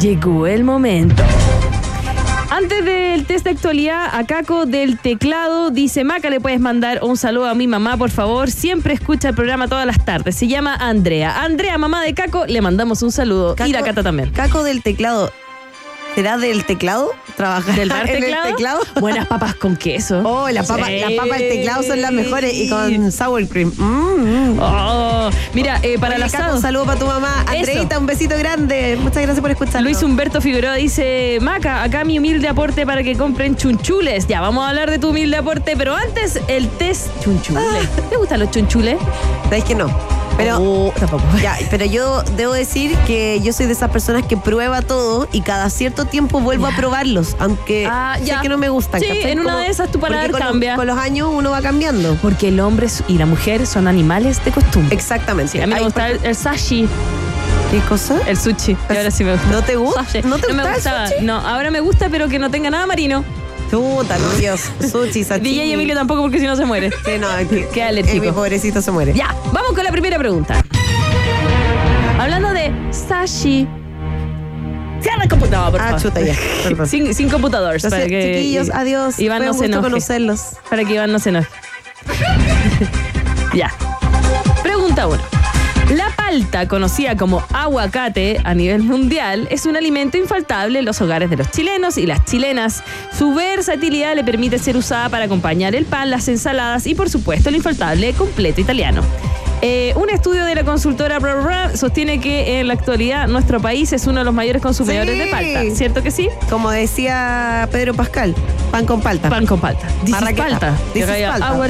Llegó 0.00 0.46
el 0.46 0.64
momento. 0.64 1.22
Antes 2.50 2.84
del 2.86 3.26
test 3.26 3.44
de 3.44 3.50
actualidad, 3.50 4.08
a 4.12 4.24
Caco 4.24 4.64
del 4.64 4.98
teclado 4.98 5.70
dice, 5.70 6.04
Maca, 6.04 6.30
le 6.30 6.40
puedes 6.40 6.58
mandar 6.58 7.00
un 7.02 7.18
saludo 7.18 7.48
a 7.48 7.54
mi 7.54 7.66
mamá, 7.66 7.98
por 7.98 8.10
favor. 8.10 8.50
Siempre 8.50 8.94
escucha 8.94 9.28
el 9.28 9.34
programa 9.34 9.68
todas 9.68 9.84
las 9.84 10.02
tardes. 10.02 10.36
Se 10.36 10.48
llama 10.48 10.74
Andrea. 10.74 11.42
Andrea, 11.42 11.76
mamá 11.76 12.02
de 12.02 12.14
Caco, 12.14 12.46
le 12.46 12.62
mandamos 12.62 13.02
un 13.02 13.12
saludo. 13.12 13.54
y 13.66 13.72
la 13.72 13.82
Cata 13.82 14.02
también. 14.02 14.30
Caco 14.30 14.64
del 14.64 14.82
teclado. 14.82 15.30
¿Será 16.14 16.36
del 16.38 16.64
teclado? 16.64 17.10
¿Trabajar 17.36 17.74
¿Del 17.76 17.88
bar 17.88 18.08
en 18.10 18.20
teclado? 18.20 18.44
el 18.48 18.54
teclado? 18.54 18.80
Buenas 19.00 19.26
papas 19.26 19.54
con 19.54 19.76
queso. 19.76 20.20
Oh, 20.24 20.48
las 20.50 20.66
papas 20.66 20.88
Sí. 20.88 20.98
las 21.00 21.12
papas 21.12 21.38
del 21.38 21.48
teclado 21.48 21.82
son 21.82 22.02
las 22.02 22.12
mejores 22.12 22.52
y 22.52 22.68
con 22.68 23.12
sour 23.12 23.46
cream. 23.48 23.72
Mm, 23.76 24.54
mm. 24.56 24.58
Oh, 24.60 25.30
mira, 25.54 25.78
eh, 25.82 25.98
para 25.98 26.16
Oye, 26.16 26.24
Caco, 26.24 26.36
asado. 26.36 26.56
un 26.56 26.62
saludo 26.62 26.84
para 26.84 26.98
tu 27.00 27.06
mamá. 27.06 27.44
Andreita, 27.46 27.98
un 27.98 28.06
besito 28.06 28.36
grande. 28.36 28.96
Muchas 29.00 29.22
gracias 29.22 29.40
por 29.40 29.50
escucharnos. 29.50 29.82
Luis 29.84 30.02
Humberto 30.02 30.40
Figueroa 30.40 30.74
dice, 30.74 31.38
Maca, 31.40 31.82
acá 31.82 32.04
mi 32.04 32.18
humilde 32.18 32.48
aporte 32.48 32.84
para 32.84 33.02
que 33.02 33.16
compren 33.16 33.56
chunchules. 33.56 34.26
Ya, 34.26 34.40
vamos 34.40 34.64
a 34.64 34.70
hablar 34.70 34.90
de 34.90 34.98
tu 34.98 35.10
humilde 35.10 35.36
aporte, 35.38 35.74
pero 35.76 35.94
antes 35.94 36.38
el 36.48 36.68
test 36.68 37.06
chunchules. 37.22 37.88
¿Te 38.10 38.16
gustan 38.16 38.40
los 38.40 38.50
chunchules? 38.50 38.96
¿Sabes 39.44 39.64
que 39.64 39.74
no? 39.74 39.86
Pero, 40.36 40.58
Oh, 40.60 40.92
tampoco. 40.98 41.22
ya, 41.42 41.56
pero 41.70 41.84
yo 41.84 42.22
debo 42.36 42.52
decir 42.52 42.96
que 43.06 43.40
yo 43.42 43.52
soy 43.52 43.66
de 43.66 43.72
esas 43.72 43.90
personas 43.90 44.24
que 44.26 44.36
prueba 44.36 44.80
todo 44.82 45.28
y 45.32 45.42
cada 45.42 45.68
cierto 45.70 46.04
tiempo 46.06 46.40
vuelvo 46.40 46.66
a 46.66 46.70
probarlos, 46.70 47.36
aunque 47.38 47.86
Ah, 47.90 48.16
sé 48.24 48.34
que 48.42 48.48
no 48.48 48.56
me 48.58 48.68
gustan. 48.68 49.00
Sí, 49.00 49.06
¿cachai? 49.08 49.32
en 49.32 49.40
una 49.40 49.58
de 49.60 49.68
esas 49.68 49.90
tu 49.92 50.00
paladar 50.00 50.30
con 50.30 50.40
los- 50.40 50.48
cambia. 50.48 50.76
con 50.76 50.86
los 50.86 50.98
años 50.98 51.28
uno 51.32 51.50
va 51.50 51.60
cambiando. 51.60 52.16
Porque 52.22 52.48
el 52.48 52.60
hombre 52.60 52.88
y 53.08 53.18
la 53.18 53.26
mujer 53.26 53.66
son 53.66 53.86
animales 53.88 54.42
de 54.44 54.50
costumbre. 54.52 54.94
Exactamente. 54.96 55.52
Sí, 55.52 55.60
a 55.60 55.66
mí 55.66 55.74
me 55.74 55.80
gusta 55.80 56.08
el, 56.08 56.24
el 56.24 56.34
sashi, 56.36 56.88
¿Qué 57.70 57.78
cosa? 57.88 58.16
el 58.26 58.36
sushi. 58.36 58.76
Ahora 58.88 59.10
sí 59.10 59.22
me 59.24 59.32
gusta. 59.32 59.46
¿No 59.48 59.62
te 59.62 59.76
gusta? 59.76 60.04
¿No 60.24 60.38
te 60.38 60.52
me 60.52 60.64
gusta 60.68 61.04
el 61.04 61.10
sushi? 61.12 61.24
No, 61.24 61.36
ahora 61.36 61.70
me 61.70 61.80
gusta, 61.80 62.08
pero 62.10 62.28
que 62.28 62.38
no 62.38 62.50
tenga 62.50 62.68
nada 62.70 62.86
marino. 62.86 63.24
Chuta, 63.70 64.18
no, 64.18 64.28
Dios. 64.38 64.62
Sushi, 64.90 65.22
sashimi. 65.24 65.50
DJ 65.50 65.72
Emilio 65.74 65.94
tampoco, 65.94 66.22
porque 66.22 66.40
si 66.40 66.46
no 66.46 66.56
se 66.56 66.64
muere. 66.64 66.90
Sí, 66.90 67.12
no, 67.20 67.28
que, 67.48 67.68
Queda 67.72 67.86
eh, 67.86 67.88
alérgico. 67.88 68.24
mi 68.26 68.32
pobrecito 68.32 68.82
se 68.82 68.90
muere. 68.90 69.12
Ya, 69.14 69.34
vamos 69.52 69.72
con 69.72 69.84
la 69.84 69.92
primera 69.92 70.18
pregunta. 70.18 70.64
Hablando 72.18 72.52
de 72.52 72.72
sashi. 72.90 73.66
Cierra 75.00 75.22
el 75.22 75.28
computador, 75.30 75.70
por 75.70 75.80
Ah, 75.80 75.84
favor. 75.84 76.02
chuta, 76.02 76.20
ya. 76.20 76.34
Perdón. 76.64 76.86
Sin, 76.88 77.14
sin 77.14 77.30
computadores. 77.30 77.84
Entonces, 77.84 78.06
para 78.08 78.20
que 78.20 78.34
chiquillos, 78.36 78.70
adiós. 78.70 79.18
Iván 79.18 79.38
Fue 79.38 79.46
no 79.46 79.52
un 79.52 79.58
se 79.58 79.64
gusto 79.66 79.78
enoje. 79.78 79.90
conocerlos. 79.90 80.40
Para 80.68 80.84
que 80.84 80.94
Iván 80.94 81.12
no 81.12 81.18
se 81.18 81.28
enoje. 81.30 81.48
ya. 83.54 83.72
Pregunta 84.62 85.06
1. 85.06 85.39
La 85.90 86.08
palta, 86.14 86.68
conocida 86.68 87.16
como 87.16 87.42
aguacate 87.52 88.40
a 88.44 88.54
nivel 88.54 88.84
mundial, 88.84 89.48
es 89.50 89.66
un 89.66 89.76
alimento 89.76 90.16
infaltable 90.16 90.78
en 90.78 90.84
los 90.84 91.00
hogares 91.00 91.30
de 91.30 91.36
los 91.36 91.50
chilenos 91.50 91.98
y 91.98 92.06
las 92.06 92.24
chilenas. 92.24 92.84
Su 93.12 93.34
versatilidad 93.34 94.14
le 94.14 94.22
permite 94.22 94.60
ser 94.60 94.76
usada 94.76 95.08
para 95.08 95.24
acompañar 95.24 95.74
el 95.74 95.86
pan, 95.86 96.08
las 96.08 96.28
ensaladas 96.28 96.86
y, 96.86 96.94
por 96.94 97.10
supuesto, 97.10 97.48
el 97.48 97.56
infaltable 97.56 98.12
completo 98.12 98.60
italiano. 98.60 99.02
Eh, 99.62 99.92
un 99.96 100.08
estudio 100.08 100.46
de 100.46 100.54
la 100.54 100.64
consultora 100.64 101.18
Bra 101.18 101.34
Bra 101.34 101.42
Bra 101.44 101.76
sostiene 101.76 102.18
que 102.18 102.60
en 102.60 102.68
la 102.68 102.72
actualidad 102.74 103.28
nuestro 103.28 103.60
país 103.60 103.92
es 103.92 104.06
uno 104.06 104.20
de 104.20 104.24
los 104.24 104.32
mayores 104.32 104.62
consumidores 104.62 105.12
Sí. 105.14 105.18
de 105.18 105.26
palta. 105.30 105.74
¿Cierto 105.76 106.02
que 106.02 106.10
sí? 106.10 106.30
Como 106.48 106.70
decía 106.70 107.68
Pedro 107.70 107.92
Pascal, 107.92 108.34
pan 108.70 108.86
con 108.86 109.02
palta. 109.02 109.28
Pan 109.28 109.44
con 109.44 109.60
palta. 109.60 109.86
Palta. 110.10 110.34
Palta. 110.34 110.74
avocado. 111.46 111.62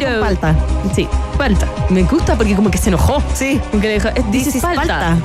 con 0.00 0.20
palta. 0.20 0.54
Sí, 0.94 1.06
palta. 1.36 1.66
Me 1.90 2.02
gusta 2.04 2.34
porque 2.34 2.54
como 2.56 2.70
que 2.70 2.78
se 2.78 2.88
enojó. 2.88 3.22
Sí. 3.34 3.60
Como 3.70 3.82
que 3.82 3.88
le 3.88 3.94
dijo, 3.94 4.08
"Eh, 4.08 4.14
this, 4.32 4.44
This 4.44 4.46
is 4.48 4.54
is 4.56 4.62
palta. 4.62 4.80
palta. 4.86 5.16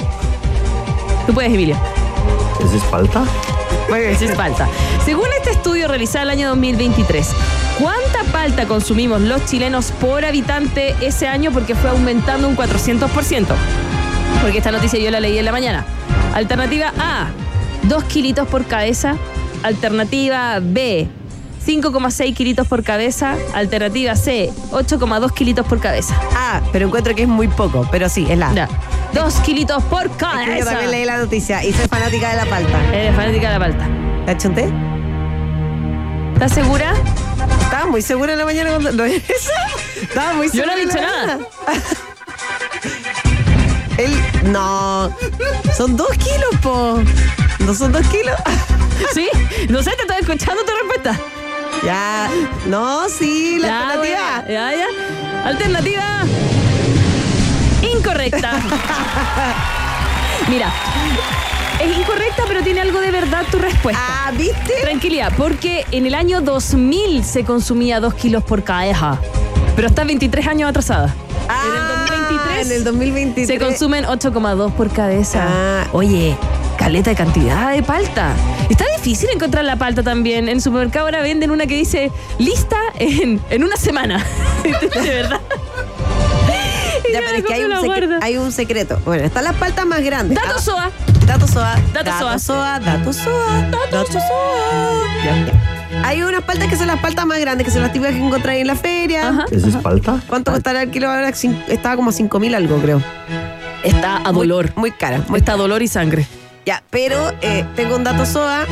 Tú 1.25 1.33
puedes, 1.33 1.53
Emilio. 1.53 1.77
¿Ese 2.65 2.75
es 2.77 2.83
falta? 2.83 3.23
Muy 3.89 3.99
bien. 3.99 4.35
Palta. 4.35 4.67
Según 5.05 5.27
este 5.37 5.51
estudio 5.51 5.87
realizado 5.87 6.23
el 6.23 6.31
año 6.31 6.49
2023, 6.49 7.29
¿cuánta 7.79 8.23
palta 8.31 8.65
consumimos 8.65 9.21
los 9.21 9.45
chilenos 9.45 9.91
por 9.91 10.25
habitante 10.25 10.95
ese 11.01 11.27
año? 11.27 11.51
Porque 11.51 11.75
fue 11.75 11.89
aumentando 11.89 12.47
un 12.47 12.55
400%. 12.55 13.45
Porque 14.41 14.57
esta 14.57 14.71
noticia 14.71 14.99
yo 14.99 15.11
la 15.11 15.19
leí 15.19 15.37
en 15.37 15.45
la 15.45 15.51
mañana. 15.51 15.85
Alternativa 16.33 16.91
A, 16.99 17.27
2 17.83 18.03
kilitos 18.05 18.47
por 18.47 18.65
cabeza. 18.65 19.15
Alternativa 19.63 20.59
B, 20.61 21.07
5,6 21.65 22.33
kilitos 22.33 22.67
por 22.67 22.83
cabeza. 22.83 23.35
Alternativa 23.53 24.15
C, 24.15 24.51
8,2 24.71 25.31
kilitos 25.33 25.65
por 25.65 25.79
cabeza. 25.79 26.15
Ah, 26.35 26.59
pero 26.71 26.87
encuentro 26.87 27.15
que 27.15 27.23
es 27.23 27.29
muy 27.29 27.47
poco, 27.47 27.87
pero 27.91 28.09
sí, 28.09 28.25
es 28.29 28.37
la. 28.37 28.53
Ya. 28.53 28.67
2 29.13 29.33
kilitos 29.41 29.81
por 29.83 30.07
Es 30.07 30.11
que 30.11 30.17
cabeza. 30.17 30.57
yo 30.59 30.65
también 30.65 30.91
leí 30.91 31.05
la 31.05 31.17
noticia 31.17 31.63
y 31.63 31.71
soy 31.71 31.87
fanática 31.87 32.31
de 32.31 32.35
la 32.37 32.45
palta. 32.47 32.77
Eres 32.93 33.15
fanática 33.15 33.47
de 33.47 33.53
la 33.53 33.59
palta. 33.59 33.87
¿La 34.25 34.37
chunté? 34.37 34.69
¿Estás 36.33 36.51
segura? 36.53 36.93
Estaba 37.83 37.91
muy 37.91 38.01
segura 38.01 38.31
en 38.33 38.39
la 38.39 38.45
mañana 38.45 38.69
cuando. 38.71 38.93
Muy 39.03 39.21
Yo 40.53 40.65
no 40.65 40.71
he 40.73 40.85
dicho 40.85 41.01
nada. 41.01 41.37
Él. 43.97 44.13
No. 44.45 45.13
Son 45.77 45.97
dos 45.97 46.07
kilos, 46.11 46.55
po. 46.61 47.01
No 47.59 47.73
son 47.73 47.91
dos 47.91 48.07
kilos. 48.07 48.35
¿Sí? 49.13 49.27
No 49.69 49.83
sé, 49.83 49.91
te 49.97 50.03
estoy 50.03 50.15
escuchando 50.21 50.63
tu 50.63 50.71
respuesta. 50.81 51.19
ya. 51.83 52.29
No, 52.67 53.09
sí, 53.09 53.59
la 53.59 53.67
Ya, 53.67 53.81
alternativa. 53.89 54.43
bueno, 54.45 54.53
Ya, 54.53 54.71
ya. 54.77 54.87
Alternativa. 55.49 56.23
Incorrecta. 57.81 58.51
Mira. 60.47 60.71
Es 61.81 61.97
incorrecta, 61.97 62.43
pero 62.47 62.63
tiene 62.63 62.81
algo 62.81 62.99
de 63.01 63.11
verdad 63.11 63.43
tu 63.51 63.57
respuesta. 63.59 64.01
Ah, 64.01 64.31
¿viste? 64.31 64.73
Tranquilidad, 64.81 65.31
porque 65.37 65.85
en 65.91 66.05
el 66.05 66.15
año 66.15 66.41
2000 66.41 67.23
se 67.23 67.43
consumía 67.43 67.99
2 67.99 68.13
kilos 68.13 68.43
por 68.43 68.63
cabeza. 68.63 69.19
Pero 69.75 69.87
está 69.87 70.03
23 70.03 70.47
años 70.47 70.69
atrasada. 70.69 71.13
Ah, 71.49 71.63
en 71.67 71.75
el 71.75 71.87
2023 71.87 72.65
En 72.67 72.71
el 72.77 72.83
2023. 72.83 73.47
se 73.47 73.59
consumen 73.59 74.05
8,2 74.05 74.71
por 74.73 74.89
cabeza. 74.91 75.45
Ah. 75.49 75.87
Oye, 75.91 76.37
caleta 76.77 77.09
de 77.09 77.15
cantidad 77.17 77.71
de 77.73 77.83
palta. 77.83 78.33
Está 78.69 78.85
difícil 78.95 79.29
encontrar 79.33 79.65
la 79.65 79.75
palta 79.75 80.03
también. 80.03 80.47
En 80.47 80.55
el 80.57 80.61
supermercado 80.61 81.05
ahora 81.05 81.21
venden 81.21 81.51
una 81.51 81.65
que 81.65 81.75
dice 81.75 82.11
lista 82.39 82.77
en, 82.97 83.41
en 83.49 83.63
una 83.63 83.75
semana. 83.75 84.23
de 84.63 85.09
verdad. 85.09 85.41
Ya, 87.11 87.19
pero 87.19 87.37
es 87.39 87.43
que 87.45 87.53
hay 87.53 87.63
un, 87.63 87.71
secre- 87.73 88.19
hay 88.21 88.37
un 88.37 88.51
secreto. 88.51 88.99
Bueno, 89.05 89.25
están 89.25 89.43
las 89.43 89.55
paltas 89.55 89.85
más 89.85 90.01
grandes. 90.01 90.37
Dato 90.37 90.55
Ah, 90.57 90.61
SOA. 90.61 90.91
Dato 91.25 91.47
SOA. 91.47 91.75
Dato 91.93 92.11
SOA. 92.19 92.39
SOA. 92.39 92.79
Dato 92.79 93.13
SOA. 93.13 93.69
Dato 93.91 94.11
SOA. 94.11 95.03
Ya, 95.23 95.45
ya. 95.45 96.07
Hay 96.07 96.21
unas 96.23 96.43
paltas 96.43 96.67
que 96.67 96.75
son 96.75 96.87
las 96.87 96.99
paltas 96.99 97.25
más 97.25 97.39
grandes, 97.39 97.65
que 97.65 97.71
son 97.71 97.81
las 97.81 97.93
típicas 97.93 98.13
que 98.15 98.21
encontráis 98.25 98.61
en 98.61 98.67
la 98.67 98.75
feria. 98.75 99.29
Ajá. 99.29 99.45
¿Ese 99.51 99.69
es 99.69 99.77
falta? 99.77 100.19
¿Cuánto 100.27 100.51
costará 100.51 100.81
el 100.83 100.91
kilo 100.91 101.09
ahora? 101.09 101.29
Estaba 101.29 101.95
como 101.95 102.09
a 102.09 102.13
5 102.13 102.39
mil 102.39 102.53
algo, 102.55 102.77
creo. 102.79 103.01
Está 103.83 104.21
a 104.27 104.31
dolor. 104.31 104.71
Muy, 104.75 104.91
cara. 104.91 105.23
Muy 105.27 105.39
Está 105.39 105.53
a 105.53 105.57
dolor 105.57 105.81
y 105.81 105.87
sangre. 105.87 106.27
Ya, 106.65 106.83
pero 106.89 107.31
eh, 107.41 107.65
tengo 107.75 107.95
un 107.95 108.03
dato 108.03 108.25
SOA. 108.25 108.65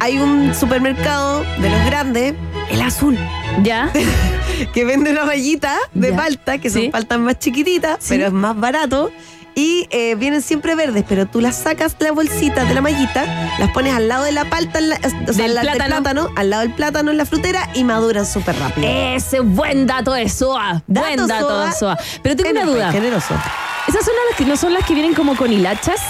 Hay 0.00 0.18
un 0.18 0.54
supermercado 0.54 1.44
de 1.58 1.70
los 1.70 1.84
grandes, 1.86 2.34
el 2.70 2.82
azul, 2.82 3.18
¿Ya? 3.62 3.90
que 4.74 4.84
vende 4.84 5.10
una 5.10 5.24
mallita 5.24 5.76
de 5.94 6.10
Ya. 6.10 6.16
palta, 6.16 6.58
que 6.58 6.68
son 6.70 6.82
Sí. 6.82 6.88
paltas 6.90 7.18
más 7.18 7.38
chiquititas, 7.38 7.96
Sí. 8.00 8.06
pero 8.10 8.26
es 8.26 8.32
más 8.32 8.58
barato. 8.58 9.10
Y 9.54 9.88
eh, 9.90 10.14
vienen 10.14 10.42
siempre 10.42 10.74
verdes, 10.74 11.04
pero 11.08 11.26
tú 11.26 11.40
las 11.40 11.56
sacas 11.56 11.96
la 11.98 12.12
bolsita 12.12 12.64
de 12.64 12.72
la 12.74 12.80
mallita, 12.80 13.24
las 13.58 13.70
pones 13.70 13.92
al 13.94 14.08
lado 14.08 14.24
de 14.24 14.32
la 14.32 14.44
palta, 14.48 14.78
en 14.78 14.88
la- 14.90 14.96
o 15.28 15.32
sea, 15.32 15.46
Del 15.48 15.58
plátano. 15.60 16.28
al 16.36 16.50
lado 16.50 16.62
del 16.62 16.72
plátano 16.72 17.10
en 17.10 17.16
la 17.16 17.26
frutera 17.26 17.68
y 17.74 17.84
maduran 17.84 18.24
súper 18.26 18.56
rápido. 18.58 18.86
Ese 18.88 19.40
buen 19.40 19.86
dato 19.86 20.12
de 20.12 20.28
SOA. 20.28 20.82
buen 20.86 21.16
Dato 21.16 21.26
dato 21.26 21.60
de 21.66 21.72
SOA. 21.72 21.98
Pero 22.22 22.36
tengo 22.36 22.50
una 22.50 22.64
duda. 22.64 22.92
Generoso. 22.92 23.34
¿Esas 23.88 24.04
son 24.04 24.14
las 24.28 24.38
que 24.38 24.44
no 24.44 24.56
son 24.56 24.72
las 24.72 24.84
que 24.86 24.94
vienen 24.94 25.14
como 25.14 25.34
con 25.36 25.52
hilachas? 25.52 26.00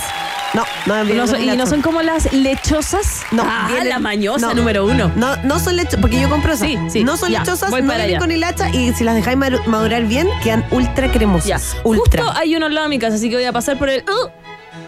No, 0.53 0.65
no, 0.87 1.05
No 1.05 1.27
son- 1.27 1.43
y 1.43 1.57
no 1.57 1.67
son 1.67 1.81
como 1.81 2.03
las 2.03 2.33
lechosas. 2.33 3.23
No, 3.31 3.45
ah, 3.47 3.67
vienen- 3.69 3.89
la 3.89 3.99
mañosa 4.01 4.49
no. 4.49 4.55
número 4.55 4.85
uno. 4.85 5.11
No, 5.17 5.37
no 5.45 5.59
son 5.61 5.77
lechosas, 5.77 6.01
porque 6.01 6.21
yo 6.21 6.29
compro 6.29 6.53
esas. 6.55 6.67
Sí, 6.69 6.79
sí, 6.89 7.05
no 7.05 7.17
son 7.17 7.31
ya, 7.31 7.41
lechosas, 7.41 7.71
voy 7.71 7.83
no 7.83 7.89
vienen 7.89 8.09
allá. 8.09 8.19
con 8.19 8.31
hilacha 8.33 8.69
y 8.71 8.93
si 8.95 9.05
las 9.05 9.15
dejáis 9.15 9.37
madurar 9.67 10.05
bien, 10.05 10.29
quedan 10.43 10.65
ultra 10.73 11.11
cremosas. 11.13 11.47
Ya. 11.47 11.61
Ultra. 11.85 12.25
Justo 12.25 12.39
hay 12.39 12.57
uno 12.57 12.67
al 12.67 12.75
lado 12.75 12.87
de 12.87 12.91
mi 12.91 12.99
casa, 12.99 13.15
así 13.17 13.29
que 13.31 13.37
voy 13.37 13.45
a 13.45 13.53
pasar 13.53 13.79
por 13.79 13.89
el. 13.91 14.03
Uh, 14.03 14.29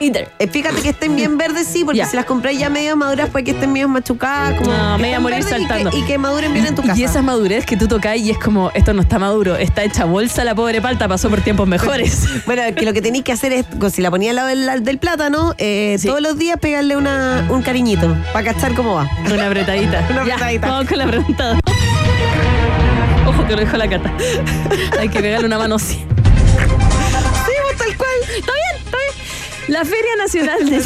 Eater. 0.02 0.28
Eh, 0.38 0.48
fíjate 0.48 0.82
que 0.82 0.90
estén 0.90 1.16
bien 1.16 1.38
verdes, 1.38 1.66
sí, 1.66 1.84
porque 1.84 1.98
Ya. 1.98 2.06
si 2.06 2.16
las 2.16 2.24
compráis 2.24 2.58
ya 2.58 2.68
medio 2.70 2.96
maduras, 2.96 3.30
puede 3.30 3.44
que 3.44 3.50
estén 3.52 3.72
medio 3.72 3.88
machucadas. 3.88 4.58
Como 4.58 4.70
No, 4.72 4.96
que 4.96 5.02
me 5.02 5.02
voy 5.02 5.04
a 5.04 5.08
estén 5.08 5.22
morir 5.22 5.36
verdes 5.44 5.50
y 5.50 5.62
que- 5.62 5.68
saltando. 5.68 5.96
Y 5.98 6.02
que, 6.04 6.18
maduren 6.18 6.52
bien 6.52 6.66
en 6.66 6.74
tu 6.74 6.82
casa. 6.82 6.98
Y 6.98 7.04
esa 7.04 7.22
madurez 7.22 7.64
que 7.66 7.76
tú 7.76 7.88
tocas 7.88 8.16
y 8.16 8.30
es 8.30 8.38
como, 8.38 8.70
esto 8.74 8.92
no 8.94 9.02
está 9.02 9.18
maduro, 9.18 9.56
está 9.56 9.82
hecha 9.84 10.04
bolsa 10.04 10.44
la 10.44 10.54
pobre 10.54 10.80
palta, 10.80 11.08
pasó 11.08 11.30
por 11.30 11.40
tiempos 11.40 11.66
mejores. 11.68 12.26
Bueno, 12.46 12.62
que 12.74 12.84
lo 12.84 12.92
que 12.92 13.00
tenéis 13.00 13.24
que 13.24 13.32
hacer 13.32 13.52
es, 13.52 13.64
si 13.92 14.02
la 14.02 14.10
ponía 14.10 14.30
al 14.30 14.36
lado 14.36 14.48
del, 14.48 14.84
del 14.84 14.98
plátano, 14.98 15.54
eh, 15.58 15.96
Sí. 15.98 16.08
todos 16.08 16.20
los 16.20 16.36
días 16.38 16.58
pegarle 16.60 16.96
una, 16.96 17.46
un 17.48 17.62
cariñito 17.62 18.14
para 18.32 18.52
cachar 18.52 18.74
cómo 18.74 18.94
va. 18.94 19.08
Una 19.32 19.46
apretadita. 19.46 20.04
Una 20.10 20.26
Ya, 20.26 20.34
apretadita. 20.34 20.68
vamos 20.68 20.88
con 20.88 20.98
la 20.98 21.06
pregunta. 21.06 21.58
Ojo 23.26 23.46
que 23.46 23.52
lo 23.54 23.60
dejó 23.60 23.76
la 23.76 23.88
cata. 23.88 24.12
Hay 24.98 25.08
que 25.08 25.20
pegarle 25.20 25.46
una 25.46 25.58
mano 25.58 25.76
así. 25.76 26.04
La 29.68 29.84
Feria 29.84 30.16
Nacional 30.18 30.68
de 30.68 30.82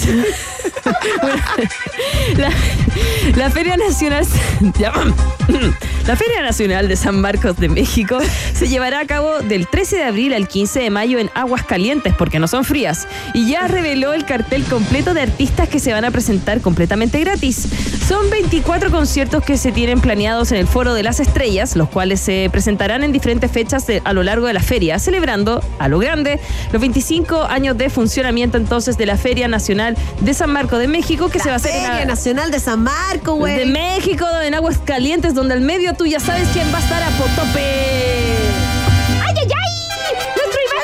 la, 3.36 3.50
Feria 3.50 3.76
Nacional 3.76 4.26
La 6.06 6.16
Feria 6.16 6.42
Nacional 6.42 6.88
de 6.88 6.96
San 6.96 7.20
Marcos 7.20 7.56
de 7.56 7.68
México 7.68 8.18
se 8.54 8.68
llevará 8.68 9.00
a 9.00 9.06
cabo 9.06 9.40
del 9.40 9.66
13 9.66 9.96
de 9.96 10.04
abril 10.04 10.34
al 10.34 10.46
15 10.46 10.80
de 10.80 10.90
mayo 10.90 11.18
en 11.18 11.30
aguas 11.34 11.64
calientes 11.64 12.14
porque 12.16 12.38
no 12.38 12.48
son 12.48 12.64
frías 12.64 13.08
y 13.32 13.50
ya 13.50 13.66
reveló 13.66 14.12
el 14.12 14.26
cartel 14.26 14.64
completo 14.64 15.14
de 15.14 15.22
artistas 15.22 15.68
que 15.68 15.78
se 15.78 15.92
van 15.92 16.04
a 16.04 16.10
presentar 16.10 16.60
completamente 16.60 17.18
gratis. 17.20 17.68
Son 18.08 18.30
24 18.30 18.92
conciertos 18.92 19.42
que 19.42 19.56
se 19.58 19.72
tienen 19.72 20.00
planeados 20.00 20.52
en 20.52 20.58
el 20.58 20.68
Foro 20.68 20.94
de 20.94 21.02
las 21.02 21.18
Estrellas, 21.18 21.74
los 21.74 21.88
cuales 21.88 22.20
se 22.20 22.48
presentarán 22.52 23.02
en 23.02 23.10
diferentes 23.10 23.50
fechas 23.50 23.84
de- 23.88 24.00
a 24.04 24.12
lo 24.12 24.22
largo 24.22 24.46
de 24.46 24.52
la 24.52 24.62
feria, 24.62 25.00
celebrando 25.00 25.60
a 25.80 25.88
lo 25.88 25.98
grande 25.98 26.38
los 26.72 26.80
25 26.80 27.42
años 27.42 27.76
de 27.76 27.90
funcionamiento 27.90 28.58
entonces 28.58 28.96
de 28.96 29.06
la 29.06 29.16
Feria 29.16 29.48
Nacional 29.48 29.96
de 30.20 30.34
San 30.34 30.52
Marcos 30.52 30.78
de 30.78 30.86
México 30.86 31.28
que 31.30 31.40
se 31.40 31.48
va 31.48 31.54
a 31.54 31.56
hacer 31.56 31.74
en 31.74 31.84
Feria 31.84 32.04
Nacional 32.04 32.52
de 32.52 32.60
San 32.60 32.80
Marco, 32.84 33.34
güey. 33.34 33.56
de 33.58 33.66
México, 33.66 34.24
en 34.44 34.54
aguas 34.54 34.78
calientes, 34.78 35.34
donde 35.34 35.54
al 35.54 35.60
medio 35.60 35.92
tú 35.94 36.06
ya 36.06 36.20
sabes 36.20 36.46
quién 36.52 36.72
va 36.72 36.78
a 36.78 36.82
estar 36.82 37.02
a 37.02 37.08
potope. 37.10 37.58
¡Ay, 39.20 39.34
ay, 39.36 39.48
ay! 39.50 40.14
¡Nuestro 40.36 40.60
Iván 40.62 40.76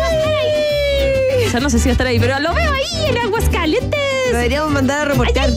va 0.00 0.06
a 0.06 0.10
estar 0.10 0.32
ahí! 0.34 1.52
Ya 1.52 1.60
no 1.60 1.70
sé 1.70 1.78
si 1.78 1.84
va 1.84 1.90
a 1.90 1.92
estar 1.92 2.06
ahí, 2.08 2.18
pero 2.18 2.40
lo 2.40 2.52
veo 2.52 2.72
ahí 2.72 3.06
en 3.08 3.18
aguas 3.18 3.48
calientes. 3.50 4.00
Lo 4.32 4.38
deberíamos 4.38 4.72
mandar 4.72 5.02
a 5.02 5.04
reportear. 5.12 5.50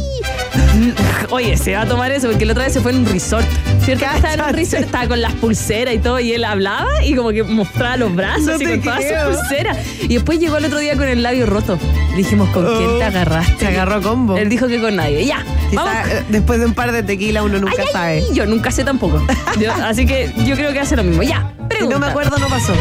Oye, 1.29 1.57
se 1.57 1.75
va 1.75 1.81
a 1.81 1.85
tomar 1.85 2.12
eso 2.12 2.27
porque 2.29 2.45
la 2.45 2.53
otra 2.53 2.63
vez 2.65 2.73
se 2.73 2.81
fue 2.81 2.91
en 2.91 2.99
un 2.99 3.05
resort. 3.05 3.45
¿Cierto? 3.83 4.05
que 4.05 4.15
Estaba 4.15 4.33
en 4.33 4.41
un 4.41 4.53
resort, 4.53 4.83
estaba 4.83 5.07
con 5.07 5.21
las 5.21 5.33
pulseras 5.33 5.93
y 5.95 5.99
todo, 5.99 6.19
y 6.19 6.33
él 6.33 6.43
hablaba 6.43 6.88
y 7.03 7.15
como 7.15 7.29
que 7.29 7.43
mostraba 7.43 7.97
los 7.97 8.13
brazos 8.15 8.45
No 8.45 8.55
y 8.55 8.57
te 8.65 8.71
con 8.79 8.81
todas 8.81 9.03
sus 9.03 9.38
pulseras. 9.38 9.77
Y 10.03 10.13
después 10.15 10.39
llegó 10.39 10.57
el 10.57 10.65
otro 10.65 10.79
día 10.79 10.95
con 10.95 11.07
el 11.07 11.23
labio 11.23 11.45
roto. 11.45 11.77
Le 12.12 12.17
dijimos, 12.17 12.49
¿con 12.49 12.65
quién 12.77 12.99
te 12.99 13.03
agarraste? 13.05 13.55
Se 13.59 13.67
agarró 13.67 14.01
combo. 14.01 14.38
Él 14.38 14.49
dijo 14.49 14.67
que 14.67 14.79
con 14.81 14.95
nadie. 14.95 15.25
Ya, 15.25 15.43
vamos. 15.73 15.93
Quizá, 15.93 16.17
eh, 16.19 16.23
después 16.29 16.59
de 16.59 16.65
un 16.65 16.73
par 16.73 16.91
de 16.91 17.03
tequila 17.03 17.43
uno 17.43 17.59
nunca 17.59 17.73
Ay, 17.77 17.85
ay, 17.88 17.91
sabe. 17.93 18.23
Yo 18.33 18.45
nunca 18.45 18.71
sé 18.71 18.83
tampoco. 18.83 19.21
Yo- 19.59 19.71
así 19.83 20.05
que 20.05 20.31
yo 20.45 20.55
creo 20.55 20.71
que 20.73 20.79
hace 20.79 20.95
lo 20.95 21.03
mismo. 21.03 21.23
Ya, 21.23 21.51
Si 21.57 21.67
pregunta. 21.67 21.95
no 21.99 22.05
me 22.05 22.12
acuerdo, 22.12 22.38
no 22.38 22.47
pasó. 22.47 22.73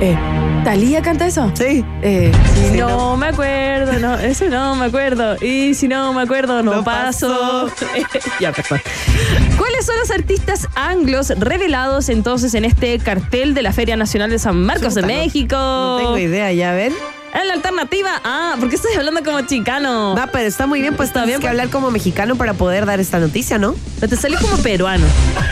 Eh, 0.00 0.16
¿Talía 0.68 1.00
canta 1.00 1.26
eso? 1.26 1.50
Sí. 1.54 1.82
Eh, 2.02 2.30
si 2.54 2.76
no, 2.76 2.88
no. 2.88 3.16
me 3.16 3.28
acuerdo, 3.28 3.98
no, 4.00 4.18
eso 4.18 4.50
no 4.50 4.76
me 4.76 4.84
acuerdo. 4.84 5.42
Y 5.42 5.72
si 5.72 5.88
no 5.88 6.12
me 6.12 6.20
acuerdo, 6.20 6.62
no, 6.62 6.74
No 6.74 6.84
paso. 6.84 7.70
ya, 8.38 8.52
perdón. 8.52 8.78
¿Cuáles 9.56 9.86
son 9.86 9.96
los 9.98 10.10
artistas 10.10 10.68
anglos 10.74 11.30
revelados 11.38 12.10
entonces 12.10 12.52
en 12.52 12.66
este 12.66 12.98
cartel 12.98 13.54
de 13.54 13.62
la 13.62 13.72
Feria 13.72 13.96
Nacional 13.96 14.28
de 14.28 14.38
San 14.38 14.62
Marcos 14.62 14.94
de 14.94 15.04
México? 15.04 15.56
No 15.56 15.96
tengo 16.00 16.18
idea, 16.18 16.52
ya 16.52 16.74
ven. 16.74 16.92
¿Es 17.34 17.46
la 17.46 17.52
alternativa? 17.54 18.20
Ah, 18.24 18.56
porque 18.58 18.76
estoy 18.76 18.94
hablando 18.94 19.22
como 19.22 19.40
chicano. 19.42 20.14
No, 20.14 20.26
pero 20.32 20.46
está 20.48 20.66
muy 20.66 20.80
bien, 20.80 20.96
pues 20.96 21.08
Está 21.10 21.20
tienes 21.24 21.28
bien, 21.28 21.40
que 21.40 21.46
pues. 21.46 21.50
hablar 21.50 21.68
como 21.70 21.90
mexicano 21.90 22.36
para 22.36 22.54
poder 22.54 22.86
dar 22.86 23.00
esta 23.00 23.18
noticia, 23.18 23.58
¿no? 23.58 23.74
Pero 24.00 24.10
te 24.10 24.16
salió 24.16 24.38
como 24.40 24.56
peruano. 24.58 25.06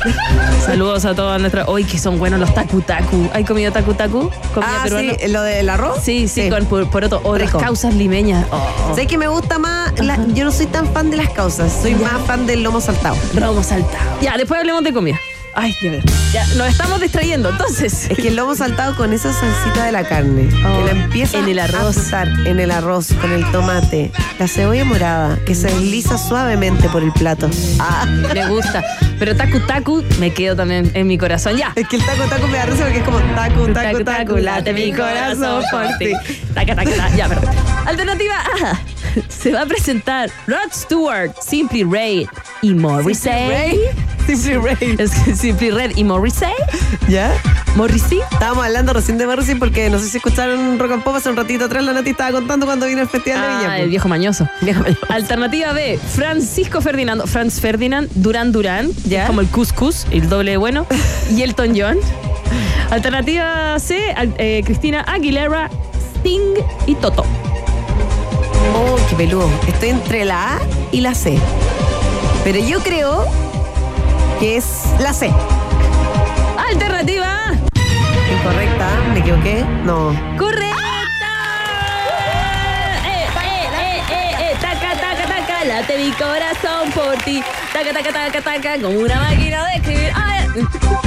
Saludos 0.66 1.04
a 1.04 1.14
todas 1.14 1.40
nuestras. 1.40 1.68
Hoy 1.68 1.84
que 1.84 1.98
son 1.98 2.18
buenos 2.18 2.40
los 2.40 2.52
tacu 2.54 2.80
tacu. 2.80 3.28
¿Hay 3.32 3.44
comido 3.44 3.72
tacu 3.72 3.94
tacu? 3.94 4.30
¿Comida 4.54 4.78
ah, 4.80 4.82
peruana? 4.84 5.12
sí, 5.20 5.28
lo 5.28 5.42
del 5.42 5.68
arroz. 5.68 6.00
Sí, 6.02 6.28
sí, 6.28 6.48
con 6.48 6.64
por, 6.66 6.88
poroto. 6.90 7.20
O 7.24 7.36
las 7.36 7.50
causas 7.50 7.94
limeñas. 7.94 8.46
Oh. 8.50 8.94
Sé 8.94 9.06
que 9.06 9.18
me 9.18 9.28
gusta 9.28 9.58
más, 9.58 9.92
la- 10.00 10.18
yo 10.28 10.44
no 10.44 10.50
soy 10.52 10.66
tan 10.66 10.92
fan 10.92 11.10
de 11.10 11.18
las 11.18 11.30
causas, 11.30 11.72
soy 11.82 11.94
más 11.94 12.20
fan 12.26 12.46
del 12.46 12.62
lomo 12.62 12.80
saltado. 12.80 13.16
Romo 13.34 13.62
saltado. 13.62 14.18
Ya, 14.20 14.36
después 14.36 14.58
hablemos 14.58 14.82
de 14.82 14.92
comida. 14.92 15.18
Ay, 15.58 15.74
ya 15.82 15.90
ver. 15.90 16.02
Ya, 16.32 16.46
nos 16.56 16.68
estamos 16.68 17.00
distrayendo, 17.00 17.48
entonces. 17.48 18.10
Es 18.10 18.16
que 18.18 18.28
el 18.28 18.36
lomo 18.36 18.54
saltado 18.54 18.94
con 18.94 19.12
esa 19.14 19.32
salsita 19.32 19.86
de 19.86 19.92
la 19.92 20.04
carne, 20.04 20.48
Oh, 20.66 20.78
que 20.78 20.84
la 20.94 21.02
empieza 21.02 21.38
en 21.38 21.48
el 21.48 21.58
arroz. 21.58 21.96
a 21.96 22.00
frotar 22.02 22.28
en 22.46 22.60
el 22.60 22.70
arroz 22.70 23.08
con 23.20 23.32
el 23.32 23.50
tomate, 23.52 24.12
la 24.38 24.48
cebolla 24.48 24.84
morada, 24.84 25.38
que 25.46 25.54
se 25.54 25.68
desliza 25.68 26.18
suavemente 26.18 26.88
por 26.90 27.02
el 27.02 27.10
plato. 27.12 27.48
Ah, 27.78 28.04
Me 28.34 28.46
gusta. 28.48 28.84
Pero 29.18 29.34
tacu 29.34 29.60
tacu 29.60 30.04
me 30.20 30.30
quedo 30.34 30.56
también 30.56 30.90
en 30.92 31.06
mi 31.06 31.16
corazón. 31.16 31.56
Ya. 31.56 31.72
es 31.74 31.88
que 31.88 31.96
el 31.96 32.04
taco 32.04 32.24
taco 32.24 32.46
me 32.48 32.58
da 32.58 32.66
risa 32.66 32.82
porque 32.84 32.98
es 32.98 33.04
como 33.04 33.18
taco, 33.34 33.66
taco, 33.72 34.04
taco, 34.04 34.36
late 34.36 34.74
mi 34.74 34.92
corazón 34.92 35.62
por 35.70 35.86
ti. 35.98 36.12
Taca, 36.52 36.74
taca, 36.74 36.90
taca. 36.90 37.16
Ya, 37.16 37.26
perdón. 37.28 37.54
Alternativa 37.86 38.34
A. 38.62 38.78
Se 39.28 39.52
va 39.52 39.62
a 39.62 39.66
presentar 39.66 40.30
Rod 40.46 40.72
Stewart, 40.72 41.32
Simply 41.40 41.84
Red 41.84 42.26
y 42.62 42.74
Morrissey. 42.74 43.78
Simply 44.26 44.54
Ray. 44.56 44.96
Es 44.98 45.10
que 45.20 45.34
Simply 45.34 45.70
Red 45.70 45.92
y 45.96 46.04
Morrissey. 46.04 46.52
¿Ya? 47.08 47.32
Morrissey. 47.76 48.20
Estábamos 48.32 48.64
hablando 48.64 48.92
recién 48.92 49.18
de 49.18 49.26
Morrissey 49.26 49.54
porque 49.54 49.90
no 49.90 49.98
sé 49.98 50.08
si 50.08 50.16
escucharon 50.16 50.78
Rock 50.78 50.92
and 50.92 51.02
Pop 51.02 51.14
hace 51.14 51.28
un 51.28 51.36
ratito 51.36 51.66
atrás, 51.66 51.84
la 51.84 51.92
Nati 51.92 52.10
estaba 52.10 52.32
contando 52.32 52.66
cuando 52.66 52.86
vino 52.86 53.02
el 53.02 53.08
Festival 53.08 53.40
de 53.40 53.46
Viña. 53.48 53.60
Ah, 53.60 53.66
pues. 53.68 53.82
el 53.82 53.88
viejo 53.90 54.08
mañoso. 54.08 54.48
Viejo 54.62 54.80
mañoso. 54.82 55.00
Alternativa 55.10 55.72
B, 55.72 55.98
Francisco 56.14 56.80
Ferdinando, 56.80 57.26
Franz 57.26 57.60
Ferdinand, 57.60 58.08
Durán 58.14 58.52
Durán, 58.52 58.90
Ya. 59.04 59.26
como 59.26 59.40
el 59.42 59.48
Cuscus, 59.48 60.06
el 60.10 60.28
doble 60.28 60.52
de 60.52 60.56
bueno, 60.56 60.86
y 61.30 61.42
Elton 61.42 61.74
John. 61.78 61.98
Alternativa 62.90 63.78
C, 63.78 64.14
eh, 64.38 64.62
Cristina 64.64 65.02
Aguilera, 65.02 65.68
Sting 66.18 66.54
y 66.86 66.94
Toto. 66.94 67.24
Oh, 68.74 68.96
qué 69.08 69.16
peludo. 69.16 69.50
Estoy 69.66 69.90
entre 69.90 70.24
la 70.24 70.56
A 70.56 70.60
y 70.92 71.00
la 71.00 71.14
C. 71.14 71.38
Pero 72.44 72.58
yo 72.58 72.80
creo 72.80 73.24
que 74.40 74.56
es 74.56 74.84
la 75.00 75.12
C. 75.12 75.30
Alternativa 76.70 77.52
Incorrecta, 78.32 78.88
me 79.12 79.20
equivoqué. 79.20 79.64
No. 79.84 80.14
correcta. 80.36 80.76
Eh, 83.06 83.26
eh, 83.44 84.02
eh, 84.10 85.66
late 85.66 85.98
mi 85.98 86.10
corazón 86.12 86.90
por 86.92 87.16
ti. 87.24 87.42
Taca, 87.72 87.92
taca, 87.92 88.12
taca, 88.12 88.42
taca, 88.42 88.80
como 88.80 88.98
una 88.98 89.20
máquina 89.20 89.66
de 89.66 89.74
escribir. 89.76 90.12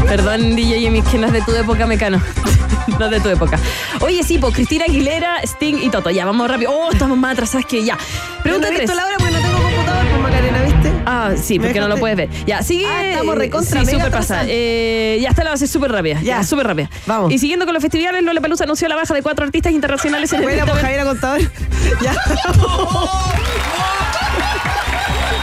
Perdón, 0.07 0.55
DJ 0.55 0.81
Yemi, 0.81 1.01
que 1.01 1.17
no 1.17 1.27
es 1.27 1.33
de 1.33 1.41
tu 1.41 1.53
época, 1.53 1.85
mecano. 1.85 2.21
no 2.99 3.05
es 3.05 3.11
de 3.11 3.19
tu 3.19 3.29
época. 3.29 3.59
Oye, 4.01 4.23
sí, 4.23 4.37
pues 4.37 4.53
Cristina 4.53 4.85
Aguilera, 4.85 5.41
Sting 5.43 5.77
y 5.81 5.89
Toto. 5.89 6.09
Ya, 6.09 6.25
vamos 6.25 6.49
rápido. 6.49 6.71
Oh, 6.71 6.91
estamos 6.91 7.17
más 7.17 7.33
atrasadas 7.33 7.65
que 7.65 7.83
ya. 7.83 7.97
Pregunta 8.43 8.67
no 8.67 8.73
he 8.73 8.77
3. 8.77 8.81
visto 8.81 8.95
la 8.95 9.05
hora 9.05 9.17
porque 9.17 9.33
no 9.33 9.39
tengo 9.41 9.61
computador, 9.61 10.05
pues 10.09 10.21
Macarena, 10.21 10.61
¿viste? 10.61 10.93
Ah, 11.05 11.31
sí, 11.41 11.59
Me 11.59 11.65
porque 11.65 11.79
no 11.79 11.87
lo 11.87 11.97
puedes 11.97 12.17
ver. 12.17 12.29
Ya, 12.45 12.61
sigue. 12.63 12.85
Ah, 12.87 13.05
estamos 13.05 13.35
recontra 13.35 13.85
Sí, 13.85 13.91
súper 13.91 14.11
pasa. 14.11 14.41
Eh, 14.47 15.19
ya 15.21 15.29
está 15.29 15.43
la 15.43 15.51
base 15.51 15.67
súper 15.67 15.91
rápida. 15.91 16.21
Ya, 16.21 16.43
súper 16.43 16.67
rápida. 16.67 16.89
Vamos. 17.05 17.31
Y 17.31 17.39
siguiendo 17.39 17.65
con 17.65 17.73
los 17.73 17.81
festivales, 17.81 18.23
Lola 18.23 18.41
Pelusa 18.41 18.63
anunció 18.63 18.87
la 18.87 18.95
baja 18.95 19.13
de 19.13 19.21
cuatro 19.21 19.45
artistas 19.45 19.73
internacionales 19.73 20.31
en 20.33 20.39
el 20.39 20.43
pues 20.43 20.55
certamen. 20.55 20.83
Javier 20.83 21.05
Contador. 21.05 21.41
ya. 22.01 22.13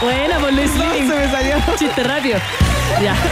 Buena, 0.01 0.37
por 0.39 0.53
Luis 0.53 0.71
No, 0.75 0.93
Living. 0.93 1.09
se 1.09 1.15
me 1.15 1.31
salió. 1.31 1.55
Chiste 1.77 2.03
rápido. 2.03 2.37
Ya. 3.01 3.15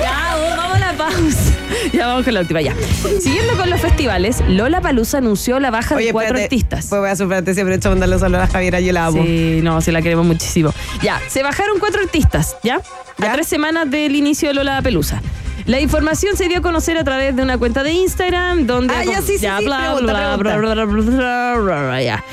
Ya, 0.00 0.34
oh, 0.36 0.56
vamos 0.56 0.76
a 0.76 0.78
la 0.80 0.92
pausa. 0.94 1.52
Ya 1.92 2.06
vamos 2.08 2.24
con 2.24 2.34
la 2.34 2.40
última, 2.40 2.60
ya. 2.60 2.74
Siguiendo 3.20 3.56
con 3.56 3.70
los 3.70 3.80
festivales, 3.80 4.42
Lola 4.48 4.80
Palusa 4.80 5.18
anunció 5.18 5.60
la 5.60 5.70
baja 5.70 5.94
de 5.94 6.10
cuatro 6.12 6.30
espérate. 6.38 6.42
artistas. 6.56 6.86
Pues 6.88 7.00
voy 7.00 7.10
a 7.10 7.14
sufrir 7.16 7.54
siempre 7.54 7.74
he 7.74 7.78
hecho 7.78 7.90
mandarle 7.90 8.18
saludos 8.18 8.42
a 8.44 8.46
Javiera, 8.48 8.80
yo 8.80 8.92
la 8.92 9.06
amo. 9.06 9.22
Sí, 9.22 9.60
no, 9.62 9.80
se 9.80 9.92
la 9.92 10.02
queremos 10.02 10.26
muchísimo. 10.26 10.72
Ya, 11.02 11.20
se 11.28 11.42
bajaron 11.44 11.78
cuatro 11.78 12.00
artistas, 12.02 12.56
¿ya? 12.64 12.76
A 12.76 12.82
¿Ya? 13.22 13.32
tres 13.34 13.46
semanas 13.46 13.88
del 13.90 14.16
inicio 14.16 14.48
de 14.48 14.54
Lola 14.54 14.82
Pelusa. 14.82 15.22
La 15.66 15.78
información 15.80 16.36
se 16.36 16.48
dio 16.48 16.58
a 16.58 16.62
conocer 16.62 16.98
a 16.98 17.04
través 17.04 17.36
de 17.36 17.42
una 17.42 17.58
cuenta 17.58 17.84
de 17.84 17.92
Instagram 17.92 18.66
donde... 18.66 18.94
Ah, 18.94 19.04
ya, 19.04 19.20
sí, 19.20 19.38
sí, 19.38 19.38
sí, 19.38 19.64
bla, 19.64 19.78
pregunta, 19.78 20.00
bla, 20.00 20.36
bla, 20.36 20.38
pregunta. 20.38 20.56
bla, 20.74 20.84
bla, 20.84 21.02
bla, 21.04 21.54
bla, 21.60 21.82
bla, 21.86 22.02
ya. 22.02 22.24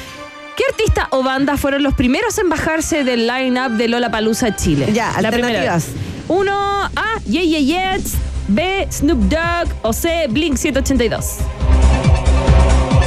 ¿Qué 0.59 0.65
artista 0.69 1.07
o 1.11 1.23
banda 1.23 1.55
fueron 1.55 1.83
los 1.83 1.93
primeros 1.93 2.37
en 2.37 2.49
bajarse 2.49 3.05
del 3.05 3.27
line-up 3.27 3.77
de 3.77 3.87
Lola 3.87 4.11
Palusa 4.11 4.53
Chile? 4.57 4.89
Ya, 4.91 5.13
La 5.21 5.31
primera 5.31 5.47
alternativas. 5.59 5.85
vez. 5.85 5.95
Uno, 6.27 6.51
A, 6.83 7.19
Yeah 7.25 7.43
Yeah 7.43 7.59
Yeahs, 7.59 8.15
B, 8.49 8.85
Snoop 8.91 9.19
Dogg 9.29 9.69
o 9.83 9.93
C, 9.93 10.27
Blink 10.29 10.57
182. 10.57 11.37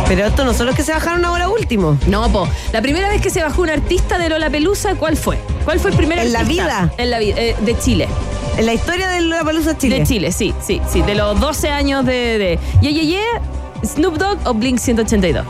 Pero 0.09 0.26
estos 0.26 0.46
no 0.46 0.55
son 0.55 0.64
los 0.66 0.74
que 0.74 0.82
se 0.82 0.92
bajaron 0.92 1.22
ahora 1.26 1.50
último. 1.50 1.98
No, 2.07 2.26
po. 2.32 2.48
La 2.72 2.80
primera 2.80 3.11
vez 3.11 3.20
que 3.20 3.28
se 3.28 3.42
bajó 3.42 3.61
un 3.61 3.68
artista 3.70 4.16
de 4.18 4.30
Lola 4.30 4.48
Pelusa, 4.48 4.94
¿cuál 4.94 5.18
fue? 5.18 5.38
¿Cuál 5.66 5.78
fue 5.78 5.90
el 5.90 5.96
primer 5.98 6.20
¿En 6.20 6.32
la 6.32 6.44
vida? 6.44 6.90
En 6.96 7.11
la 7.11 7.18
vida. 7.18 7.34
eh, 7.38 7.55
de 7.61 7.78
Chile. 7.78 8.09
En 8.57 8.64
la 8.64 8.72
historia 8.72 9.09
de 9.09 9.20
la 9.20 9.44
Palusa 9.44 9.76
Chile. 9.76 9.98
De 10.00 10.07
Chile, 10.07 10.32
sí, 10.32 10.55
sí, 10.66 10.80
sí. 10.90 11.03
De 11.03 11.14
los 11.14 11.38
12 11.38 11.68
años 11.68 12.07
de. 12.07 12.12
de 12.38 12.59
Yeah, 12.80 12.92
yeah, 12.92 13.03
yeah, 13.05 13.86
Snoop 13.86 14.16
Dogg 14.16 14.38
o 14.46 14.55
Blink 14.55 14.78
182. 14.78 15.44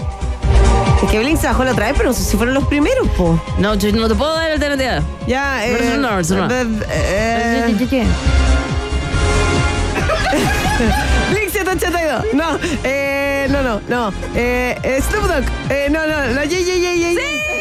Es 1.02 1.10
que 1.10 1.18
Blink 1.18 1.38
se 1.40 1.48
bajó 1.48 1.64
la 1.64 1.72
otra 1.72 1.86
vez, 1.86 1.94
pero 1.96 2.10
no 2.10 2.14
sé 2.14 2.22
si 2.22 2.36
fueron 2.36 2.54
los 2.54 2.64
primeros, 2.66 3.08
po. 3.16 3.40
No, 3.58 3.74
yo 3.74 3.90
no 3.92 4.06
te 4.08 4.14
puedo 4.14 4.34
dar 4.34 4.50
alternativa. 4.52 5.00
Ya, 5.26 5.66
eh. 5.66 5.76
Pero 5.78 5.96
no, 5.98 6.18
eso 6.20 6.36
no. 6.36 6.48
eh, 6.48 6.64
eh, 6.90 7.64
Blink 11.30 11.50
182. 11.50 12.34
No, 12.34 12.58
eh, 12.84 13.46
no, 13.50 13.62
no, 13.62 13.80
no. 13.88 14.12
Eh, 14.34 14.78
eh, 14.82 15.00
Snoop 15.08 15.24
Dogg. 15.26 15.44
Eh, 15.70 15.88
no, 15.90 16.06
no, 16.06 16.26
la 16.34 16.44
Ye, 16.44 16.64
Ye, 16.64 16.80
Ye, 16.80 16.98
Ye. 17.14 17.51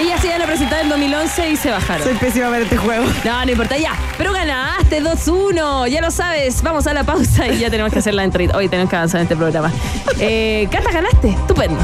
Ellas 0.00 0.20
se 0.20 0.26
iban 0.28 0.42
a 0.42 0.46
presentar 0.46 0.80
en 0.82 0.88
2011 0.88 1.50
y 1.50 1.56
se 1.56 1.70
bajaron. 1.70 2.02
Soy 2.04 2.14
pésima 2.14 2.46
para 2.50 2.58
este 2.62 2.76
juego. 2.76 3.04
No, 3.24 3.44
no 3.44 3.50
importa, 3.50 3.76
ya. 3.78 3.92
Pero 4.18 4.32
ganaste 4.32 5.02
2-1, 5.02 5.88
ya 5.88 6.00
lo 6.00 6.10
sabes. 6.10 6.62
Vamos 6.62 6.86
a 6.86 6.92
la 6.94 7.04
pausa 7.04 7.48
y 7.48 7.58
ya 7.58 7.70
tenemos 7.70 7.92
que 7.92 7.98
hacer 8.00 8.14
la 8.14 8.24
entrevista. 8.24 8.56
Hoy 8.56 8.68
tenemos 8.68 8.90
que 8.90 8.96
avanzar 8.96 9.20
en 9.20 9.24
este 9.24 9.36
programa. 9.36 9.70
Eh, 10.18 10.68
Cata, 10.70 10.90
ganaste. 10.92 11.30
Estupendo. 11.30 11.78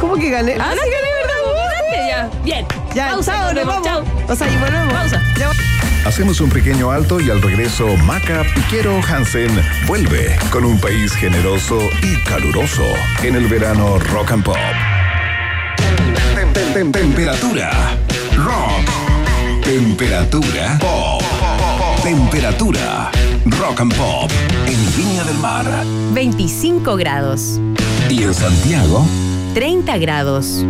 ¿Cómo 0.00 0.14
que 0.16 0.30
gané? 0.30 0.54
Ah, 0.60 0.72
sí, 0.72 0.78
gané, 0.78 1.12
¿verdad? 1.22 1.34
Ganaste, 1.56 2.08
ya. 2.08 2.30
Bien. 2.44 2.66
Ya, 2.94 3.08
pausa, 3.10 3.32
chao, 3.32 3.52
nos 3.52 3.66
vamos. 3.66 3.82
Chao. 3.86 4.04
O 4.28 4.34
sea, 4.36 4.48
y 4.48 4.56
volvemos. 4.56 4.92
Pausa. 4.94 5.22
Ya- 5.38 5.50
Hacemos 6.08 6.40
un 6.40 6.50
pequeño 6.50 6.92
alto 6.92 7.18
y 7.20 7.30
al 7.30 7.42
regreso 7.42 7.88
Maca 8.04 8.44
Piquero 8.54 9.00
Hansen 9.10 9.50
vuelve 9.88 10.38
con 10.50 10.64
un 10.64 10.78
país 10.80 11.12
generoso 11.16 11.80
y 12.00 12.16
caluroso 12.22 12.84
en 13.24 13.34
el 13.34 13.48
verano 13.48 13.98
rock 13.98 14.30
and 14.30 14.44
pop. 14.44 14.56
Tem- 16.76 16.92
tem- 16.92 16.92
tem- 16.92 17.10
Temperatura 17.14 17.70
rock. 18.36 18.84
Temperatura 19.62 20.76
pop. 20.78 21.24
Temperatura 22.02 23.10
rock 23.46 23.80
and 23.80 23.94
pop 23.96 24.30
en 24.66 24.94
Viña 24.94 25.24
del 25.24 25.38
Mar 25.38 25.64
25 26.12 26.96
grados, 26.96 27.58
y 28.10 28.24
en 28.24 28.34
Santiago 28.34 29.06
30 29.54 29.96
grados. 29.96 30.62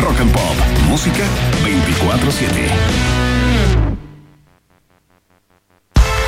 rock 0.00 0.20
and 0.20 0.32
pop. 0.32 0.56
Música 0.88 1.22
24/7. 1.62 2.68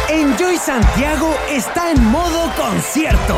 Enjoy 0.09 0.57
Santiago 0.59 1.35
está 1.51 1.91
en 1.91 2.05
modo 2.05 2.53
concierto. 2.57 3.37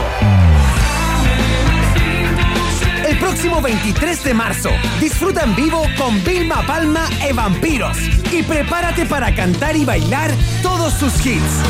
Próximo 3.21 3.61
23 3.61 4.25
de 4.25 4.35
marzo, 4.35 4.71
disfruta 5.01 5.43
en 5.43 5.55
vivo 5.55 5.83
con 5.97 6.23
Vilma 6.25 6.65
Palma 6.67 7.09
e 7.27 7.33
Vampiros 7.33 7.99
y 8.33 8.43
prepárate 8.43 9.07
para 9.07 9.35
cantar 9.35 9.77
y 9.77 9.85
bailar 9.85 10.31
todos 10.63 10.93
sus 10.95 11.15
hits. 11.27 11.63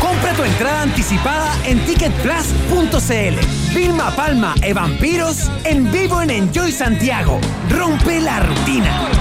Compra 0.00 0.32
tu 0.34 0.44
entrada 0.44 0.82
anticipada 0.82 1.54
en 1.64 1.78
ticketplus.cl. 1.84 3.74
Vilma 3.74 4.10
Palma 4.16 4.54
e 4.62 4.72
Vampiros 4.72 5.50
en 5.64 5.90
vivo 5.90 6.22
en 6.22 6.30
Enjoy 6.30 6.72
Santiago. 6.72 7.40
Rompe 7.70 8.20
la 8.20 8.40
rutina. 8.40 9.13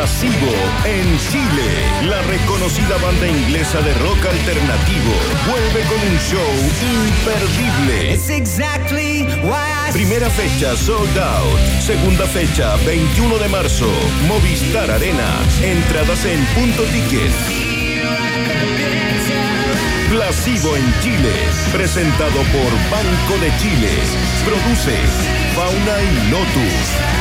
Placebo 0.00 0.50
en 0.86 1.18
Chile. 1.28 2.08
La 2.08 2.22
reconocida 2.22 2.96
banda 3.02 3.26
inglesa 3.26 3.82
de 3.82 3.92
rock 3.98 4.24
alternativo 4.24 5.12
vuelve 5.46 5.82
con 5.90 6.00
un 6.08 6.18
show 6.18 6.50
imperdible. 6.80 8.14
It's 8.14 8.30
exactly 8.30 9.24
why 9.42 9.68
I 9.90 9.92
Primera 9.92 10.30
fecha 10.30 10.74
sold 10.74 11.18
out. 11.18 11.60
Segunda 11.82 12.24
fecha 12.24 12.76
21 12.86 13.36
de 13.40 13.48
marzo. 13.48 13.90
Movistar 14.26 14.90
Arena. 14.90 15.36
Entradas 15.62 16.24
en 16.24 16.46
punto 16.54 16.82
ticket. 16.84 17.30
Placebo 20.08 20.76
en 20.78 21.00
Chile. 21.02 21.34
Presentado 21.72 22.40
por 22.54 22.72
Banco 22.90 23.36
de 23.38 23.54
Chile. 23.58 23.92
Produce 24.46 24.96
Fauna 25.54 26.02
y 26.02 26.30
Lotus. 26.30 27.19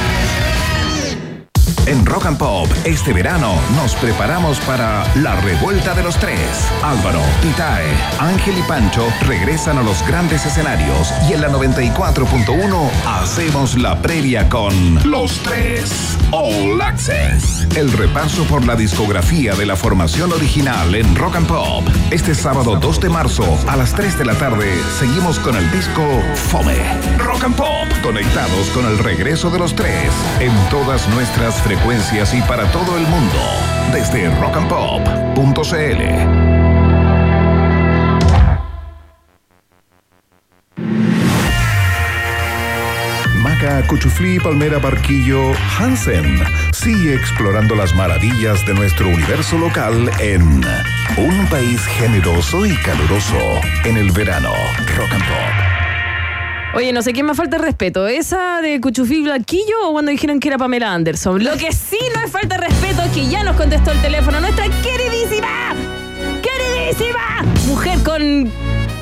En 1.86 2.06
Rock 2.06 2.26
and 2.26 2.38
Pop, 2.38 2.68
este 2.84 3.14
verano 3.14 3.56
nos 3.76 3.96
preparamos 3.96 4.60
para 4.62 5.04
la 5.16 5.36
revuelta 5.38 5.94
de 5.94 6.04
los 6.04 6.18
tres. 6.18 6.40
Álvaro, 6.84 7.22
Itae, 7.44 7.92
Ángel 8.20 8.58
y 8.58 8.62
Pancho 8.64 9.08
regresan 9.28 9.78
a 9.78 9.84
los 9.84 10.06
grandes 10.06 10.46
escenarios 10.46 11.14
y 11.30 11.34
en 11.34 11.42
la 11.42 11.50
94.1 11.50 12.90
hacemos 13.08 13.78
la 13.78 14.02
previa 14.02 14.50
con 14.50 15.10
Los 15.10 15.40
Tres 15.40 16.18
All 16.32 16.82
Access. 16.82 17.68
El 17.76 17.92
repaso 17.92 18.44
por 18.46 18.66
la 18.66 18.76
discografía 18.76 19.54
de 19.56 19.66
la 19.66 19.76
formación 19.76 20.32
original 20.32 20.96
en 20.96 21.16
Rock 21.16 21.38
and 21.38 21.48
Pop. 21.48 21.88
Este 22.12 22.36
sábado 22.36 22.78
2 22.80 23.00
de 23.00 23.10
marzo 23.10 23.46
a 23.68 23.76
las 23.76 23.94
3 23.94 24.18
de 24.18 24.26
la 24.26 24.36
tarde 24.36 24.72
seguimos 25.00 25.40
con 25.40 25.56
el 25.56 25.70
disco 25.72 26.04
Fome. 26.36 26.78
Rock 27.18 27.44
and 27.46 27.56
Pop, 27.56 27.88
conectados 28.04 28.70
con 28.74 28.86
el 28.86 28.98
regreso 29.00 29.50
de 29.50 29.60
los 29.60 29.76
tres 29.76 30.12
en 30.40 30.52
todas 30.70 31.08
nuestras 31.10 31.59
frecuencias 31.62 32.34
y 32.34 32.42
para 32.42 32.66
todo 32.72 32.98
el 32.98 33.06
mundo. 33.08 33.38
Desde 33.94 34.30
rockandpop.cl. 34.40 36.04
Maca, 43.42 43.88
Cuchuflí, 43.88 44.40
Palmera, 44.40 44.80
Barquillo, 44.80 45.54
Hansen 45.78 46.44
sigue 46.74 47.14
explorando 47.14 47.76
las 47.76 47.94
maravillas 47.94 48.66
de 48.66 48.74
nuestro 48.74 49.10
universo 49.10 49.58
local 49.58 50.10
en 50.20 50.62
un 51.18 51.48
país 51.50 51.86
generoso 51.86 52.66
y 52.66 52.76
caluroso 52.78 53.60
en 53.84 53.98
el 53.98 54.12
verano. 54.12 54.54
Rock 54.96 55.12
and 55.12 55.24
Pop. 55.24 55.79
Oye, 56.76 56.94
no 56.94 57.02
sé 57.02 57.14
quién 57.14 57.26
me 57.26 57.34
falta 57.34 57.58
el 57.58 57.64
respeto. 57.64 58.08
¿Esa 58.08 58.62
de 58.62 58.80
Cuchufí 58.80 59.22
Blanquillo 59.22 59.88
o 59.88 59.92
cuando 59.92 60.12
dijeron 60.12 60.40
que 60.40 60.50
era 60.50 60.58
Pamela 60.58 60.94
Anderson? 60.94 61.44
Lo 61.44 61.58
que 61.58 61.72
sí 61.72 61.98
no 62.16 62.22
es 62.24 62.32
falta 62.32 62.58
de 62.58 62.68
respeto 62.68 63.02
es 63.02 63.12
que 63.12 63.28
ya 63.28 63.44
nos 63.44 63.56
contestó 63.56 63.92
el 63.92 64.02
teléfono 64.02 64.40
nuestra 64.40 64.66
queridísima, 64.84 65.74
queridísima 66.42 67.44
mujer 67.68 67.98
con, 68.04 68.52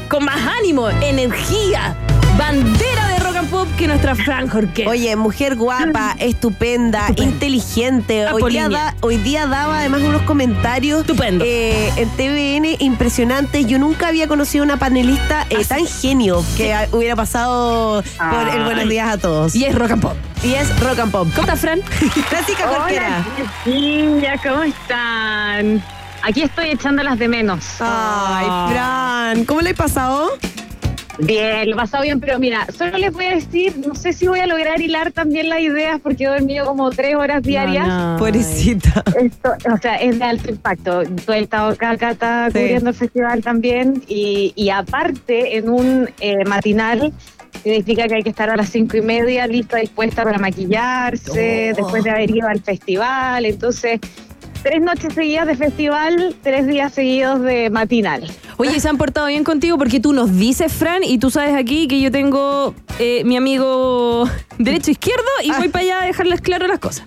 con 0.07 0.23
más 0.23 0.39
ánimo, 0.59 0.89
energía, 0.89 1.95
bandera 2.37 3.06
pop 3.47 3.67
que 3.77 3.87
nuestra 3.87 4.15
Fran 4.15 4.47
Jorge. 4.47 4.87
Oye, 4.87 5.15
mujer 5.15 5.55
guapa, 5.55 6.15
estupenda, 6.19 7.07
inteligente. 7.15 8.25
Hoy 8.31 8.51
día, 8.51 8.69
da- 8.69 8.95
hoy 9.01 9.17
día 9.17 9.47
daba 9.47 9.79
además 9.79 10.01
unos 10.01 10.21
comentarios 10.23 11.01
Estupendo. 11.01 11.43
eh, 11.47 11.91
en 11.95 12.09
TVN 12.09 12.75
impresionantes. 12.83 13.65
Yo 13.67 13.79
nunca 13.79 14.07
había 14.09 14.27
conocido 14.27 14.63
una 14.63 14.77
panelista 14.77 15.41
Ah, 15.41 15.45
eh, 15.49 15.65
tan 15.65 15.85
genio 15.85 16.43
que 16.55 16.73
a- 16.73 16.87
hubiera 16.91 17.15
pasado 17.15 18.03
por 18.17 18.47
el 18.49 18.63
Buenos 18.63 18.89
Días 18.89 19.09
a 19.13 19.17
todos. 19.17 19.55
Y 19.55 19.65
es 19.65 19.75
rock 19.75 19.91
and 19.91 20.01
pop. 20.01 20.15
Y 20.43 20.53
es 20.53 20.79
rock 20.79 20.99
and 20.99 21.11
pop. 21.11 21.27
¿Cómo 21.35 21.41
estás, 21.41 21.59
Fran? 21.59 21.81
Clásica 22.29 22.65
cualquiera. 22.67 23.25
Niña, 23.65 24.35
¿cómo 24.43 24.63
están? 24.63 25.83
Aquí 26.23 26.41
estoy 26.41 26.71
echándolas 26.71 27.17
de 27.19 27.27
menos. 27.27 27.63
Ay, 27.79 28.45
Fran, 28.73 29.45
¿cómo 29.45 29.61
le 29.61 29.69
ha 29.69 29.73
pasado? 29.73 30.31
Bien, 31.19 31.67
lo 31.69 31.73
he 31.73 31.77
pasado 31.77 32.03
bien, 32.03 32.19
pero 32.19 32.37
mira, 32.39 32.67
solo 32.77 32.97
les 32.97 33.11
voy 33.11 33.25
a 33.25 33.31
decir, 33.35 33.75
no 33.85 33.95
sé 33.95 34.13
si 34.13 34.27
voy 34.27 34.39
a 34.39 34.45
lograr 34.47 34.79
hilar 34.81 35.11
también 35.11 35.49
las 35.49 35.61
ideas 35.61 35.99
porque 36.01 36.25
he 36.25 36.27
dormido 36.27 36.65
como 36.65 36.89
tres 36.91 37.15
horas 37.15 37.41
diarias. 37.41 37.87
Pobrecita. 38.19 39.03
Esto, 39.19 39.53
o 39.73 39.77
sea, 39.77 39.95
es 39.95 40.19
de 40.19 40.23
alto 40.25 40.49
impacto. 40.49 41.03
Tú 41.25 41.31
has 41.31 41.39
estado 41.39 41.69
acá, 41.69 41.91
acá 41.91 42.11
está 42.11 42.47
Sí. 42.51 42.59
cubriendo 42.59 42.89
el 42.91 42.95
festival 42.95 43.41
también 43.43 44.03
y, 44.07 44.53
y 44.55 44.69
aparte 44.69 45.57
en 45.57 45.69
un 45.69 46.09
eh, 46.19 46.45
matinal 46.45 47.11
significa 47.63 48.07
que 48.07 48.15
hay 48.15 48.23
que 48.23 48.29
estar 48.29 48.49
a 48.49 48.55
las 48.55 48.69
cinco 48.69 48.97
y 48.97 49.01
media 49.01 49.47
lista, 49.47 49.77
dispuesta 49.77 50.23
para 50.23 50.37
maquillarse, 50.37 51.71
Oh. 51.73 51.75
después 51.77 52.03
de 52.03 52.11
haber 52.11 52.29
ido 52.29 52.47
al 52.47 52.61
festival. 52.61 53.45
Entonces, 53.45 53.99
tres 54.67 54.81
noches 54.81 55.13
seguidas 55.13 55.47
de 55.47 55.55
festival, 55.55 56.35
tres 56.43 56.67
días 56.67 56.93
seguidos 56.93 57.41
de 57.41 57.69
matinal. 57.69 58.29
Oye, 58.57 58.75
¿y 58.75 58.79
se 58.81 58.89
han 58.89 58.97
portado 58.97 59.27
bien 59.27 59.45
contigo 59.45 59.77
porque 59.77 60.01
tú 60.01 60.11
nos 60.11 60.37
dices, 60.37 60.73
Fran, 60.73 61.05
y 61.05 61.19
tú 61.19 61.31
sabes 61.31 61.55
aquí 61.55 61.87
que 61.87 62.01
yo 62.01 62.11
tengo 62.11 62.75
eh, 62.99 63.23
mi 63.23 63.37
amigo 63.37 64.29
derecho-izquierdo 64.57 65.23
y 65.41 65.51
voy 65.51 65.69
para 65.69 65.85
allá 65.85 66.01
a 66.01 66.05
dejarles 66.05 66.41
claro 66.41 66.67
las 66.67 66.79
cosas. 66.79 67.05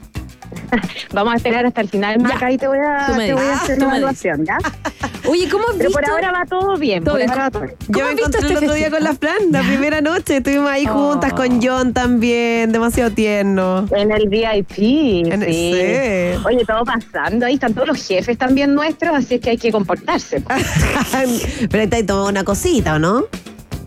Vamos 1.13 1.33
a 1.35 1.37
esperar 1.37 1.67
hasta 1.67 1.81
el 1.81 1.89
final, 1.89 2.19
Maca, 2.21 2.51
y 2.51 2.59
te 2.59 2.67
voy 2.69 2.79
a, 2.79 3.07
te 3.17 3.33
voy 3.35 3.43
a 3.45 3.53
hacer 3.55 3.79
Tú 3.79 3.85
una 3.85 3.97
evaluación, 3.97 4.45
¿ya? 4.45 4.59
Oye, 5.29 5.49
¿cómo 5.49 5.65
has 5.69 5.77
Pero 5.77 5.89
visto? 5.91 6.01
por 6.01 6.11
ahora 6.11 6.33
va 6.33 6.45
todo 6.47 6.77
bien. 6.77 7.05
Todo 7.05 7.15
por 7.15 7.19
bien. 7.19 7.31
ahora 7.31 7.43
va 7.45 7.51
todo 7.51 7.63
bien. 7.63 7.77
Yo 7.89 7.93
¿Cómo 7.93 8.05
me 8.05 8.11
has 8.11 8.17
visto 8.17 8.29
encontré 8.39 8.49
el 8.49 8.53
este 8.55 8.65
otro 8.67 8.75
día 8.75 8.91
con 8.91 9.05
la 9.05 9.15
Fran, 9.15 9.53
la 9.53 9.63
primera 9.63 10.01
noche. 10.01 10.37
Estuvimos 10.39 10.71
ahí 10.71 10.87
juntas 10.87 11.33
Oh. 11.33 11.37
con 11.37 11.63
John 11.63 11.93
también, 11.93 12.73
demasiado 12.73 13.11
tierno. 13.13 13.87
En 13.95 14.11
el 14.11 14.29
VIP, 14.29 15.27
En- 15.33 15.43
sí. 15.45 15.73
sí. 15.75 16.41
Oye, 16.45 16.65
todo 16.67 16.85
pasando, 16.85 17.47
ahí 17.47 17.55
están 17.55 17.75
todos 17.75 17.89
los 17.89 18.07
jefes 18.07 18.37
también 18.39 18.75
nuestros, 18.75 19.15
así 19.15 19.35
es 19.37 19.41
que 19.41 19.51
hay 19.51 19.59
que 19.59 19.71
comportarse. 19.71 20.43
Pero 21.71 21.83
has 21.97 22.07
tomado 22.07 22.29
una 22.29 22.45
cosita, 22.45 22.95
¿o 22.95 22.99
no? 22.99 23.25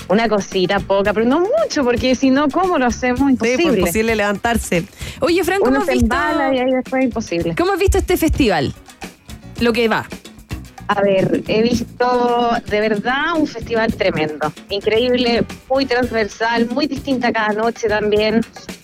Una 0.09 0.27
cosita 0.27 0.79
poca, 0.79 1.13
pero 1.13 1.25
no 1.25 1.39
mucho, 1.41 1.83
porque 1.83 2.13
si 2.15 2.29
no, 2.29 2.47
¿cómo 2.49 2.77
lo 2.77 2.85
hacemos? 2.85 3.19
Sí, 3.19 3.31
Imposible. 3.31 3.63
pues 3.65 3.77
imposible 3.79 4.15
levantarse. 4.15 4.83
Oye, 5.21 5.43
Fran, 5.43 5.59
¿cómo 5.59 5.71
Uno 5.71 5.79
has 5.79 5.85
se 5.85 5.93
visto? 5.93 6.05
embala 6.05 6.53
y 6.53 6.59
ahí 6.59 6.71
después 6.71 6.99
es 7.01 7.05
imposible. 7.05 7.55
¿Cómo 7.57 7.71
has 7.73 7.79
visto 7.79 7.97
este 7.97 8.17
festival? 8.17 8.73
Lo 9.59 9.71
que 9.71 9.87
va. 9.87 10.05
A 10.89 11.01
ver, 11.01 11.41
he 11.47 11.61
visto 11.63 12.51
de 12.69 12.81
verdad 12.81 13.37
un 13.37 13.47
festival 13.47 13.93
tremendo, 13.95 14.51
increíble, 14.69 15.45
muy 15.69 15.85
transversal, 15.85 16.67
muy 16.69 16.87
distinta 16.87 17.31
cada 17.31 17.53
noche 17.53 17.87
también. 17.87 18.41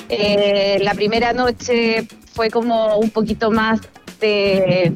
Eh, 0.08 0.80
la 0.82 0.94
primera 0.94 1.34
noche 1.34 2.08
fue 2.34 2.50
como 2.50 2.98
un 2.98 3.10
poquito 3.10 3.52
más 3.52 3.82
de, 4.22 4.94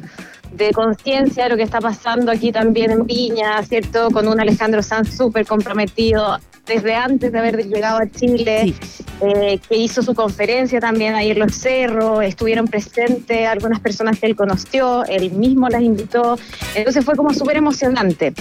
de 0.56 0.72
conciencia 0.72 1.44
de 1.44 1.50
lo 1.50 1.56
que 1.56 1.62
está 1.62 1.80
pasando 1.80 2.30
aquí 2.30 2.52
también 2.52 2.90
en 2.90 3.06
Viña, 3.06 3.62
¿cierto? 3.62 4.10
Con 4.10 4.28
un 4.28 4.40
Alejandro 4.40 4.82
Sanz 4.82 5.16
súper 5.16 5.46
comprometido 5.46 6.38
desde 6.66 6.94
antes 6.94 7.30
de 7.30 7.38
haber 7.38 7.66
llegado 7.66 7.98
a 7.98 8.08
Chile, 8.08 8.74
eh, 9.20 9.58
que 9.68 9.76
hizo 9.76 10.02
su 10.02 10.14
conferencia 10.14 10.80
también 10.80 11.14
ahí 11.14 11.30
en 11.30 11.38
Los 11.38 11.54
Cerros, 11.54 12.22
estuvieron 12.24 12.66
presentes 12.66 13.46
algunas 13.46 13.80
personas 13.80 14.18
que 14.18 14.26
él 14.26 14.36
conoció, 14.36 15.04
él 15.04 15.30
mismo 15.32 15.68
las 15.68 15.82
invitó, 15.82 16.38
entonces 16.74 17.04
fue 17.04 17.16
como 17.16 17.34
súper 17.34 17.58
emocionante. 17.58 18.32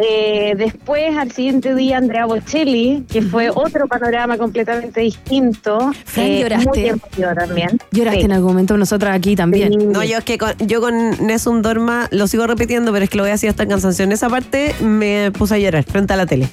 Eh, 0.00 0.54
después, 0.56 1.16
al 1.16 1.32
siguiente 1.32 1.74
día, 1.74 1.98
Andrea 1.98 2.24
Bocelli, 2.24 3.04
que 3.10 3.20
fue 3.20 3.50
otro 3.50 3.88
panorama 3.88 4.38
completamente 4.38 5.00
distinto. 5.00 5.90
Fran, 6.04 6.24
eh, 6.26 6.40
lloraste. 6.42 6.92
Muy 6.94 7.34
también. 7.34 7.78
Lloraste 7.90 8.20
Sí. 8.20 8.24
en 8.26 8.32
algún 8.32 8.50
momento, 8.52 8.76
nosotras 8.76 9.16
aquí 9.16 9.34
también. 9.34 9.72
No, 9.90 10.04
yo 10.04 10.18
es 10.18 10.24
que 10.24 10.38
con, 10.38 10.52
yo 10.58 10.80
con 10.80 11.26
Nessun 11.26 11.62
Dorma 11.62 12.06
lo 12.12 12.28
sigo 12.28 12.46
repitiendo, 12.46 12.92
pero 12.92 13.04
es 13.04 13.10
que 13.10 13.16
lo 13.16 13.24
voy 13.24 13.30
a 13.30 13.32
decir 13.32 13.50
hasta 13.50 13.64
en 13.64 13.70
cansancio. 13.70 14.04
En 14.04 14.12
esa 14.12 14.28
parte 14.28 14.72
me 14.80 15.32
puse 15.32 15.56
a 15.56 15.58
llorar 15.58 15.82
frente 15.82 16.12
a 16.12 16.16
la 16.16 16.26
tele. 16.26 16.48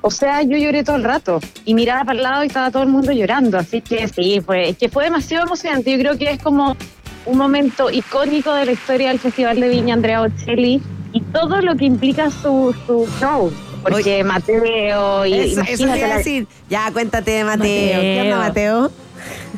O 0.00 0.10
sea, 0.10 0.40
yo 0.40 0.56
lloré 0.56 0.82
todo 0.82 0.96
el 0.96 1.04
rato 1.04 1.38
y 1.66 1.74
miraba 1.74 2.04
para 2.06 2.16
el 2.16 2.22
lado 2.22 2.44
y 2.44 2.46
estaba 2.46 2.70
todo 2.70 2.82
el 2.82 2.88
mundo 2.88 3.12
llorando. 3.12 3.58
Así 3.58 3.82
que 3.82 4.08
sí, 4.08 4.40
fue, 4.40 4.70
es 4.70 4.78
que 4.78 4.88
fue 4.88 5.04
demasiado 5.04 5.44
emocionante. 5.44 5.92
Yo 5.92 5.98
creo 5.98 6.16
que 6.16 6.30
es 6.30 6.42
como 6.42 6.74
un 7.26 7.36
momento 7.36 7.90
icónico 7.90 8.54
de 8.54 8.64
la 8.64 8.72
historia 8.72 9.08
del 9.08 9.18
Festival 9.18 9.60
de 9.60 9.68
Viña 9.68 9.92
Andrea 9.92 10.22
Bocelli 10.22 10.80
y 11.12 11.20
todo 11.20 11.60
lo 11.60 11.76
que 11.76 11.84
implica 11.86 12.30
su, 12.30 12.74
su 12.86 13.08
show. 13.20 13.52
Porque 13.82 14.22
Mateo 14.24 15.24
y 15.26 15.32
Eso, 15.34 15.60
eso 15.62 15.64
te 15.64 15.72
imagínate 15.82 15.98
iba 15.98 16.06
a 16.06 16.08
la- 16.10 16.16
decir. 16.18 16.46
Ya, 16.68 16.90
cuéntate, 16.92 17.44
Mateo. 17.44 18.00
¿Qué 18.00 18.20
onda, 18.22 18.36
Mateo? 18.36 18.90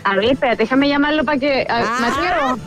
A 0.04 0.16
ver, 0.16 0.24
espérate, 0.32 0.62
déjame 0.62 0.88
llamarlo 0.88 1.24
para 1.24 1.38
que. 1.38 1.66
a- 1.68 1.78
Ah. 1.84 1.98
Mateo. 2.00 2.58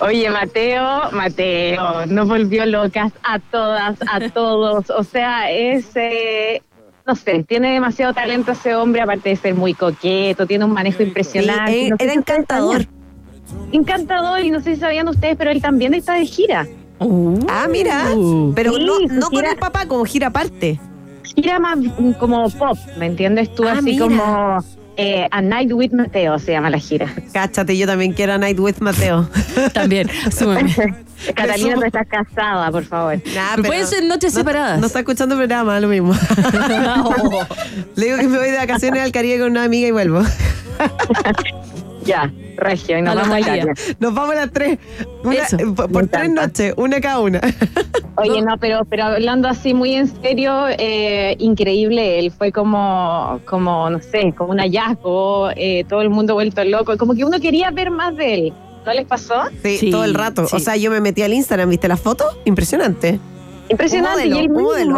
Oye, 0.00 0.28
Mateo, 0.30 1.10
Mateo, 1.12 2.06
nos 2.06 2.28
volvió 2.28 2.66
locas 2.66 3.10
a 3.22 3.38
todas, 3.38 3.96
a 4.12 4.20
todos. 4.30 4.90
O 4.90 5.02
sea, 5.02 5.50
es. 5.50 5.86
eh, 5.96 6.62
no 7.06 7.16
sé, 7.16 7.42
tiene 7.44 7.72
demasiado 7.72 8.12
talento 8.12 8.52
ese 8.52 8.74
hombre, 8.74 9.00
aparte 9.00 9.30
de 9.30 9.36
ser 9.36 9.54
muy 9.54 9.72
coqueto, 9.72 10.46
tiene 10.46 10.66
un 10.66 10.72
manejo 10.72 11.02
impresionante. 11.02 11.72
Sí, 11.72 11.88
No 11.90 11.96
sé 11.96 12.04
era 12.04 12.12
encantador. 12.12 12.84
Encantador, 13.72 14.40
y 14.40 14.50
no 14.50 14.60
sé 14.60 14.74
si 14.74 14.80
sabían 14.80 15.08
ustedes, 15.08 15.36
pero 15.36 15.50
él 15.50 15.60
también 15.62 15.94
está 15.94 16.14
de 16.14 16.26
gira. 16.26 16.66
Ah, 17.48 17.66
mira. 17.70 18.04
Pero 18.54 18.74
Sí, 18.74 18.84
no, 18.84 18.98
no 19.20 19.30
con 19.30 19.44
el 19.44 19.56
papá, 19.56 19.86
como 19.86 20.04
gira 20.04 20.28
aparte. 20.28 20.80
Gira 21.36 21.58
más 21.58 21.78
como 22.18 22.48
pop, 22.50 22.76
¿me 22.98 23.06
entiendes 23.06 23.54
tú? 23.54 23.64
Ah, 23.68 23.72
Así 23.74 23.82
mira. 23.92 24.04
como 24.04 24.64
eh, 24.96 25.28
A 25.30 25.40
Night 25.40 25.70
with 25.72 25.92
Mateo 25.92 26.38
se 26.40 26.50
llama 26.52 26.70
la 26.70 26.78
gira. 26.78 27.06
Cáchate, 27.32 27.76
yo 27.78 27.86
también 27.86 28.12
quiero 28.14 28.32
a 28.32 28.38
Night 28.38 28.58
with 28.58 28.76
Mateo. 28.80 29.28
También. 29.72 30.08
Catalina, 31.34 31.74
tú 31.76 31.82
estás 31.84 32.06
casada, 32.08 32.70
por 32.72 32.84
favor. 32.84 33.14
Nah, 33.34 33.56
Pero 33.56 33.68
pueden 33.68 33.86
ser 33.86 34.04
noches 34.04 34.32
no- 34.34 34.40
separadas. 34.40 34.80
No 34.80 34.86
está 34.86 34.98
escuchando 35.00 35.34
el 35.36 35.40
programa, 35.40 35.78
lo 35.78 35.86
mismo. 35.88 36.12
Le 37.96 38.04
digo 38.06 38.16
que 38.18 38.26
me 38.28 38.38
voy 38.38 38.50
de 38.50 38.56
vacaciones 38.56 39.02
al 39.02 39.12
Caribe 39.12 39.38
con 39.40 39.50
una 39.52 39.62
amiga 39.64 39.86
y 39.86 39.90
vuelvo. 39.92 40.22
Ya, 42.04 42.32
regio, 42.58 42.98
y 42.98 43.02
nos 43.02 43.12
A 43.12 43.14
la 43.14 43.22
vamos 43.22 43.36
a. 43.36 43.40
Italia. 43.40 43.72
Nos 43.98 44.14
vamos 44.14 44.30
a 44.32 44.34
las 44.36 44.52
tres. 44.52 44.78
Una- 45.24 45.34
Eso. 45.34 45.56
eh, 45.56 45.64
por 45.74 46.06
tres 46.08 46.24
encanta. 46.24 46.42
noches, 46.46 46.74
una 46.76 47.00
cada 47.00 47.20
una. 47.20 47.40
Oye, 48.16 48.42
no, 48.42 48.58
pero, 48.58 48.84
pero 48.84 49.04
hablando 49.04 49.48
así 49.48 49.74
muy 49.74 49.94
en 49.94 50.08
serio, 50.22 50.66
eh, 50.78 51.36
increíble 51.38 52.18
él. 52.18 52.30
Fue 52.32 52.50
como, 52.52 53.40
como, 53.46 53.88
no 53.90 54.00
sé, 54.00 54.32
como 54.36 54.50
un 54.52 54.58
hallazgo, 54.58 55.50
eh, 55.56 55.84
todo 55.88 56.02
el 56.02 56.10
mundo 56.10 56.34
vuelto 56.34 56.62
loco. 56.64 56.96
Como 56.98 57.14
que 57.14 57.24
uno 57.24 57.38
quería 57.40 57.70
ver 57.70 57.90
más 57.90 58.16
de 58.16 58.34
él. 58.34 58.52
¿No 58.84 58.92
les 58.92 59.06
pasó? 59.06 59.34
Sí, 59.62 59.76
Sí, 59.78 59.90
todo 59.90 60.04
el 60.04 60.14
rato. 60.14 60.46
sí. 60.46 60.56
O 60.56 60.58
sea, 60.58 60.76
yo 60.76 60.90
me 60.90 61.00
metí 61.00 61.22
al 61.22 61.32
Instagram, 61.34 61.68
¿viste 61.70 61.88
las 61.88 62.00
fotos? 62.00 62.26
Impresionante. 62.44 63.20
Impresionante. 63.68 64.24
Un 64.26 64.30
modelo, 64.30 64.36
y 64.36 64.38
él 64.44 64.50
un 64.50 64.56
mismo, 64.56 64.68
modelo. 64.70 64.94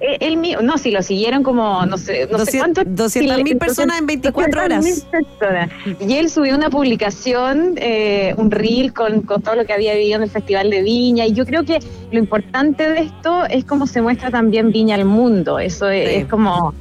Eh, 0.00 0.18
él 0.20 0.36
mismo, 0.36 0.60
no, 0.62 0.76
si 0.76 0.90
lo 0.90 1.02
siguieron 1.02 1.42
como, 1.42 1.86
no 1.86 1.96
sé, 1.96 2.28
no 2.30 2.38
sé 2.44 2.58
200 2.58 2.84
cuánto. 2.84 3.04
200.000 3.04 3.48
sí, 3.48 3.54
personas 3.54 3.98
en 4.00 4.06
24 4.06 4.62
horas. 4.64 4.84
200.000 4.84 5.10
personas. 5.10 5.70
Y 6.06 6.14
él 6.16 6.28
subió 6.28 6.54
una 6.54 6.68
publicación, 6.68 7.74
eh, 7.76 8.34
un 8.36 8.50
reel 8.50 8.92
con, 8.92 9.22
con 9.22 9.40
todo 9.42 9.56
lo 9.56 9.64
que 9.64 9.72
había 9.72 9.94
vivido 9.94 10.16
en 10.16 10.22
el 10.24 10.30
Festival 10.30 10.70
de 10.70 10.82
Viña. 10.82 11.24
Y 11.26 11.32
yo 11.32 11.46
creo 11.46 11.64
que 11.64 11.78
lo 12.12 12.18
importante 12.18 12.88
de 12.90 13.00
esto 13.00 13.46
es 13.46 13.64
cómo 13.64 13.86
se 13.86 14.02
muestra 14.02 14.30
también 14.30 14.70
Viña 14.70 14.96
al 14.96 15.06
mundo. 15.06 15.58
Eso 15.58 15.88
es, 15.88 16.08
Sí. 16.08 16.14
es 16.16 16.26
como 16.26 16.74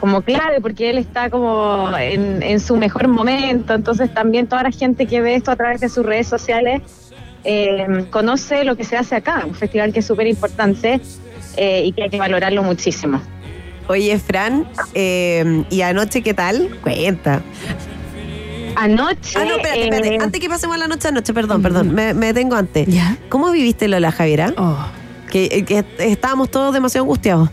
como 0.00 0.22
clave 0.22 0.60
porque 0.60 0.90
él 0.90 0.98
está 0.98 1.30
como 1.30 1.88
en, 1.96 2.42
en 2.42 2.58
su 2.58 2.76
mejor 2.76 3.06
momento, 3.06 3.72
entonces 3.72 4.12
también 4.12 4.48
toda 4.48 4.64
la 4.64 4.72
gente 4.72 5.06
que 5.06 5.20
ve 5.20 5.36
esto 5.36 5.52
a 5.52 5.56
través 5.56 5.80
de 5.80 5.88
sus 5.88 6.04
redes 6.04 6.26
sociales 6.26 6.82
eh, 7.44 8.06
conoce 8.10 8.64
lo 8.64 8.74
que 8.76 8.82
se 8.82 8.96
hace 8.96 9.14
acá, 9.14 9.44
un 9.46 9.54
festival 9.54 9.92
que 9.92 10.00
es 10.00 10.06
súper 10.06 10.26
importante 10.26 11.00
eh, 11.56 11.82
y 11.84 11.92
que 11.92 12.04
hay 12.04 12.10
que 12.10 12.18
valorarlo 12.18 12.62
muchísimo. 12.62 13.20
Oye, 13.88 14.18
Fran, 14.18 14.66
eh, 14.94 15.64
¿y 15.70 15.82
anoche 15.82 16.22
qué 16.22 16.34
tal? 16.34 16.68
Cuenta. 16.82 17.42
Anoche... 18.76 19.38
Ah, 19.38 19.44
no, 19.44 19.56
espérate, 19.56 19.84
espérate. 19.84 20.14
eh, 20.14 20.18
Antes 20.20 20.40
que 20.40 20.48
pasemos 20.48 20.76
a 20.76 20.78
la 20.78 20.88
noche, 20.88 21.08
anoche, 21.08 21.34
perdón, 21.34 21.62
perdón. 21.62 21.92
Me, 21.94 22.14
me 22.14 22.26
detengo 22.26 22.56
antes. 22.56 22.86
¿Ya? 22.86 23.16
¿Cómo 23.28 23.50
viviste 23.50 23.88
Lola 23.88 24.12
Javiera? 24.12 24.54
Oh. 24.56 24.78
Que, 25.30 25.64
que 25.64 25.84
estábamos 25.98 26.50
todos 26.50 26.72
demasiado 26.72 27.04
angustiados. 27.04 27.50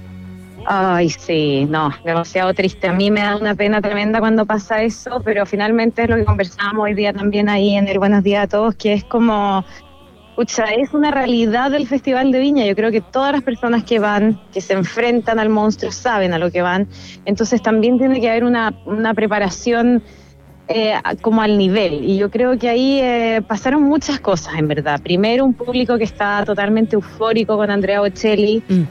Ay, 0.65 1.09
sí, 1.09 1.65
no, 1.67 1.91
demasiado 2.05 2.53
triste. 2.53 2.87
A 2.87 2.93
mí 2.93 3.09
me 3.09 3.21
da 3.21 3.37
una 3.37 3.55
pena 3.55 3.81
tremenda 3.81 4.19
cuando 4.19 4.45
pasa 4.45 4.83
eso, 4.83 5.21
pero 5.25 5.45
finalmente 5.45 6.03
es 6.03 6.09
lo 6.09 6.15
que 6.15 6.25
conversábamos 6.25 6.83
hoy 6.83 6.93
día 6.93 7.11
también 7.11 7.49
ahí 7.49 7.75
en 7.75 7.87
el 7.87 7.97
Buenos 7.97 8.23
Días 8.23 8.43
a 8.43 8.47
Todos, 8.47 8.75
que 8.75 8.93
es 8.93 9.03
como, 9.03 9.65
pucha, 10.39 10.63
es 10.67 10.93
una 10.93 11.11
realidad 11.11 11.69
del 11.69 11.85
Festival 11.85 12.31
de 12.31 12.39
Viña. 12.39 12.65
Yo 12.65 12.73
creo 12.73 12.91
que 12.91 13.01
todas 13.01 13.33
las 13.33 13.43
personas 13.43 13.83
que 13.83 13.99
van, 13.99 14.39
que 14.53 14.61
se 14.61 14.71
enfrentan 14.71 15.37
al 15.37 15.49
monstruo, 15.49 15.91
saben 15.91 16.33
a 16.33 16.37
lo 16.39 16.49
que 16.49 16.61
van. 16.61 16.87
Entonces 17.25 17.61
también 17.61 17.97
tiene 17.97 18.21
que 18.21 18.29
haber 18.29 18.45
una, 18.45 18.73
una 18.85 19.13
preparación 19.13 20.01
eh, 20.69 20.93
como 21.21 21.41
al 21.41 21.57
nivel. 21.57 22.05
Y 22.05 22.17
yo 22.17 22.29
creo 22.31 22.57
que 22.57 22.69
ahí 22.69 22.99
eh, 23.01 23.41
pasaron 23.45 23.83
muchas 23.83 24.21
cosas, 24.21 24.53
en 24.57 24.69
verdad. 24.69 25.01
Primero, 25.01 25.43
un 25.43 25.53
público 25.53 25.97
que 25.97 26.05
está 26.05 26.45
totalmente 26.45 26.95
eufórico 26.95 27.57
con 27.57 27.69
Andrea 27.69 27.99
Bocelli 27.99 28.63
Mm. 28.69 28.83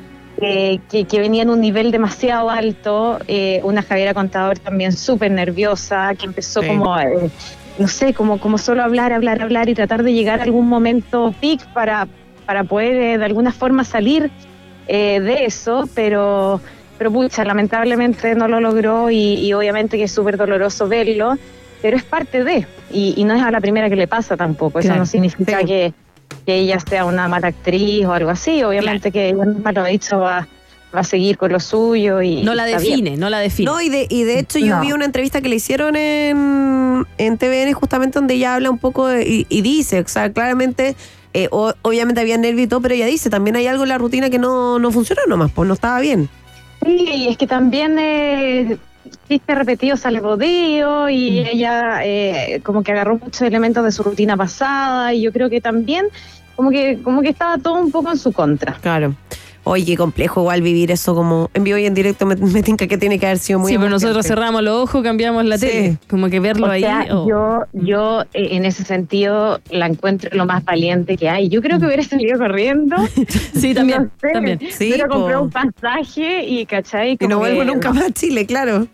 eh, 0.43 0.81
que, 0.91 1.05
que 1.07 1.19
venía 1.19 1.45
en 1.45 1.51
un 1.51 1.61
nivel 1.63 1.91
demasiado 1.91 2.51
alto, 2.51 3.19
eh, 3.27 3.61
una 3.65 3.83
Javiera 3.83 4.13
Contador 4.13 4.59
también 4.59 4.93
súper 4.93 5.31
nerviosa, 5.31 6.15
que 6.15 6.27
empezó 6.27 6.61
Sí. 6.61 6.69
como, 6.69 6.97
eh, 6.99 7.31
no 7.79 7.89
sé, 7.89 8.13
como, 8.15 8.39
como 8.39 8.59
solo 8.59 8.83
hablar, 8.83 9.13
hablar, 9.13 9.41
hablar 9.41 9.69
y 9.69 9.75
tratar 9.75 10.03
de 10.03 10.13
llegar 10.13 10.41
a 10.41 10.43
algún 10.43 10.69
momento 10.69 11.35
peak 11.41 11.65
para, 11.73 12.09
para 12.47 12.65
poder 12.65 12.97
eh, 12.97 13.19
de 13.19 13.25
alguna 13.25 13.53
forma 13.53 13.85
salir 13.85 14.31
eh, 14.89 15.21
de 15.21 15.45
eso, 15.45 15.89
pero, 15.95 16.61
pero 16.97 17.13
pucha, 17.13 17.45
lamentablemente 17.45 18.35
no 18.35 18.49
lo 18.49 18.61
logró 18.61 19.11
y, 19.11 19.35
y 19.35 19.53
obviamente 19.53 19.97
que 19.97 20.05
es 20.05 20.13
súper 20.13 20.37
doloroso 20.37 20.89
verlo, 20.89 21.37
pero 21.81 21.97
es 21.97 22.05
parte 22.05 22.43
de, 22.45 22.67
y, 22.91 23.15
y 23.17 23.25
no 23.25 23.35
es 23.35 23.43
a 23.43 23.51
la 23.51 23.61
primera 23.61 23.89
que 23.89 23.97
le 23.97 24.09
pasa 24.09 24.37
tampoco, 24.37 24.81
eso 24.81 24.97
no 24.97 25.07
significa 25.07 25.63
que, 25.63 25.93
que 26.45 26.55
ella 26.57 26.81
sea 26.81 27.05
una 27.05 27.29
mala 27.29 27.49
actriz 27.49 28.05
o 28.07 28.13
algo 28.13 28.31
así, 28.31 28.63
obviamente 28.65 29.13
que 29.13 29.29
ella 29.29 29.45
misma 29.45 29.73
lo 29.73 29.83
ha 29.83 29.87
dicho, 29.87 30.19
va, 30.19 30.49
va 30.95 31.01
a 31.01 31.05
seguir 31.05 31.37
con 31.37 31.53
lo 31.53 31.61
suyo 31.61 32.23
y 32.23 32.43
No 32.43 32.55
la 32.55 32.65
bien. 32.67 32.79
define, 32.79 33.17
no 33.17 33.29
la 33.29 33.39
define. 33.41 33.71
No, 33.71 33.81
y 33.81 33.89
de, 33.91 34.07
y 34.09 34.23
de 34.23 34.39
hecho 34.39 34.59
yo 34.59 34.77
No. 34.77 34.81
vi 34.83 34.93
una 34.93 35.05
entrevista 35.05 35.41
que 35.43 35.49
le 35.49 35.57
hicieron 35.57 35.97
en, 35.97 37.07
en 37.19 37.39
TVN 37.39 37.73
justamente 37.75 38.19
donde 38.19 38.35
ella 38.35 38.55
habla 38.55 38.71
un 38.71 38.79
poco 38.79 39.07
de- 39.07 39.29
y, 39.29 39.47
y 39.49 39.61
dice, 39.63 40.01
o 40.01 40.09
sea, 40.09 40.33
claramente, 40.33 40.97
eh, 41.35 41.49
o- 41.51 41.75
obviamente 41.83 42.21
había 42.23 42.39
nervio 42.39 42.65
y 42.65 42.67
todo, 42.67 42.81
pero 42.81 42.95
ella 42.95 43.07
dice, 43.07 43.29
también 43.29 43.57
hay 43.57 43.67
algo 43.67 43.83
en 43.83 43.91
la 43.91 43.99
rutina 43.99 44.31
que 44.31 44.39
no, 44.39 44.79
no 44.79 44.91
funcionó 44.91 45.21
nomás, 45.29 45.51
pues 45.53 45.69
no 45.69 45.75
estaba 45.75 46.01
bien. 46.01 46.29
Sí, 46.85 47.07
y 47.13 47.29
es 47.29 47.37
que 47.37 47.47
también 47.47 47.99
eh, 47.99 48.79
chiste 49.29 49.55
repetido 49.55 49.97
sale 49.97 50.21
bodeo 50.21 51.09
y 51.11 51.41
ella 51.41 52.01
eh, 52.05 52.61
como 52.65 52.83
que 52.83 52.93
agarró 52.93 53.19
muchos 53.19 53.43
elementos 53.43 53.85
de 53.85 53.93
su 53.93 54.03
rutina 54.03 54.37
pasada 54.37 55.13
y 55.13 55.21
yo 55.23 55.33
creo 55.33 55.51
que 55.51 55.61
también 55.61 56.07
como 56.57 56.71
que 56.71 56.99
como 57.03 57.21
que 57.23 57.29
estaba 57.29 57.59
todo 57.59 57.75
un 57.81 57.91
poco 57.91 58.11
en 58.11 58.19
su 58.19 58.33
contra. 58.33 58.75
Claro. 58.81 59.15
Oye, 59.69 59.97
complejo 59.97 60.41
igual 60.41 60.63
vivir 60.63 60.91
eso 60.91 61.15
como 61.15 61.51
en 61.55 61.63
vivo 61.65 61.77
y 61.79 61.85
en 61.87 61.95
directo, 61.95 62.25
me, 62.27 62.37
me 62.37 62.63
tinca 62.63 62.87
que 62.87 62.97
tiene 62.97 63.19
que 63.19 63.27
haber 63.27 63.39
sido 63.39 63.59
muy 63.59 63.71
sí, 63.73 63.77
pero 63.79 63.91
nosotros 63.91 64.17
angustiante. 64.17 64.41
cerramos 64.41 64.63
los 64.63 64.83
ojos, 64.83 65.03
cambiamos 65.03 65.45
la 65.45 65.59
Sí. 65.59 65.67
tele. 65.67 65.99
Como 66.09 66.29
que 66.31 66.41
verlo 66.41 66.67
O 66.67 66.71
ahí. 66.71 66.81
sea, 66.83 67.07
oh. 67.11 67.29
yo, 67.29 67.61
yo 67.73 68.23
eh, 68.33 68.49
en 68.53 68.65
ese 68.65 68.85
sentido 68.85 69.61
la 69.71 69.87
encuentro 69.87 70.31
lo 70.33 70.47
más 70.47 70.65
valiente 70.65 71.17
que 71.17 71.29
hay. 71.29 71.49
Yo 71.49 71.61
creo 71.61 71.79
que 71.79 71.87
hubiera 71.87 72.03
salido 72.03 72.39
corriendo. 72.39 72.97
Sí, 73.55 73.75
también. 73.75 74.05
no 74.05 74.11
sé, 74.21 74.33
también. 74.33 74.59
Sí, 74.71 74.87
hubiera 74.89 75.07
po. 75.09 75.15
comprado 75.17 75.43
un 75.43 75.51
pasaje 75.51 76.45
y, 76.47 76.65
¿cachai? 76.67 77.17
Y 77.21 77.27
no 77.27 77.39
vuelvo 77.39 77.61
que- 77.61 77.67
nunca 77.67 77.93
más 77.93 78.05
a 78.05 78.11
Chile, 78.11 78.47
claro. 78.47 78.87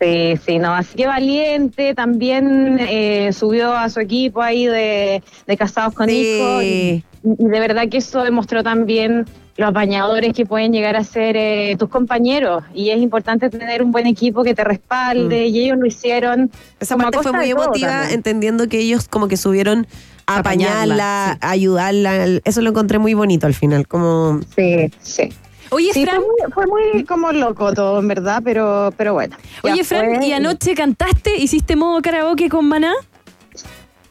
Sí, 0.00 0.34
sí, 0.44 0.58
no, 0.58 0.74
así 0.74 0.96
que 0.96 1.06
valiente, 1.06 1.94
también 1.94 2.78
eh, 2.80 3.32
subió 3.32 3.72
a 3.72 3.88
su 3.88 4.00
equipo 4.00 4.42
ahí 4.42 4.66
de, 4.66 5.22
de 5.46 5.56
Casados 5.56 5.94
con 5.94 6.10
Hijos 6.10 6.62
y, 6.62 6.66
Sí. 6.66 7.04
y 7.38 7.44
de 7.48 7.60
verdad 7.60 7.88
que 7.88 7.98
eso 7.98 8.22
demostró 8.24 8.62
también 8.62 9.24
los 9.56 9.68
apañadores 9.68 10.32
que 10.32 10.46
pueden 10.46 10.72
llegar 10.72 10.96
a 10.96 11.04
ser 11.04 11.36
eh, 11.36 11.76
tus 11.78 11.88
compañeros 11.88 12.64
y 12.74 12.90
es 12.90 12.98
importante 12.98 13.50
tener 13.50 13.82
un 13.82 13.92
buen 13.92 14.06
equipo 14.06 14.42
que 14.42 14.54
te 14.54 14.64
respalde 14.64 15.46
y 15.46 15.64
ellos 15.64 15.78
lo 15.78 15.86
hicieron. 15.86 16.50
Esa 16.80 16.96
parte 16.96 17.18
fue 17.18 17.32
muy 17.32 17.50
emotiva, 17.50 17.90
también. 17.90 18.14
entendiendo 18.14 18.68
que 18.68 18.78
ellos 18.80 19.06
como 19.08 19.28
que 19.28 19.36
subieron 19.36 19.86
a 20.26 20.38
Apañarla, 20.38 21.38
ayudarla. 21.40 22.40
Eso 22.44 22.62
lo 22.62 22.70
encontré 22.70 22.98
muy 22.98 23.14
bonito 23.14 23.46
al 23.46 23.54
final, 23.54 23.86
como... 23.86 24.40
Sí, 24.56 24.90
sí. 25.00 25.30
Oye, 25.70 25.92
Sí, 25.92 26.04
Fran, 26.04 26.20
fue, 26.20 26.26
muy, 26.26 26.52
fue 26.52 26.92
muy 26.92 27.04
como 27.04 27.32
loco 27.32 27.72
todo, 27.72 27.98
en 27.98 28.08
verdad, 28.08 28.42
pero, 28.44 28.92
pero 28.96 29.14
bueno. 29.14 29.36
oye, 29.62 29.82
Fran, 29.84 30.16
fue. 30.16 30.26
¿y 30.26 30.32
anoche 30.32 30.74
cantaste? 30.74 31.36
¿Hiciste 31.36 31.76
modo 31.76 32.00
karaoke 32.00 32.48
con 32.48 32.68
Maná? 32.68 32.92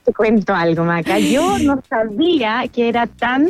Te 0.04 0.12
cuento 0.14 0.54
algo, 0.54 0.84
Maca. 0.84 1.18
Yo 1.20 1.58
no 1.60 1.82
sabía 1.90 2.66
que 2.72 2.90
era 2.90 3.08
tan. 3.08 3.50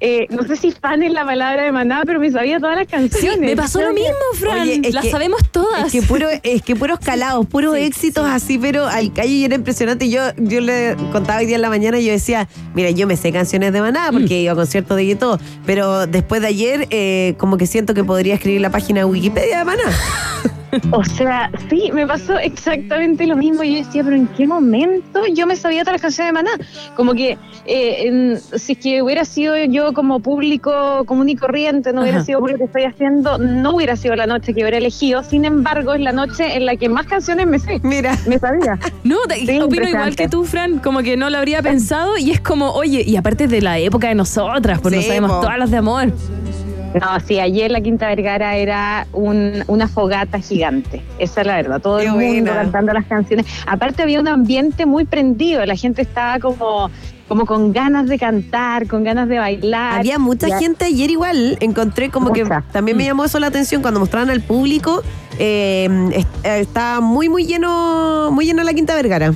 Eh, 0.00 0.26
no 0.30 0.42
sé 0.44 0.56
si 0.56 0.70
fan 0.72 1.02
es 1.02 1.12
la 1.12 1.24
palabra 1.24 1.62
de 1.64 1.72
Maná, 1.72 2.02
pero 2.06 2.18
me 2.20 2.30
sabía 2.30 2.58
todas 2.58 2.76
las 2.76 2.86
Sí, 2.86 2.90
canciones. 2.90 3.40
me 3.40 3.56
pasó 3.56 3.80
lo 3.82 3.92
mismo, 3.92 4.14
Fran. 4.34 4.60
Oye, 4.62 4.80
es 4.84 4.94
Las 4.94 5.04
que- 5.04 5.10
sabemos 5.10 5.40
todas. 5.50 5.86
Es 5.86 5.92
que, 5.92 6.02
puro, 6.06 6.28
es 6.42 6.62
que 6.62 6.74
puros 6.76 6.98
calados, 7.00 7.46
puros 7.46 7.74
Sí, 7.76 7.82
éxitos 7.82 8.26
sí. 8.26 8.32
así, 8.34 8.58
pero 8.58 8.86
al 8.86 9.12
calle 9.12 9.28
y 9.32 9.44
era 9.44 9.54
impresionante. 9.54 10.08
Yo, 10.08 10.20
yo 10.38 10.60
le 10.60 10.96
contaba 11.12 11.40
hoy 11.40 11.46
día 11.46 11.56
en 11.56 11.62
la 11.62 11.68
mañana 11.70 11.98
y 11.98 12.06
yo 12.06 12.12
decía, 12.12 12.48
mira, 12.74 12.90
yo 12.90 13.06
me 13.06 13.16
sé 13.16 13.32
canciones 13.32 13.72
de 13.72 13.80
Maná 13.80 14.08
porque 14.12 14.34
Mm. 14.40 14.42
iba 14.44 14.52
a 14.52 14.56
conciertos 14.56 14.96
de 14.96 15.04
y 15.04 15.14
todo, 15.14 15.38
pero 15.66 16.06
después 16.06 16.40
de 16.40 16.46
ayer 16.48 16.86
eh, 16.90 17.34
como 17.38 17.56
que 17.56 17.66
siento 17.66 17.94
que 17.94 18.04
podría 18.04 18.34
escribir 18.34 18.60
la 18.60 18.70
página 18.70 19.00
de 19.00 19.04
Wikipedia 19.04 19.58
de 19.60 19.64
Maná. 19.64 19.82
O 20.92 21.04
sea, 21.04 21.50
sí, 21.68 21.90
me 21.92 22.06
pasó 22.06 22.38
exactamente 22.38 23.26
lo 23.26 23.36
mismo. 23.36 23.62
Y 23.62 23.72
yo 23.72 23.78
decía, 23.84 24.04
pero 24.04 24.16
¿en 24.16 24.26
qué 24.28 24.46
momento 24.46 25.20
yo 25.34 25.46
me 25.46 25.56
sabía 25.56 25.80
todas 25.82 25.94
las 25.94 26.02
canciones 26.02 26.28
de 26.28 26.32
Maná? 26.32 26.50
Como 26.96 27.12
que 27.14 27.38
eh, 27.66 28.06
en- 28.06 28.38
si 28.58 28.72
es 28.72 28.78
que 28.78 29.02
hubiera 29.02 29.24
sido 29.24 29.56
yo 29.64 29.92
como 29.92 30.20
público 30.20 31.04
común 31.06 31.28
y 31.28 31.36
corriente, 31.36 31.92
no 31.92 32.02
hubiera 32.02 32.18
Ajá. 32.18 32.26
sido 32.26 32.40
por 32.40 32.52
lo 32.52 32.58
que 32.58 32.64
estoy 32.64 32.84
haciendo, 32.84 33.38
no 33.38 33.74
hubiera 33.74 33.96
sido 33.96 34.14
la 34.16 34.26
noche 34.26 34.54
que 34.54 34.62
hubiera 34.62 34.78
elegido. 34.78 35.22
Sin 35.24 35.44
embargo, 35.44 35.94
es 35.94 36.00
la 36.00 36.12
noche 36.12 36.56
en 36.56 36.66
la 36.66 36.76
que 36.76 36.88
más 36.88 37.06
canciones 37.06 37.46
me 37.46 37.58
sé. 37.58 37.80
Mira. 37.82 38.16
Me 38.26 38.38
sabía. 38.38 38.78
No, 39.04 39.16
Sí, 39.34 39.60
opino 39.60 39.88
igual 39.88 40.14
que 40.16 40.28
tú, 40.28 40.44
Fran, 40.44 40.78
como 40.78 41.00
que 41.02 41.16
no 41.16 41.30
lo 41.30 41.38
habría 41.38 41.62
pensado 41.62 42.16
y 42.18 42.30
es 42.30 42.40
como, 42.40 42.70
oye, 42.72 43.02
y 43.06 43.16
aparte 43.16 43.46
de 43.48 43.60
la 43.62 43.78
época 43.78 44.08
de 44.08 44.14
nosotras, 44.14 44.80
pues 44.80 44.94
no 44.94 45.00
Sí, 45.00 45.06
sabemos 45.08 45.30
po. 45.32 45.40
todas 45.40 45.58
las 45.58 45.70
de 45.70 45.76
amor. 45.78 46.12
No, 46.94 47.20
sí, 47.24 47.38
ayer 47.38 47.70
la 47.70 47.80
Quinta 47.80 48.08
Vergara 48.08 48.56
era 48.56 49.06
un- 49.12 49.62
una 49.68 49.86
fogata 49.86 50.40
gigante. 50.40 51.02
Esa 51.18 51.42
es 51.42 51.46
la 51.46 51.54
verdad. 51.56 51.80
Todo 51.80 51.98
Qué 51.98 52.06
el 52.06 52.12
mundo 52.12 52.52
cantando 52.52 52.92
las 52.92 53.06
canciones. 53.06 53.46
Aparte 53.66 54.02
había 54.02 54.20
un 54.20 54.26
ambiente 54.26 54.86
muy 54.86 55.04
prendido. 55.04 55.64
La 55.66 55.76
gente 55.76 56.02
estaba 56.02 56.40
como, 56.40 56.90
como 57.28 57.46
con 57.46 57.72
ganas 57.72 58.08
de 58.08 58.18
cantar, 58.18 58.88
con 58.88 59.04
ganas 59.04 59.28
de 59.28 59.38
bailar. 59.38 60.00
Había 60.00 60.18
mucha 60.18 60.48
Ya- 60.48 60.58
gente 60.58 60.86
ayer 60.86 61.10
igual, 61.10 61.58
encontré 61.60 62.10
como 62.10 62.32
que 62.32 62.44
también 62.72 62.96
me 62.96 63.04
llamó 63.04 63.24
eso 63.24 63.38
la 63.38 63.46
atención 63.46 63.82
cuando 63.82 64.00
mostraban 64.00 64.28
al 64.30 64.40
público, 64.40 65.02
eh, 65.38 65.88
est- 66.12 66.44
eh, 66.44 66.58
estaba 66.60 67.00
muy 67.00 67.28
muy 67.28 67.46
lleno, 67.46 68.30
muy 68.32 68.46
lleno 68.46 68.64
la 68.64 68.74
Quinta 68.74 68.96
Vergara. 68.96 69.32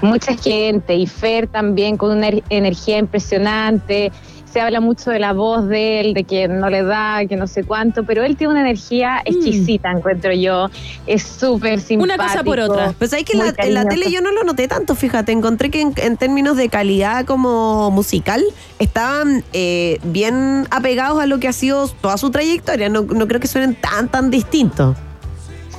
Mucha 0.00 0.34
gente. 0.34 0.94
Y 0.94 1.06
Fer 1.06 1.46
también 1.46 1.98
con 1.98 2.16
una 2.16 2.28
er- 2.28 2.42
energía 2.48 2.96
impresionante. 2.96 4.10
Se 4.52 4.60
habla 4.60 4.80
mucho 4.80 5.10
de 5.10 5.18
la 5.20 5.32
voz 5.32 5.68
de 5.68 6.00
él, 6.00 6.14
de 6.14 6.24
que 6.24 6.48
no 6.48 6.70
le 6.70 6.82
da, 6.82 7.24
que 7.26 7.36
no 7.36 7.46
sé 7.46 7.62
cuánto, 7.62 8.04
pero 8.04 8.24
él 8.24 8.36
tiene 8.36 8.52
una 8.52 8.60
energía 8.62 9.22
exquisita, 9.24 9.90
encuentro 9.90 10.32
yo. 10.32 10.68
Es 11.06 11.22
súper 11.22 11.80
simpático. 11.80 12.14
Una 12.14 12.28
cosa 12.28 12.42
por 12.42 12.58
otra. 12.58 12.92
Pues 12.98 13.12
hay 13.12 13.22
que 13.24 13.36
la, 13.36 13.54
en 13.56 13.74
la 13.74 13.84
tele 13.84 14.10
yo 14.10 14.20
no 14.20 14.32
lo 14.32 14.42
noté 14.42 14.66
tanto, 14.66 14.94
fíjate, 14.94 15.32
encontré 15.32 15.70
que 15.70 15.80
en, 15.80 15.94
en 15.96 16.16
términos 16.16 16.56
de 16.56 16.68
calidad 16.68 17.24
como 17.26 17.90
musical 17.90 18.42
estaban 18.78 19.44
eh, 19.52 19.98
bien 20.02 20.66
apegados 20.70 21.20
a 21.20 21.26
lo 21.26 21.38
que 21.38 21.48
ha 21.48 21.52
sido 21.52 21.86
toda 21.88 22.16
su 22.16 22.30
trayectoria, 22.30 22.88
no, 22.88 23.02
no 23.02 23.28
creo 23.28 23.40
que 23.40 23.46
suenen 23.46 23.74
tan 23.74 24.08
tan 24.08 24.30
distintos. 24.30 24.96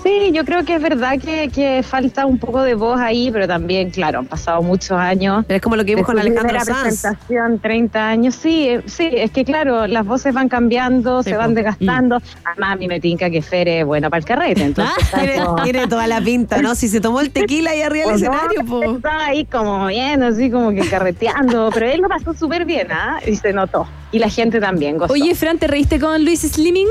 Sí, 0.04 0.32
yo 0.34 0.43
creo 0.45 0.66
que 0.66 0.76
es 0.76 0.82
verdad 0.82 1.20
que, 1.20 1.49
que 1.49 1.84
falta 1.84 2.26
un 2.26 2.39
poco 2.39 2.64
de 2.64 2.74
voz 2.74 2.99
ahí, 2.99 3.30
pero 3.32 3.47
también, 3.47 3.91
claro, 3.91 4.20
han 4.20 4.26
pasado 4.26 4.62
muchos 4.64 4.91
años. 4.97 5.45
Pero 5.47 5.58
es 5.58 5.62
como 5.62 5.76
lo 5.76 5.86
que 5.86 5.91
vimos 5.93 6.08
con 6.08 6.18
Alejandro 6.18 6.60
Sanz. 6.62 6.82
presentación, 7.02 7.60
30 7.60 8.08
años, 8.08 8.36
sí, 8.36 8.68
eh, 8.68 8.82
sí, 8.88 9.10
es 9.12 9.30
que 9.32 9.45
claro, 9.45 9.86
las 9.86 10.06
voces 10.06 10.34
van 10.34 10.49
cambiando, 10.49 11.22
Sí, 11.22 11.30
se 11.30 11.38
van 11.38 11.54
desgastando. 11.54 12.20
Además, 12.43 12.74
a 12.74 12.76
mí 12.78 12.88
me 12.88 12.99
tinca 12.99 13.30
que 13.30 13.41
Fer 13.41 13.68
es 13.68 13.86
buena 13.86 14.10
para 14.10 14.20
el 14.20 14.26
carrete, 14.26 14.64
entonces 14.66 14.95
Ah, 15.14 15.56
Tiene, 15.64 15.88
toda 15.88 16.08
la 16.08 16.20
pinta, 16.20 16.62
¿no? 16.62 16.74
Si 16.74 16.88
se 16.88 16.99
tomó 16.99 17.20
el 17.22 17.32
tequila 17.32 17.72
ahí 17.72 17.82
arriba 17.82 18.12
del 18.12 18.16
o 18.28 18.32
no, 18.32 18.34
escenario, 18.34 18.66
po. 18.68 18.95
Estaba 18.95 19.26
ahí 19.26 19.45
como 19.45 19.86
bien, 19.88 20.24
así 20.24 20.49
como 20.49 20.72
que 20.72 20.82
carreteando, 20.89 21.70
pero 21.74 21.86
él 21.86 22.02
lo 22.02 22.10
pasó 22.10 22.34
súper 22.34 22.66
bien, 22.66 22.91
¿ah? 22.91 23.20
Y 23.26 23.36
se 23.36 23.54
notó. 23.54 23.88
Y 24.12 24.20
la 24.20 24.30
gente 24.30 24.60
también 24.60 24.97
gozó. 24.97 25.14
Oye, 25.14 25.36
Fran, 25.36 25.58
¿te 25.60 25.68
reíste 25.68 25.99
con 25.99 26.26
Luis 26.26 26.41
Slimming? 26.41 26.88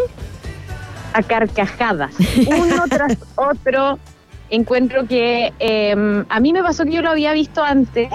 A 1.12 1.22
carcajadas, 1.22 2.14
uno 2.46 2.84
tras 2.88 3.16
otro. 3.36 3.98
Encuentro 4.48 5.06
que 5.06 5.52
eh, 5.60 6.24
a 6.28 6.40
mí 6.40 6.52
me 6.52 6.62
pasó 6.62 6.84
que 6.84 6.90
yo 6.90 7.02
lo 7.02 7.10
había 7.10 7.32
visto 7.32 7.62
antes 7.62 8.08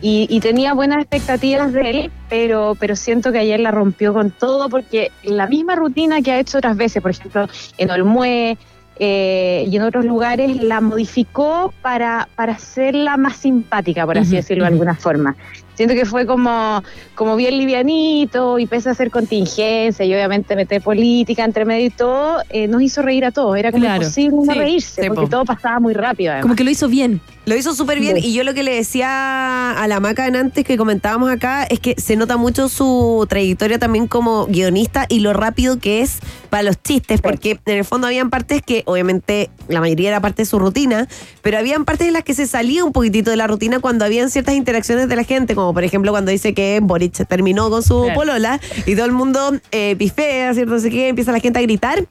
y, 0.00 0.26
y 0.28 0.40
tenía 0.40 0.74
buenas 0.74 0.98
expectativas 0.98 1.72
de 1.72 1.90
él, 1.90 2.10
pero, 2.28 2.76
pero 2.78 2.96
siento 2.96 3.32
que 3.32 3.38
ayer 3.38 3.60
la 3.60 3.70
rompió 3.70 4.12
con 4.12 4.30
todo 4.30 4.68
porque 4.68 5.12
la 5.22 5.46
misma 5.46 5.76
rutina 5.76 6.22
que 6.22 6.32
ha 6.32 6.40
hecho 6.40 6.58
otras 6.58 6.76
veces, 6.76 7.00
por 7.02 7.12
ejemplo, 7.12 7.48
en 7.78 7.90
Olmué 7.90 8.58
eh, 8.98 9.66
y 9.70 9.76
en 9.76 9.82
otros 9.82 10.04
lugares, 10.04 10.62
la 10.62 10.80
modificó 10.80 11.72
para, 11.82 12.28
para 12.34 12.54
hacerla 12.54 13.16
más 13.16 13.36
simpática, 13.36 14.06
por 14.06 14.18
así 14.18 14.36
decirlo 14.36 14.64
de 14.64 14.68
alguna 14.68 14.94
forma. 14.94 15.36
Siento 15.76 15.94
que 15.94 16.04
fue 16.06 16.26
como, 16.26 16.82
como 17.14 17.36
bien 17.36 17.56
livianito 17.58 18.58
y 18.58 18.66
pese 18.66 18.88
a 18.88 18.92
hacer 18.92 19.10
contingencia 19.10 20.04
y 20.04 20.12
obviamente 20.14 20.56
meter 20.56 20.82
política 20.82 21.44
entre 21.44 21.64
medio 21.64 21.86
y 21.86 21.90
todo, 21.90 22.38
eh, 22.50 22.66
nos 22.66 22.82
hizo 22.82 23.02
reír 23.02 23.24
a 23.24 23.30
todos. 23.30 23.56
Era 23.56 23.70
como 23.70 23.84
Claro, 23.84 24.02
imposible 24.02 24.36
no 24.46 24.52
sí, 24.52 24.58
reírse 24.58 25.06
porque 25.08 25.22
po. 25.22 25.28
todo 25.28 25.44
pasaba 25.44 25.78
muy 25.78 25.94
rápido. 25.94 26.30
Además. 26.32 26.42
Como 26.42 26.56
que 26.56 26.64
lo 26.64 26.70
hizo 26.70 26.88
bien. 26.88 27.20
Lo 27.46 27.54
hizo 27.54 27.76
súper 27.76 28.00
bien 28.00 28.16
y 28.16 28.32
yo 28.32 28.42
lo 28.42 28.54
que 28.54 28.64
le 28.64 28.74
decía 28.74 29.70
a 29.70 29.86
la 29.86 30.00
Maca 30.00 30.26
en 30.26 30.34
antes 30.34 30.64
que 30.64 30.76
comentábamos 30.76 31.30
acá 31.30 31.62
es 31.62 31.78
que 31.78 31.94
se 31.96 32.16
nota 32.16 32.36
mucho 32.36 32.68
su 32.68 33.24
trayectoria 33.28 33.78
también 33.78 34.08
como 34.08 34.46
guionista 34.46 35.06
y 35.08 35.20
lo 35.20 35.32
rápido 35.32 35.78
que 35.78 36.00
es 36.00 36.18
para 36.50 36.64
los 36.64 36.82
chistes, 36.82 37.20
porque 37.20 37.60
en 37.64 37.76
el 37.78 37.84
fondo 37.84 38.08
habían 38.08 38.30
partes 38.30 38.62
que 38.62 38.82
obviamente 38.86 39.48
la 39.68 39.78
mayoría 39.78 40.08
era 40.08 40.20
parte 40.20 40.42
de 40.42 40.46
su 40.46 40.58
rutina, 40.58 41.06
pero 41.40 41.56
habían 41.56 41.84
partes 41.84 42.08
en 42.08 42.14
las 42.14 42.24
que 42.24 42.34
se 42.34 42.48
salía 42.48 42.84
un 42.84 42.90
poquitito 42.90 43.30
de 43.30 43.36
la 43.36 43.46
rutina 43.46 43.78
cuando 43.78 44.04
habían 44.04 44.28
ciertas 44.28 44.56
interacciones 44.56 45.08
de 45.08 45.14
la 45.14 45.22
gente, 45.22 45.54
como 45.54 45.72
por 45.72 45.84
ejemplo 45.84 46.10
cuando 46.10 46.32
dice 46.32 46.52
que 46.52 46.80
Boric 46.82 47.28
terminó 47.28 47.70
con 47.70 47.84
su 47.84 48.08
polola 48.12 48.60
y 48.86 48.96
todo 48.96 49.06
el 49.06 49.12
mundo 49.12 49.52
eh, 49.70 49.94
pifea, 49.96 50.52
¿cierto? 50.52 50.72
No 50.72 50.80
sé 50.80 50.90
qué, 50.90 51.06
empieza 51.06 51.30
la 51.30 51.38
gente 51.38 51.60
a 51.60 51.62
gritar. 51.62 52.08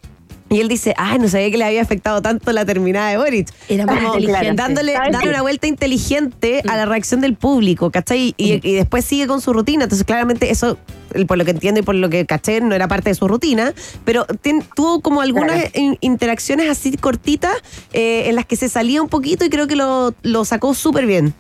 Y 0.48 0.60
él 0.60 0.68
dice, 0.68 0.94
ay, 0.96 1.18
no 1.18 1.28
sabía 1.28 1.50
que 1.50 1.58
le 1.58 1.64
había 1.66 1.82
afectado 1.82 2.22
tanto 2.22 2.52
la 2.52 2.66
terminada 2.66 3.10
de 3.10 3.18
Boric. 3.18 3.50
Era 3.68 3.88
muy 3.88 3.96
Como 3.96 4.16
inteligente. 4.20 4.54
dándole, 4.62 4.94
¿Sabes 4.94 5.12
dándole 5.12 5.30
una 5.32 5.42
vuelta 5.42 5.66
inteligente 5.68 6.62
a 6.68 6.78
la 6.78 6.86
reacción 6.86 7.20
del 7.22 7.34
público, 7.36 7.90
¿cachai? 7.90 8.36
Y, 8.38 8.60
y 8.68 8.74
después 8.76 9.06
sigue 9.06 9.26
con 9.26 9.42
su 9.42 9.54
rutina. 9.54 9.86
Entonces, 9.86 10.06
claramente, 10.06 10.52
eso, 10.52 10.78
por 11.28 11.38
lo 11.40 11.46
que 11.46 11.52
entiendo 11.52 11.80
y 11.80 11.84
por 11.84 11.96
lo 11.96 12.10
que 12.10 12.28
caché, 12.28 12.62
no 12.62 12.76
era 12.76 12.88
parte 12.88 13.10
de 13.10 13.16
su 13.16 13.28
rutina, 13.28 13.74
pero 14.04 14.28
tuvo 14.76 15.02
como 15.02 15.22
algunas 15.22 15.56
Claro. 15.56 15.70
in- 15.74 15.98
interacciones 16.02 16.70
así 16.70 16.96
cortitas 16.96 17.56
eh, 17.94 18.26
en 18.30 18.36
las 18.36 18.46
que 18.46 18.56
se 18.56 18.70
salía 18.70 19.02
un 19.02 19.10
poquito 19.10 19.46
y 19.46 19.50
creo 19.50 19.66
que 19.68 19.76
lo, 19.76 20.14
lo 20.22 20.46
sacó 20.46 20.76
súper 20.76 21.08
bien. 21.08 21.34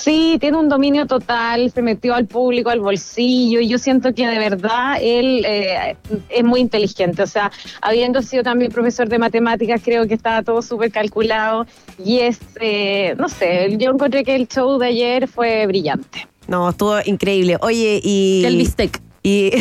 Sí, 0.00 0.38
tiene 0.40 0.56
un 0.56 0.70
dominio 0.70 1.04
total, 1.04 1.70
se 1.70 1.82
metió 1.82 2.14
al 2.14 2.26
público, 2.26 2.70
al 2.70 2.80
bolsillo, 2.80 3.60
y 3.60 3.68
yo 3.68 3.76
siento 3.76 4.14
que 4.14 4.26
de 4.26 4.38
verdad 4.38 4.96
él 4.98 5.44
eh, 5.46 5.94
es 6.30 6.42
muy 6.42 6.60
inteligente. 6.60 7.22
O 7.22 7.26
sea, 7.26 7.52
habiendo 7.82 8.22
sido 8.22 8.42
también 8.42 8.72
profesor 8.72 9.10
de 9.10 9.18
matemáticas, 9.18 9.82
creo 9.84 10.06
que 10.06 10.14
estaba 10.14 10.42
todo 10.42 10.62
súper 10.62 10.90
calculado. 10.90 11.66
Y 12.02 12.20
es, 12.20 12.40
eh, 12.62 13.14
no 13.18 13.28
sé, 13.28 13.76
yo 13.76 13.90
encontré 13.90 14.24
que 14.24 14.36
el 14.36 14.48
show 14.48 14.78
de 14.78 14.86
ayer 14.86 15.28
fue 15.28 15.66
brillante. 15.66 16.26
No, 16.48 16.70
estuvo 16.70 16.96
increíble. 17.04 17.58
Oye, 17.60 18.00
y. 18.02 18.42
El 18.46 18.56
bistec. 18.56 19.02
Y 19.22 19.52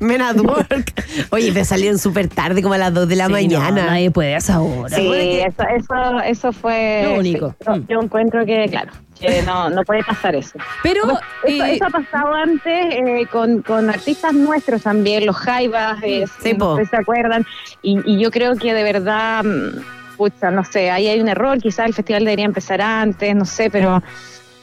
Men 0.00 0.22
at 0.22 0.36
Work. 0.40 0.94
Oye, 1.30 1.52
pero 1.52 1.64
salieron 1.66 1.98
súper 1.98 2.28
tarde, 2.28 2.62
como 2.62 2.74
a 2.74 2.78
las 2.78 2.94
2 2.94 3.06
de 3.08 3.16
la 3.16 3.26
Sí, 3.26 3.30
no, 3.48 3.58
mañana. 3.58 3.86
nadie 3.86 4.10
puede 4.10 4.34
a 4.34 4.38
esa 4.38 4.60
hora. 4.60 4.96
Sí, 4.96 5.02
que- 5.02 5.42
eso, 5.44 5.62
eso, 5.76 6.20
eso 6.20 6.52
fue. 6.52 7.02
Lo 7.04 7.18
único. 7.20 7.50
sí, 7.50 7.64
yo, 7.66 7.72
Mm. 7.76 7.86
yo 7.86 8.00
encuentro 8.00 8.46
que, 8.46 8.66
claro, 8.70 8.90
que 9.20 9.42
no, 9.42 9.68
no 9.68 9.82
puede 9.82 10.02
pasar 10.04 10.34
eso. 10.36 10.58
Pero 10.82 11.02
Eso, 11.04 11.20
eh, 11.44 11.74
eso 11.74 11.84
ha 11.84 11.90
pasado 11.90 12.32
antes 12.34 12.94
eh, 12.94 13.26
con, 13.30 13.60
con 13.62 13.90
artistas 13.90 14.32
nuestros 14.32 14.82
también, 14.84 15.26
los 15.26 15.36
Jaivas, 15.36 15.98
eh, 16.02 16.24
si 16.42 16.54
no 16.54 16.76
sé 16.76 16.84
si 16.84 16.90
se 16.90 16.96
acuerdan, 16.96 17.44
y, 17.82 17.98
y 18.10 18.18
yo 18.18 18.30
creo 18.30 18.56
que 18.56 18.72
de 18.72 18.82
verdad, 18.84 19.44
mm, 19.44 20.16
pucha, 20.16 20.50
no 20.50 20.64
sé, 20.64 20.90
ahí 20.90 21.08
hay 21.08 21.20
un 21.20 21.28
error, 21.28 21.58
quizás 21.60 21.86
el 21.86 21.94
festival 21.94 22.24
debería 22.24 22.46
empezar 22.46 22.80
antes, 22.80 23.36
no 23.36 23.44
sé, 23.44 23.68
pero 23.68 24.02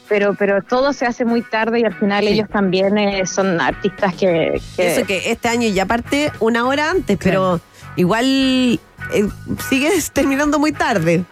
pero 0.07 0.33
pero 0.35 0.61
todo 0.61 0.93
se 0.93 1.05
hace 1.05 1.25
muy 1.25 1.41
tarde 1.41 1.79
y 1.79 1.83
al 1.83 1.93
final 1.93 2.23
Sí. 2.23 2.33
ellos 2.33 2.49
también 2.49 2.97
eh, 2.97 3.25
son 3.25 3.59
artistas 3.59 4.13
que, 4.15 4.61
que- 4.75 4.93
Eso 4.93 5.05
que 5.05 5.31
este 5.31 5.47
año 5.47 5.67
ya 5.69 5.85
parte 5.85 6.31
una 6.39 6.65
hora 6.65 6.91
antes, 6.91 7.17
pero 7.21 7.59
igual 7.95 8.25
eh, 8.25 8.79
sigues 9.69 10.11
terminando 10.13 10.59
muy 10.59 10.71
tarde. 10.71 11.23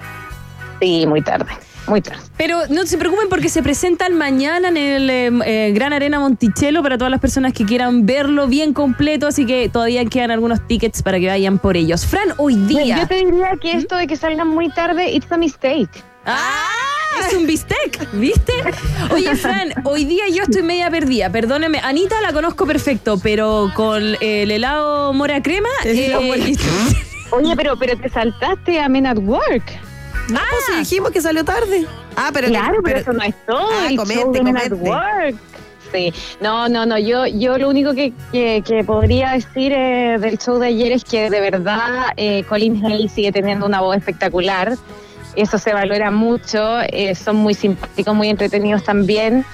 sí, 0.81 1.05
muy 1.07 1.21
tarde. 1.21 1.51
muy 1.87 2.01
tarde. 2.01 2.21
Pero 2.37 2.59
no 2.69 2.85
se 2.85 2.97
preocupen 2.97 3.27
porque 3.29 3.49
se 3.49 3.61
presentan 3.61 4.17
mañana 4.17 4.69
en 4.69 4.77
el 4.77 5.09
eh, 5.09 5.31
eh, 5.45 5.71
Gran 5.73 5.91
Arena 5.93 6.19
Monticello 6.19 6.81
para 6.81 6.97
todas 6.97 7.11
las 7.11 7.19
personas 7.19 7.51
que 7.53 7.65
quieran 7.65 8.05
verlo 8.05 8.47
bien 8.47 8.73
completo, 8.73 9.27
así 9.27 9.45
que 9.45 9.69
todavía 9.69 10.03
quedan 10.05 10.31
algunos 10.31 10.65
tickets 10.67 11.03
para 11.03 11.19
que 11.19 11.27
vayan 11.27 11.59
por 11.59 11.75
ellos. 11.77 12.05
Fran, 12.05 12.29
hoy 12.37 12.55
día... 12.55 12.97
Yo 12.99 13.07
te 13.07 13.15
diría 13.15 13.51
que 13.61 13.73
esto 13.73 13.95
de 13.97 14.07
que 14.07 14.15
salgan 14.15 14.47
muy 14.47 14.69
tarde, 14.69 15.11
it's 15.11 15.31
a 15.31 15.37
mistake. 15.37 15.89
¡Ah! 16.25 16.69
Es 17.19 17.33
un 17.33 17.47
bistec, 17.47 18.11
¿viste? 18.13 18.53
Oye, 19.11 19.35
Fran, 19.35 19.73
hoy 19.83 20.05
día 20.05 20.23
yo 20.31 20.43
estoy 20.43 20.63
media 20.63 20.89
perdida, 20.89 21.29
perdóneme. 21.29 21.79
Anita 21.79 22.19
la 22.21 22.33
conozco 22.33 22.65
perfecto, 22.65 23.19
pero 23.21 23.71
con 23.75 24.15
el 24.19 24.51
helado 24.51 25.13
mora 25.13 25.41
crema... 25.41 25.69
eh, 25.85 26.13
Oye, 27.31 27.55
pero, 27.55 27.75
pero 27.77 27.97
te 27.97 28.09
saltaste 28.09 28.79
a 28.79 28.87
Men 28.87 29.07
at 29.07 29.17
Work. 29.17 29.63
No, 30.29 30.39
pues 30.49 30.65
si 30.67 30.77
dijimos 30.79 31.11
que 31.11 31.21
salió 31.21 31.43
tarde. 31.43 31.85
Ah, 32.15 32.29
pero 32.33 32.47
Claro, 32.47 32.77
pero, 32.83 32.99
eso 32.99 33.11
no 33.11 33.23
es 33.23 33.33
todo. 33.45 33.69
Ah, 33.71 33.87
el 33.89 33.97
comente, 33.97 34.23
show 34.23 34.31
de 34.33 34.43
Men 34.43 34.57
at. 34.57 34.71
Work. 34.71 35.35
Sí, 35.91 36.13
no, 36.41 36.69
no, 36.69 36.85
no. 36.85 36.97
Yo, 36.97 37.25
yo 37.27 37.57
lo 37.57 37.69
único 37.69 37.93
que, 37.93 38.13
que, 38.31 38.63
que 38.65 38.83
podría 38.83 39.31
decir 39.31 39.71
eh, 39.73 40.17
del 40.19 40.37
show 40.39 40.57
de 40.59 40.67
ayer 40.67 40.91
es 40.91 41.03
que 41.03 41.29
de 41.29 41.39
verdad 41.39 42.07
eh, 42.17 42.43
Colin 42.49 42.83
Hay 42.85 43.09
sigue 43.09 43.31
teniendo 43.31 43.65
una 43.65 43.81
voz 43.81 43.97
espectacular. 43.97 44.75
Eso 45.35 45.57
se 45.57 45.73
valora 45.73 46.11
mucho. 46.11 46.79
eh, 46.81 47.15
son 47.15 47.37
muy 47.37 47.53
simpáticos, 47.53 48.13
muy 48.15 48.29
entretenidos 48.29 48.83
también. 48.83 49.45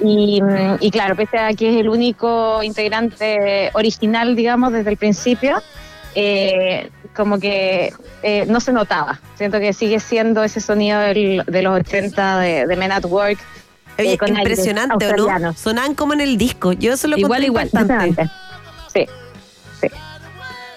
Y, 0.00 0.40
mm, 0.42 0.76
y 0.80 0.90
claro, 0.90 1.16
pese 1.16 1.38
a 1.38 1.52
que 1.54 1.70
es 1.70 1.76
el 1.80 1.88
único 1.88 2.62
integrante 2.62 3.70
original, 3.74 4.36
digamos, 4.36 4.72
desde 4.72 4.90
el 4.90 4.96
principio, 4.96 5.60
eh, 6.14 6.90
como 7.16 7.38
que 7.38 7.92
eh, 8.22 8.44
no 8.48 8.60
se 8.60 8.72
notaba. 8.72 9.20
Siento 9.36 9.58
que 9.58 9.72
sigue 9.72 9.98
siendo 10.00 10.42
ese 10.44 10.60
sonido 10.60 11.00
del- 11.00 11.42
de 11.46 11.62
los 11.62 11.80
80 11.80 12.38
de, 12.38 12.66
de 12.66 12.76
Men 12.76 12.92
at 12.92 13.04
Work. 13.06 13.38
Oye, 13.98 14.12
eh, 14.12 14.18
aires 14.20 14.38
impresionante, 14.38 15.06
¿o 15.12 15.38
no? 15.38 15.52
Sonaban 15.54 15.94
como 15.94 16.12
en 16.14 16.20
el 16.20 16.38
disco. 16.38 16.72
Yo 16.72 16.92
eso 16.92 17.08
lo 17.08 17.16
Igual, 17.18 17.44
igual. 17.44 17.68
Sí, 18.92 19.06
sí. 19.80 19.88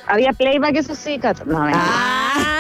Había 0.08 0.34
playback, 0.34 0.76
eso 0.76 0.96
sí. 0.96 1.20
No, 1.46 1.60
mentira. 1.62 1.84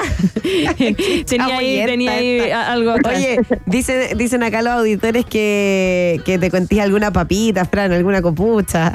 Ah, 0.67 0.73
tenía 1.25 1.57
ahí, 1.57 1.85
tenía 1.85 2.11
ahí 2.11 2.51
algo 2.51 2.91
atrás. 2.91 3.15
Oye, 3.17 3.39
dicen, 3.65 4.17
dicen 4.17 4.43
acá 4.43 4.61
los 4.61 4.73
auditores 4.73 5.25
que, 5.25 6.19
que 6.25 6.37
te 6.39 6.49
contís 6.51 6.79
alguna 6.79 7.11
papita, 7.11 7.65
Fran, 7.65 7.91
alguna 7.91 8.21
copucha. 8.21 8.91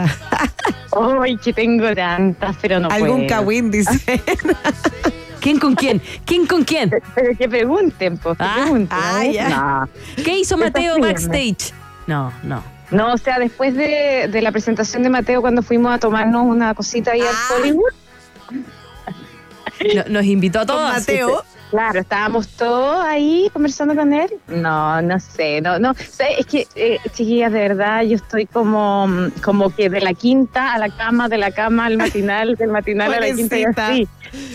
Ay, 1.21 1.37
que 1.37 1.53
tengo 1.53 1.95
tantas, 1.95 2.57
pero 2.61 2.81
no 2.81 2.89
Algún 2.89 3.19
puedo. 3.19 3.29
cagüín, 3.29 3.71
dice. 3.71 4.21
¿Quién 5.41 5.59
con 5.59 5.75
quién? 5.75 6.01
¿Quién 6.25 6.47
con 6.47 6.65
quién? 6.65 6.91
Pero 7.15 7.37
que 7.37 7.49
pregunten, 7.49 8.19
pues, 8.19 8.37
que 8.39 8.45
Ah, 8.45 8.55
pregunten. 8.63 8.99
ah, 9.01 9.25
¿eh? 9.25 9.33
ya. 9.33 9.49
No. 9.49 9.89
¿Qué 10.25 10.39
hizo 10.39 10.57
Mateo 10.57 10.99
backstage? 10.99 11.73
No, 12.07 12.33
no. 12.43 12.63
No, 12.91 13.13
o 13.13 13.19
sea, 13.19 13.39
después 13.39 13.75
de, 13.75 14.29
de 14.31 14.43
la 14.43 14.53
presentación 14.53 15.03
de 15.03 15.11
Mateo, 15.11 15.41
cuando 15.41 15.63
fuimos 15.63 15.95
a 15.95 15.99
tomarnos 15.99 16.45
una 16.47 16.73
cosita 16.75 17.13
ahí 17.13 17.21
Ah. 17.23 17.31
al 17.57 17.61
Hollywood, 17.63 17.93
No- 19.95 20.05
Nos 20.09 20.25
invitó 20.25 20.61
a 20.61 20.67
Con 20.67 20.77
todos. 20.77 20.93
Mateo. 20.93 21.45
Claro, 21.71 21.99
estábamos 21.99 22.47
todos 22.51 23.05
ahí 23.05 23.51
conversando 23.53 23.97
con 23.97 24.13
él. 24.15 24.31
No, 24.47 25.03
no 25.03 25.19
sé, 25.19 25.61
no, 25.61 25.81
no. 25.81 25.95
es 25.99 26.47
que, 26.47 26.65
eh, 26.77 26.99
chiquillas, 27.13 27.53
de 27.53 27.59
verdad, 27.59 28.03
yo 28.03 28.15
estoy 28.15 28.47
como, 28.47 29.09
mm, 29.09 29.31
como 29.45 29.75
que 29.75 29.91
de 29.91 30.01
la 30.01 30.15
quinta 30.15 30.75
a 30.75 30.79
la 30.79 30.89
cama, 30.97 31.29
de 31.29 31.39
la 31.39 31.51
cama 31.51 31.87
al 31.87 31.97
matinal, 31.99 32.55
del 32.55 32.71
matinal 32.71 33.13
a 33.13 33.19
la 33.21 33.35
quinta 33.35 33.59
y 33.59 33.65
así. 33.65 34.09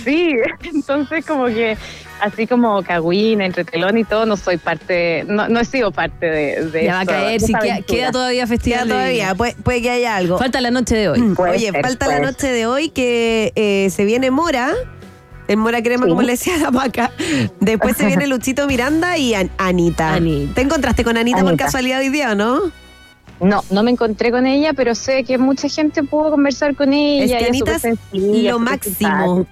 Sí, 0.06 0.36
entonces 0.74 1.26
como 1.26 1.46
que 1.48 1.78
así 2.22 2.48
como 2.48 2.82
cagüín, 2.82 3.42
entre 3.42 3.66
telón 3.66 3.98
y 3.98 4.06
todo, 4.06 4.26
no 4.26 4.38
soy 4.38 4.56
parte, 4.56 5.26
no, 5.28 5.50
no 5.50 5.60
he 5.60 5.66
sido 5.66 5.92
parte 5.92 6.26
de, 6.28 6.66
de 6.72 6.86
Ya 6.86 6.94
va 6.94 7.00
a 7.02 7.06
caer, 7.06 7.42
si 7.42 7.54
queda, 7.54 7.82
queda 7.82 8.12
todavía 8.14 8.44
Queda 8.46 8.48
festival. 8.48 8.88
de- 8.88 8.94
todavía, 8.94 9.36
puede, 9.36 9.54
puede 9.56 9.82
que 9.82 9.90
haya 9.90 10.16
algo. 10.16 10.38
Falta 10.38 10.62
la 10.62 10.72
noche 10.72 10.96
de 10.96 11.10
hoy. 11.10 11.22
Puede 11.36 11.58
Oye, 11.58 11.72
ser, 11.72 11.82
falta 11.82 12.08
la 12.08 12.20
noche 12.20 12.48
de 12.48 12.66
hoy 12.68 12.88
que 12.90 13.52
eh, 13.56 13.90
se 13.90 14.06
viene 14.06 14.32
Mora. 14.32 14.72
El 15.52 15.58
Mora 15.58 15.84
Crema, 15.84 16.08
como 16.08 16.22
le 16.22 16.32
decía 16.34 16.58
la 16.58 16.72
Maca. 16.72 17.12
Después 17.60 17.98
se 17.98 18.06
viene 18.08 18.26
Luchito 18.28 18.68
Miranda 18.68 19.18
y 19.18 19.34
An- 19.34 19.50
Anita. 19.58 20.14
Anita. 20.14 20.54
¿Te 20.56 20.62
encontraste 20.62 21.04
con 21.04 21.18
Anita, 21.18 21.42
por 21.42 21.58
casualidad 21.58 22.00
hoy 22.00 22.10
día 22.10 22.32
o 22.32 22.36
no? 22.36 22.60
No, 23.42 23.64
no 23.72 23.84
me 23.84 23.92
encontré 23.92 24.30
con 24.32 24.46
ella, 24.46 24.74
pero 24.74 24.94
sé 24.94 25.24
que 25.24 25.38
mucha 25.38 25.68
gente 25.68 26.04
pudo 26.04 26.30
conversar 26.32 26.76
con 26.76 26.94
ella. 26.94 27.24
Es 27.26 27.32
que 27.32 27.38
ella 27.38 27.48
Anita 27.48 27.76
es 27.76 28.00
lo 28.50 28.60
máximo. 28.60 29.48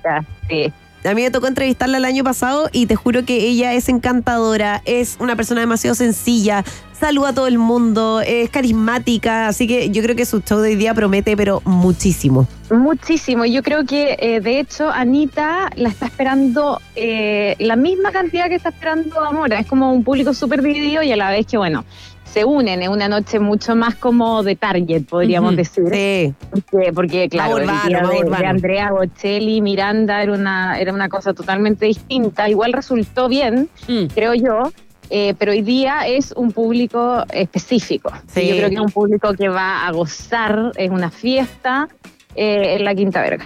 Sí. 0.47 0.71
A 1.05 1.13
mí 1.13 1.21
me 1.21 1.31
tocó 1.31 1.47
entrevistarla 1.47 1.97
el 1.97 2.05
año 2.05 2.23
pasado 2.23 2.69
y 2.73 2.85
te 2.85 2.95
juro 2.95 3.23
que 3.23 3.37
ella 3.47 3.73
es 3.73 3.87
encantadora, 3.87 4.81
es 4.83 5.15
una 5.19 5.35
persona 5.37 5.61
demasiado 5.61 5.95
sencilla, 5.95 6.65
saluda 6.99 7.29
a 7.29 7.33
todo 7.33 7.47
el 7.47 7.57
mundo, 7.57 8.21
es 8.21 8.49
carismática, 8.49 9.47
así 9.47 9.65
que 9.65 9.89
yo 9.91 10.03
creo 10.03 10.15
que 10.15 10.25
su 10.25 10.41
show 10.41 10.59
de 10.59 10.69
hoy 10.69 10.75
día 10.75 10.93
promete, 10.93 11.37
pero 11.37 11.61
muchísimo. 11.63 12.47
Muchísimo. 12.69 13.45
Yo 13.45 13.63
creo 13.63 13.85
que, 13.85 14.17
eh, 14.19 14.41
de 14.41 14.59
hecho, 14.59 14.89
Anita 14.89 15.69
la 15.75 15.89
está 15.89 16.05
esperando 16.05 16.81
eh, 16.95 17.55
la 17.59 17.75
misma 17.75 18.11
cantidad 18.11 18.47
que 18.47 18.55
está 18.55 18.69
esperando 18.69 19.19
Amora. 19.23 19.59
Es 19.59 19.67
como 19.67 19.93
un 19.93 20.03
público 20.03 20.33
súper 20.33 20.61
dividido 20.61 21.01
y 21.01 21.11
a 21.11 21.15
la 21.15 21.31
vez 21.31 21.47
que, 21.47 21.57
bueno, 21.57 21.85
se 22.31 22.45
unen 22.45 22.81
en 22.81 22.91
una 22.91 23.07
noche 23.09 23.39
mucho 23.39 23.75
más 23.75 23.95
como 23.95 24.43
de 24.43 24.55
target, 24.55 25.03
podríamos 25.05 25.55
decir. 25.55 25.83
Sí. 25.91 26.33
Porque, 26.51 26.93
porque, 26.93 27.29
claro, 27.29 27.57
el 27.57 27.65
día 27.67 28.01
de, 28.01 28.19
urbano. 28.19 28.37
de 28.37 28.45
Andrea 28.47 28.91
Bocelli, 28.91 29.61
Miranda, 29.61 30.21
era 30.21 30.33
una, 30.33 30.79
era 30.79 30.93
una 30.93 31.09
cosa 31.09 31.33
totalmente 31.33 31.85
distinta. 31.85 32.47
Igual 32.49 32.73
resultó 32.73 33.27
bien, 33.27 33.69
Mm. 33.87 34.05
creo 34.13 34.33
yo. 34.33 34.71
eh, 35.11 35.33
pero 35.39 35.53
hoy 35.53 35.63
día 35.63 36.05
es 36.07 36.31
un 36.37 36.51
público 36.51 37.23
específico. 37.33 38.11
Sí. 38.27 38.47
Yo 38.47 38.55
creo 38.57 38.69
que 38.69 38.75
es 38.75 38.81
un 38.81 38.91
público 38.91 39.33
que 39.33 39.49
va 39.49 39.87
a 39.87 39.91
gozar, 39.91 40.71
es 40.77 40.91
una 40.91 41.09
fiesta 41.09 41.87
eh, 42.35 42.75
en 42.77 42.85
la 42.85 42.93
Quinta 42.93 43.21
Verga. 43.23 43.45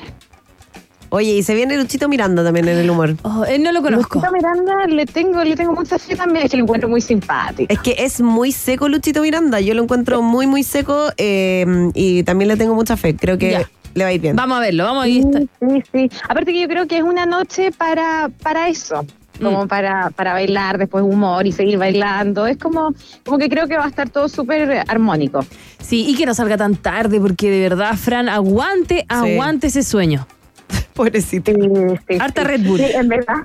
Oye, 1.16 1.36
y 1.36 1.43
se 1.43 1.53
viene 1.53 1.78
Luchito 1.78 2.09
Miranda 2.09 2.43
también 2.43 2.68
en 2.68 2.80
el 2.80 2.89
humor. 2.89 3.16
Oh, 3.22 3.45
él 3.45 3.61
no 3.61 3.72
lo 3.72 3.84
conozco. 3.84 4.16
Luchito 4.18 4.34
Miranda 4.34 4.88
le 4.88 5.05
tengo, 5.05 5.43
le 5.43 5.55
tengo 5.55 5.74
mucha 5.74 5.99
fe 5.99 6.16
también, 6.16 6.45
es 6.45 6.49
que 6.51 6.57
lo 6.57 6.64
encuentro 6.64 6.89
muy 6.89 7.01
simpático. 7.01 7.72
Es 7.72 7.80
que 7.82 7.95
es 7.99 8.20
muy 8.20 8.51
seco 8.51 8.89
Luchito 8.89 9.22
Miranda, 9.22 9.59
yo 9.59 9.76
lo 9.76 9.84
encuentro 9.84 10.24
muy, 10.24 10.47
muy 10.47 10.64
seco 10.64 11.11
eh, 11.18 11.91
y 11.93 12.24
también 12.24 12.47
le 12.47 12.57
tengo 12.57 12.74
mucha 12.74 12.97
fe, 12.97 13.16
creo 13.16 13.38
que 13.38 13.51
Ya. 13.51 13.70
le 13.93 14.03
va 14.03 14.09
a 14.09 14.14
ir 14.14 14.22
bien. 14.22 14.36
Vamos 14.36 14.57
a 14.57 14.61
verlo, 14.61 14.86
vamos 14.86 15.03
a 15.03 15.07
ir. 15.07 15.24
Sí, 15.24 15.49
sí, 15.59 15.84
sí. 16.09 16.09
Aparte 16.28 16.51
que 16.51 16.61
yo 16.61 16.68
creo 16.68 16.88
que 16.88 16.97
es 16.97 17.03
una 17.03 17.28
noche 17.28 17.72
para, 17.72 18.32
para 18.41 18.70
eso, 18.70 19.05
como 19.39 19.66
Mm. 19.66 19.68
para, 19.68 20.09
para 20.16 20.34
bailar, 20.34 20.80
después 20.80 21.03
humor 21.03 21.45
y 21.45 21.51
seguir 21.51 21.78
bailando. 21.78 22.47
Es 22.47 22.57
como, 22.57 22.91
como 23.24 23.38
que 23.38 23.49
creo 23.49 23.68
que 23.68 23.78
va 23.78 23.86
a 23.86 23.89
estar 23.89 24.09
todo 24.09 24.28
súper 24.28 24.84
armónico. 24.88 25.45
Sí, 25.80 26.05
y 26.07 26.16
que 26.16 26.26
no 26.26 26.34
salga 26.34 26.57
tan 26.57 26.76
tarde, 26.76 27.20
porque 27.20 27.51
de 27.51 27.59
verdad, 27.70 27.93
Fran, 27.97 28.30
aguante, 28.30 29.05
aguante 29.09 29.68
ese 29.68 29.84
sueño. 29.84 30.26
Pobrecito. 30.95 31.51
Sí, 31.51 31.59
sí, 32.07 32.17
Harta. 32.19 32.43
Red 32.43 32.61
Bull. 32.65 32.77
Sí, 32.79 32.85
en 32.93 33.07
verdad. 33.07 33.35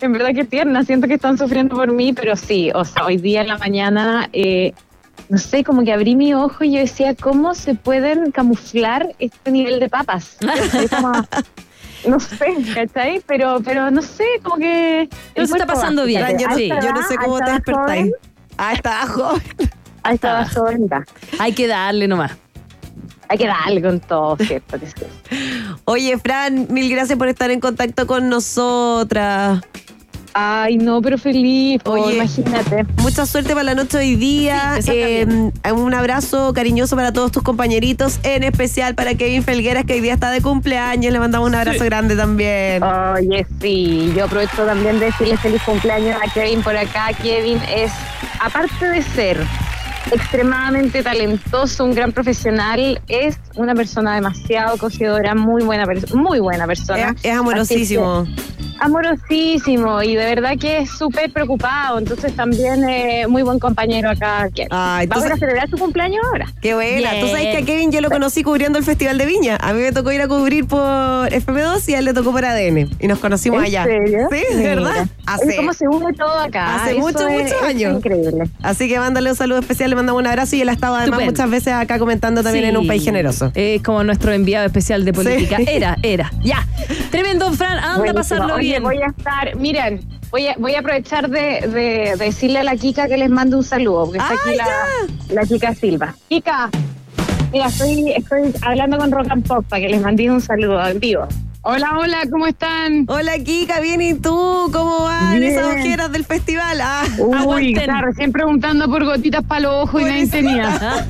En 0.00 0.12
verdad 0.12 0.30
que 0.34 0.44
tierna, 0.44 0.82
siento 0.84 1.06
que 1.06 1.14
están 1.14 1.38
sufriendo 1.38 1.76
por 1.76 1.92
mí, 1.92 2.12
pero 2.12 2.34
sí, 2.36 2.70
o 2.74 2.84
sea, 2.84 3.04
hoy 3.04 3.16
día 3.18 3.42
en 3.42 3.48
la 3.48 3.56
mañana, 3.58 4.28
eh, 4.32 4.72
no 5.28 5.38
sé, 5.38 5.62
como 5.62 5.84
que 5.84 5.92
abrí 5.92 6.16
mi 6.16 6.34
ojo 6.34 6.64
y 6.64 6.72
yo 6.72 6.78
decía, 6.80 7.14
¿cómo 7.14 7.54
se 7.54 7.74
pueden 7.76 8.32
camuflar 8.32 9.14
este 9.20 9.52
nivel 9.52 9.78
de 9.78 9.88
papas? 9.88 10.36
Como- 10.90 11.12
no 12.08 12.18
sé, 12.18 12.56
¿cachai? 12.74 13.22
Pero, 13.26 13.60
pero 13.64 13.90
no 13.90 14.00
sé, 14.00 14.24
como 14.42 14.56
que... 14.56 15.08
Se 15.36 15.42
está 15.42 15.66
pasando 15.66 16.04
bien. 16.06 16.24
Yo, 16.38 16.48
no, 16.48 16.56
Sí. 16.56 16.68
yo 16.68 16.92
no 16.92 17.02
sé 17.06 17.16
cómo 17.16 17.38
te 17.38 17.52
despertáis. 17.52 18.12
Ah, 18.56 18.72
está 18.72 19.06
joven. 19.06 19.42
Ahí 20.02 20.14
estaba 20.14 20.46
joven. 20.48 20.88
Hay 21.38 21.52
que 21.52 21.66
darle 21.66 22.08
nomás. 22.08 22.32
Hay 23.30 23.38
que 23.38 23.46
darle 23.46 23.80
con 23.80 24.00
todo, 24.00 24.36
¿cierto? 24.38 24.78
Que 24.80 24.86
sí. 24.86 24.92
Oye, 25.84 26.18
Fran, 26.18 26.66
mil 26.68 26.90
gracias 26.90 27.16
por 27.16 27.28
estar 27.28 27.50
en 27.52 27.60
contacto 27.60 28.06
con 28.06 28.28
nosotras. 28.28 29.60
Ay, 30.32 30.76
no, 30.78 31.00
pero 31.02 31.18
feliz, 31.18 31.80
Oye. 31.84 32.14
imagínate. 32.16 32.84
Mucha 33.02 33.26
suerte 33.26 33.50
para 33.52 33.64
la 33.64 33.74
noche 33.74 33.98
hoy 33.98 34.16
día. 34.16 34.78
Sí, 34.80 34.90
Eh, 34.92 35.26
un 35.72 35.94
abrazo 35.94 36.52
cariñoso 36.52 36.94
para 36.96 37.12
todos 37.12 37.32
tus 37.32 37.42
compañeritos, 37.42 38.18
en 38.22 38.42
especial 38.44 38.94
para 38.94 39.14
Kevin 39.14 39.42
Felgueras, 39.42 39.84
que 39.84 39.94
hoy 39.94 40.00
día 40.00 40.14
está 40.14 40.30
de 40.30 40.40
cumpleaños. 40.40 41.12
Le 41.12 41.18
mandamos 41.18 41.48
un 41.48 41.54
abrazo 41.54 41.84
grande 41.84 42.14
también. 42.16 42.82
Oye, 42.82 43.46
sí, 43.60 44.12
yo 44.16 44.24
aprovecho 44.24 44.64
también 44.64 44.98
de 45.00 45.06
decirle 45.06 45.36
feliz 45.36 45.62
cumpleaños 45.62 46.16
a 46.24 46.32
Kevin 46.32 46.62
por 46.62 46.76
acá. 46.76 47.08
Kevin 47.22 47.58
es, 47.68 47.90
aparte 48.40 48.86
de 48.86 49.02
ser 49.02 49.36
extremadamente 50.10 51.02
talentoso, 51.02 51.84
un 51.84 51.94
gran 51.94 52.12
profesional, 52.12 53.00
es 53.08 53.36
una 53.56 53.74
persona 53.74 54.14
demasiado 54.14 54.74
acogedora, 54.74 55.34
muy 55.34 55.62
buena, 55.62 55.84
muy 56.14 56.40
buena 56.40 56.66
persona. 56.66 57.14
Es, 57.22 57.24
es 57.24 57.36
amorosísimo. 57.36 58.26
Amorosísimo 58.82 60.02
y 60.02 60.16
de 60.16 60.24
verdad 60.24 60.52
que 60.58 60.78
es 60.78 60.90
súper 60.90 61.30
preocupado. 61.32 61.98
Entonces 61.98 62.34
también 62.34 62.88
eh, 62.88 63.26
muy 63.28 63.42
buen 63.42 63.58
compañero 63.58 64.08
acá. 64.08 64.48
Kevin. 64.54 64.68
Ay, 64.70 65.06
¿Va 65.06 65.16
a 65.16 65.36
celebrar 65.36 65.68
su 65.68 65.76
cumpleaños 65.76 66.24
ahora? 66.26 66.46
Qué 66.62 66.74
buena. 66.74 67.10
Tú 67.20 67.26
sabes 67.26 67.42
Bien. 67.42 67.56
que 67.56 67.62
a 67.62 67.66
Kevin 67.66 67.92
yo 67.92 68.00
lo 68.00 68.08
conocí 68.10 68.42
cubriendo 68.42 68.78
el 68.78 68.84
Festival 68.84 69.18
de 69.18 69.26
Viña. 69.26 69.58
A 69.60 69.74
mí 69.74 69.82
me 69.82 69.92
tocó 69.92 70.10
ir 70.12 70.22
a 70.22 70.28
cubrir 70.28 70.66
por 70.66 70.80
FM2 70.80 71.88
y 71.90 71.94
a 71.94 71.98
él 71.98 72.06
le 72.06 72.14
tocó 72.14 72.32
por 72.32 72.42
ADN. 72.44 72.88
Y 72.98 73.06
nos 73.06 73.18
conocimos 73.18 73.58
¿En 73.60 73.66
allá. 73.66 73.84
serio? 73.84 74.28
Sí, 74.30 74.56
de 74.56 74.62
verdad. 74.62 75.06
Oye, 75.44 75.56
¿Cómo 75.56 75.72
se 75.74 75.86
une 75.86 76.12
todo 76.14 76.38
acá? 76.38 76.76
Hace 76.82 76.94
muchos, 76.94 77.20
es- 77.22 77.28
muchos 77.42 77.52
es 77.52 77.62
años. 77.62 77.96
Increíble. 77.98 78.44
Así 78.62 78.88
que 78.88 78.98
mándale 78.98 79.28
un 79.30 79.36
saludo 79.36 79.58
especial, 79.60 79.89
le 79.90 79.96
mandamos 79.96 80.20
un 80.20 80.26
abrazo 80.26 80.56
y 80.56 80.62
él 80.62 80.68
ha 80.68 80.72
estado 80.72 80.94
además 80.94 81.20
Estupendo. 81.20 81.32
muchas 81.32 81.50
veces 81.50 81.72
acá 81.74 81.98
comentando 81.98 82.42
también 82.42 82.64
Sí. 82.64 82.70
en 82.70 82.76
un 82.78 82.86
país 82.86 83.04
generoso. 83.04 83.50
Es 83.54 83.82
como 83.82 84.02
nuestro 84.04 84.32
enviado 84.32 84.64
especial 84.66 85.04
de 85.04 85.12
política. 85.12 85.56
Sí. 85.58 85.64
Era, 85.68 85.96
era. 86.02 86.30
Ya. 86.42 86.66
Tremendo, 87.10 87.52
Fran. 87.52 87.78
Anda 87.78 88.10
a 88.10 88.14
pasarlo 88.14 88.54
Oye, 88.54 88.62
bien. 88.68 88.82
voy 88.82 88.98
a 89.02 89.06
estar, 89.06 89.54
miren, 89.56 90.00
voy 90.30 90.46
a, 90.46 90.54
voy 90.58 90.74
a 90.74 90.80
aprovechar 90.80 91.28
de, 91.28 91.38
de- 91.68 92.14
de 92.16 92.24
decirle 92.24 92.60
a 92.60 92.64
la 92.64 92.76
Kika 92.76 93.08
que 93.08 93.16
les 93.18 93.28
mande 93.30 93.56
un 93.56 93.64
saludo, 93.64 94.04
porque 94.06 94.18
está 94.18 94.32
¡Ah, 94.32 94.36
aquí 94.46 94.56
la, 94.56 95.34
la 95.42 95.46
Kika 95.46 95.74
Silva. 95.74 96.14
Kika, 96.28 96.70
mira, 97.52 97.66
estoy, 97.66 98.12
estoy 98.12 98.52
hablando 98.62 98.98
con 98.98 99.10
Rock 99.10 99.26
and 99.30 99.46
Pop 99.46 99.64
para 99.68 99.82
que 99.82 99.88
les 99.88 100.00
mande 100.00 100.30
un 100.30 100.40
saludo 100.40 100.86
en 100.86 101.00
vivo. 101.00 101.26
Hola, 101.62 101.98
hola, 101.98 102.18
¿cómo 102.30 102.46
están? 102.46 103.04
Hola 103.08 103.32
Kika, 103.38 103.80
bien 103.80 104.00
y 104.00 104.14
tú, 104.14 104.70
¿cómo 104.72 105.02
van 105.02 105.38
Bien. 105.38 105.52
esas 105.52 105.66
ojeras 105.76 106.10
del 106.10 106.24
festival? 106.24 106.80
Ah, 106.80 107.04
Uy, 107.18 107.36
Aguanten. 107.36 107.74
claro, 107.84 108.06
recién 108.06 108.32
preguntando 108.32 108.88
por 108.90 109.04
gotitas 109.04 109.44
para 109.44 109.60
los 109.60 109.84
ojos 109.84 110.00
y 110.00 110.04
nadie 110.04 110.26
tenía. 110.26 110.78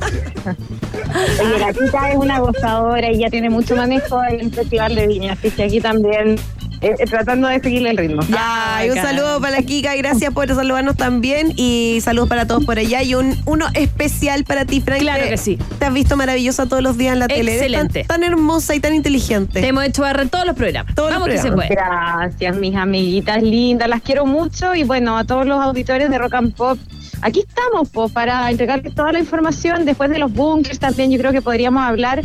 Oye, 1.41 1.59
la 1.59 1.71
Kika 1.71 2.11
es 2.11 2.17
una 2.17 2.39
gozadora 2.39 3.09
y 3.11 3.19
ya 3.19 3.29
tiene 3.29 3.49
mucho 3.49 3.77
manejo 3.77 4.21
en 4.25 4.41
el 4.41 4.53
Festival 4.53 4.93
de 4.95 5.07
Viña, 5.07 5.33
así 5.33 5.51
que 5.51 5.63
aquí 5.63 5.79
también 5.79 6.35
eh, 6.81 6.95
eh, 6.97 7.05
tratando 7.05 7.47
de 7.47 7.59
seguirle 7.59 7.91
el 7.91 7.97
ritmo. 7.97 8.21
Ay, 8.37 8.89
un 8.89 8.95
saludo 8.95 9.39
para 9.39 9.57
la 9.57 9.63
Kika, 9.63 9.95
gracias 9.95 10.33
por 10.33 10.47
saludarnos 10.47 10.97
también 10.97 11.53
y 11.55 11.99
saludos 12.01 12.27
para 12.27 12.47
todos 12.47 12.65
por 12.65 12.79
allá 12.79 13.03
y 13.03 13.13
un 13.13 13.37
uno 13.45 13.67
especial 13.73 14.43
para 14.45 14.65
ti, 14.65 14.81
Frank. 14.81 14.99
Claro 14.99 15.23
que 15.29 15.37
sí. 15.37 15.59
Te 15.79 15.85
has 15.85 15.93
visto 15.93 16.17
maravillosa 16.17 16.65
todos 16.65 16.81
los 16.81 16.97
días 16.97 17.13
en 17.13 17.19
la 17.19 17.27
tele. 17.27 17.53
Excelente. 17.53 18.03
Tan, 18.05 18.21
tan 18.21 18.31
hermosa 18.31 18.73
y 18.75 18.79
tan 18.79 18.95
inteligente. 18.95 19.61
Te 19.61 19.67
hemos 19.67 19.83
hecho 19.83 20.01
barrer 20.01 20.29
todos 20.29 20.45
los 20.45 20.55
programas. 20.55 20.95
Todos 20.95 21.11
los 21.11 21.19
Vamos 21.19 21.35
que 21.35 21.41
se 21.41 21.51
puede. 21.51 21.69
Gracias, 21.69 22.55
mis 22.57 22.75
amiguitas 22.75 23.43
lindas, 23.43 23.87
las 23.87 24.01
quiero 24.01 24.25
mucho 24.25 24.73
y 24.73 24.83
bueno, 24.83 25.17
a 25.17 25.23
todos 25.23 25.45
los 25.45 25.61
auditores 25.61 26.09
de 26.09 26.17
Rock 26.17 26.33
and 26.33 26.55
Pop. 26.55 26.79
Aquí 27.21 27.45
estamos 27.47 27.89
pues, 27.89 28.11
para 28.11 28.49
entregarles 28.49 28.95
toda 28.95 29.11
la 29.11 29.19
información 29.19 29.85
después 29.85 30.09
de 30.09 30.17
los 30.17 30.33
bunkers 30.33 30.79
también. 30.79 31.11
Yo 31.11 31.19
creo 31.19 31.31
que 31.31 31.41
podríamos 31.41 31.83
hablar 31.83 32.23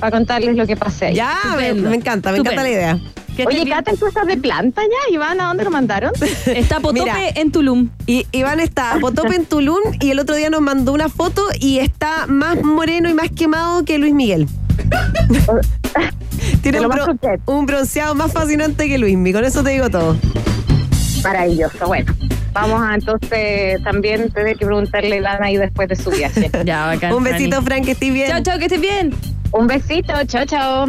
para 0.00 0.10
contarles 0.10 0.56
lo 0.56 0.66
que 0.66 0.76
pasé. 0.76 1.12
Ya, 1.12 1.36
me, 1.56 1.68
encanta, 1.68 2.32
me 2.32 2.38
encanta 2.38 2.62
la 2.62 2.70
idea. 2.70 2.98
Que 3.38 3.46
Oye. 3.46 3.70
Cata, 3.70 3.92
¿tú 3.96 4.08
estás 4.08 4.26
de 4.26 4.36
planta 4.36 4.82
ya? 4.82 5.14
Iván, 5.14 5.40
¿a 5.40 5.46
dónde 5.46 5.62
lo 5.62 5.70
mandaron? 5.70 6.10
Está 6.46 6.80
Potope 6.80 7.04
Mira. 7.04 7.28
en 7.36 7.52
Tulum. 7.52 7.88
Y 8.04 8.26
Iván 8.32 8.58
está 8.58 8.94
a 8.94 8.98
Potope 8.98 9.36
en 9.36 9.46
Tulum 9.46 9.78
y 10.00 10.10
el 10.10 10.18
otro 10.18 10.34
día 10.34 10.50
nos 10.50 10.60
mandó 10.60 10.92
una 10.92 11.08
foto 11.08 11.44
y 11.60 11.78
está 11.78 12.26
más 12.26 12.60
moreno 12.64 13.08
y 13.08 13.14
más 13.14 13.30
quemado 13.30 13.84
que 13.84 13.96
Luis 13.98 14.12
Miguel. 14.12 14.48
Tiene 16.62 16.80
un, 17.46 17.66
bronceado 17.66 18.16
más 18.16 18.32
fascinante 18.32 18.88
que 18.88 18.98
Luis 18.98 19.16
Miguel. 19.16 19.42
Con 19.42 19.44
eso 19.44 19.62
te 19.62 19.70
digo 19.70 19.88
todo. 19.88 20.16
Maravilloso. 21.22 21.86
Bueno, 21.86 22.12
vamos 22.52 22.82
a 22.82 22.96
entonces 22.96 23.80
también 23.84 24.32
tener 24.32 24.56
que 24.56 24.66
preguntarle 24.66 25.14
a 25.14 25.18
Iván 25.18 25.44
ahí 25.44 25.56
después 25.56 25.88
de 25.88 25.94
su 25.94 26.10
viaje. 26.10 26.50
Ya, 26.64 26.86
bacán. 26.86 27.12
un 27.12 27.22
besito. 27.22 27.62
Frank, 27.62 27.84
que 27.84 27.92
estés 27.92 28.12
bien. 28.12 28.30
Chao, 28.30 28.42
chao, 28.42 28.58
que 28.58 28.64
estés 28.64 28.80
bien. 28.80 29.14
Un 29.52 29.68
besito, 29.68 30.12
chao, 30.26 30.44
chao. 30.44 30.88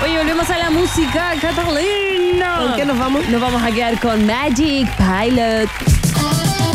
Oye, 0.00 0.16
volvemos 0.16 0.48
a 0.48 0.58
la 0.58 0.70
música, 0.70 1.32
Catalina. 1.40 2.58
¿Con 2.58 2.76
qué 2.76 2.84
nos 2.84 2.98
vamos? 2.98 3.28
Nos 3.28 3.40
vamos 3.40 3.60
a 3.62 3.70
quedar 3.72 3.98
con 3.98 4.24
Magic 4.26 4.88
Pilot. 4.96 5.68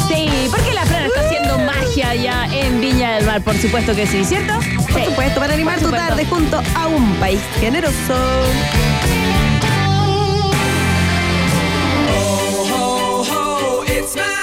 Sí, 0.09 0.49
porque 0.51 0.73
la 0.73 0.85
Fran 0.85 1.05
está 1.05 1.21
haciendo 1.21 1.57
magia 1.59 2.09
allá 2.09 2.45
en 2.51 2.81
Viña 2.81 3.15
del 3.15 3.25
Mar, 3.25 3.41
por 3.41 3.55
supuesto 3.55 3.95
que 3.95 4.05
sí, 4.05 4.25
¿cierto? 4.25 4.59
Por 4.91 5.05
supuesto, 5.05 5.39
para 5.39 5.53
animar 5.53 5.79
tu 5.79 5.89
tarde 5.89 6.25
junto 6.25 6.61
a 6.75 6.87
un 6.87 7.13
país 7.15 7.39
generoso. 7.61 8.13
Oh, 12.09 12.63
ho, 12.69 13.23
ho, 13.23 13.83
it's 13.85 14.15
my 14.15 14.42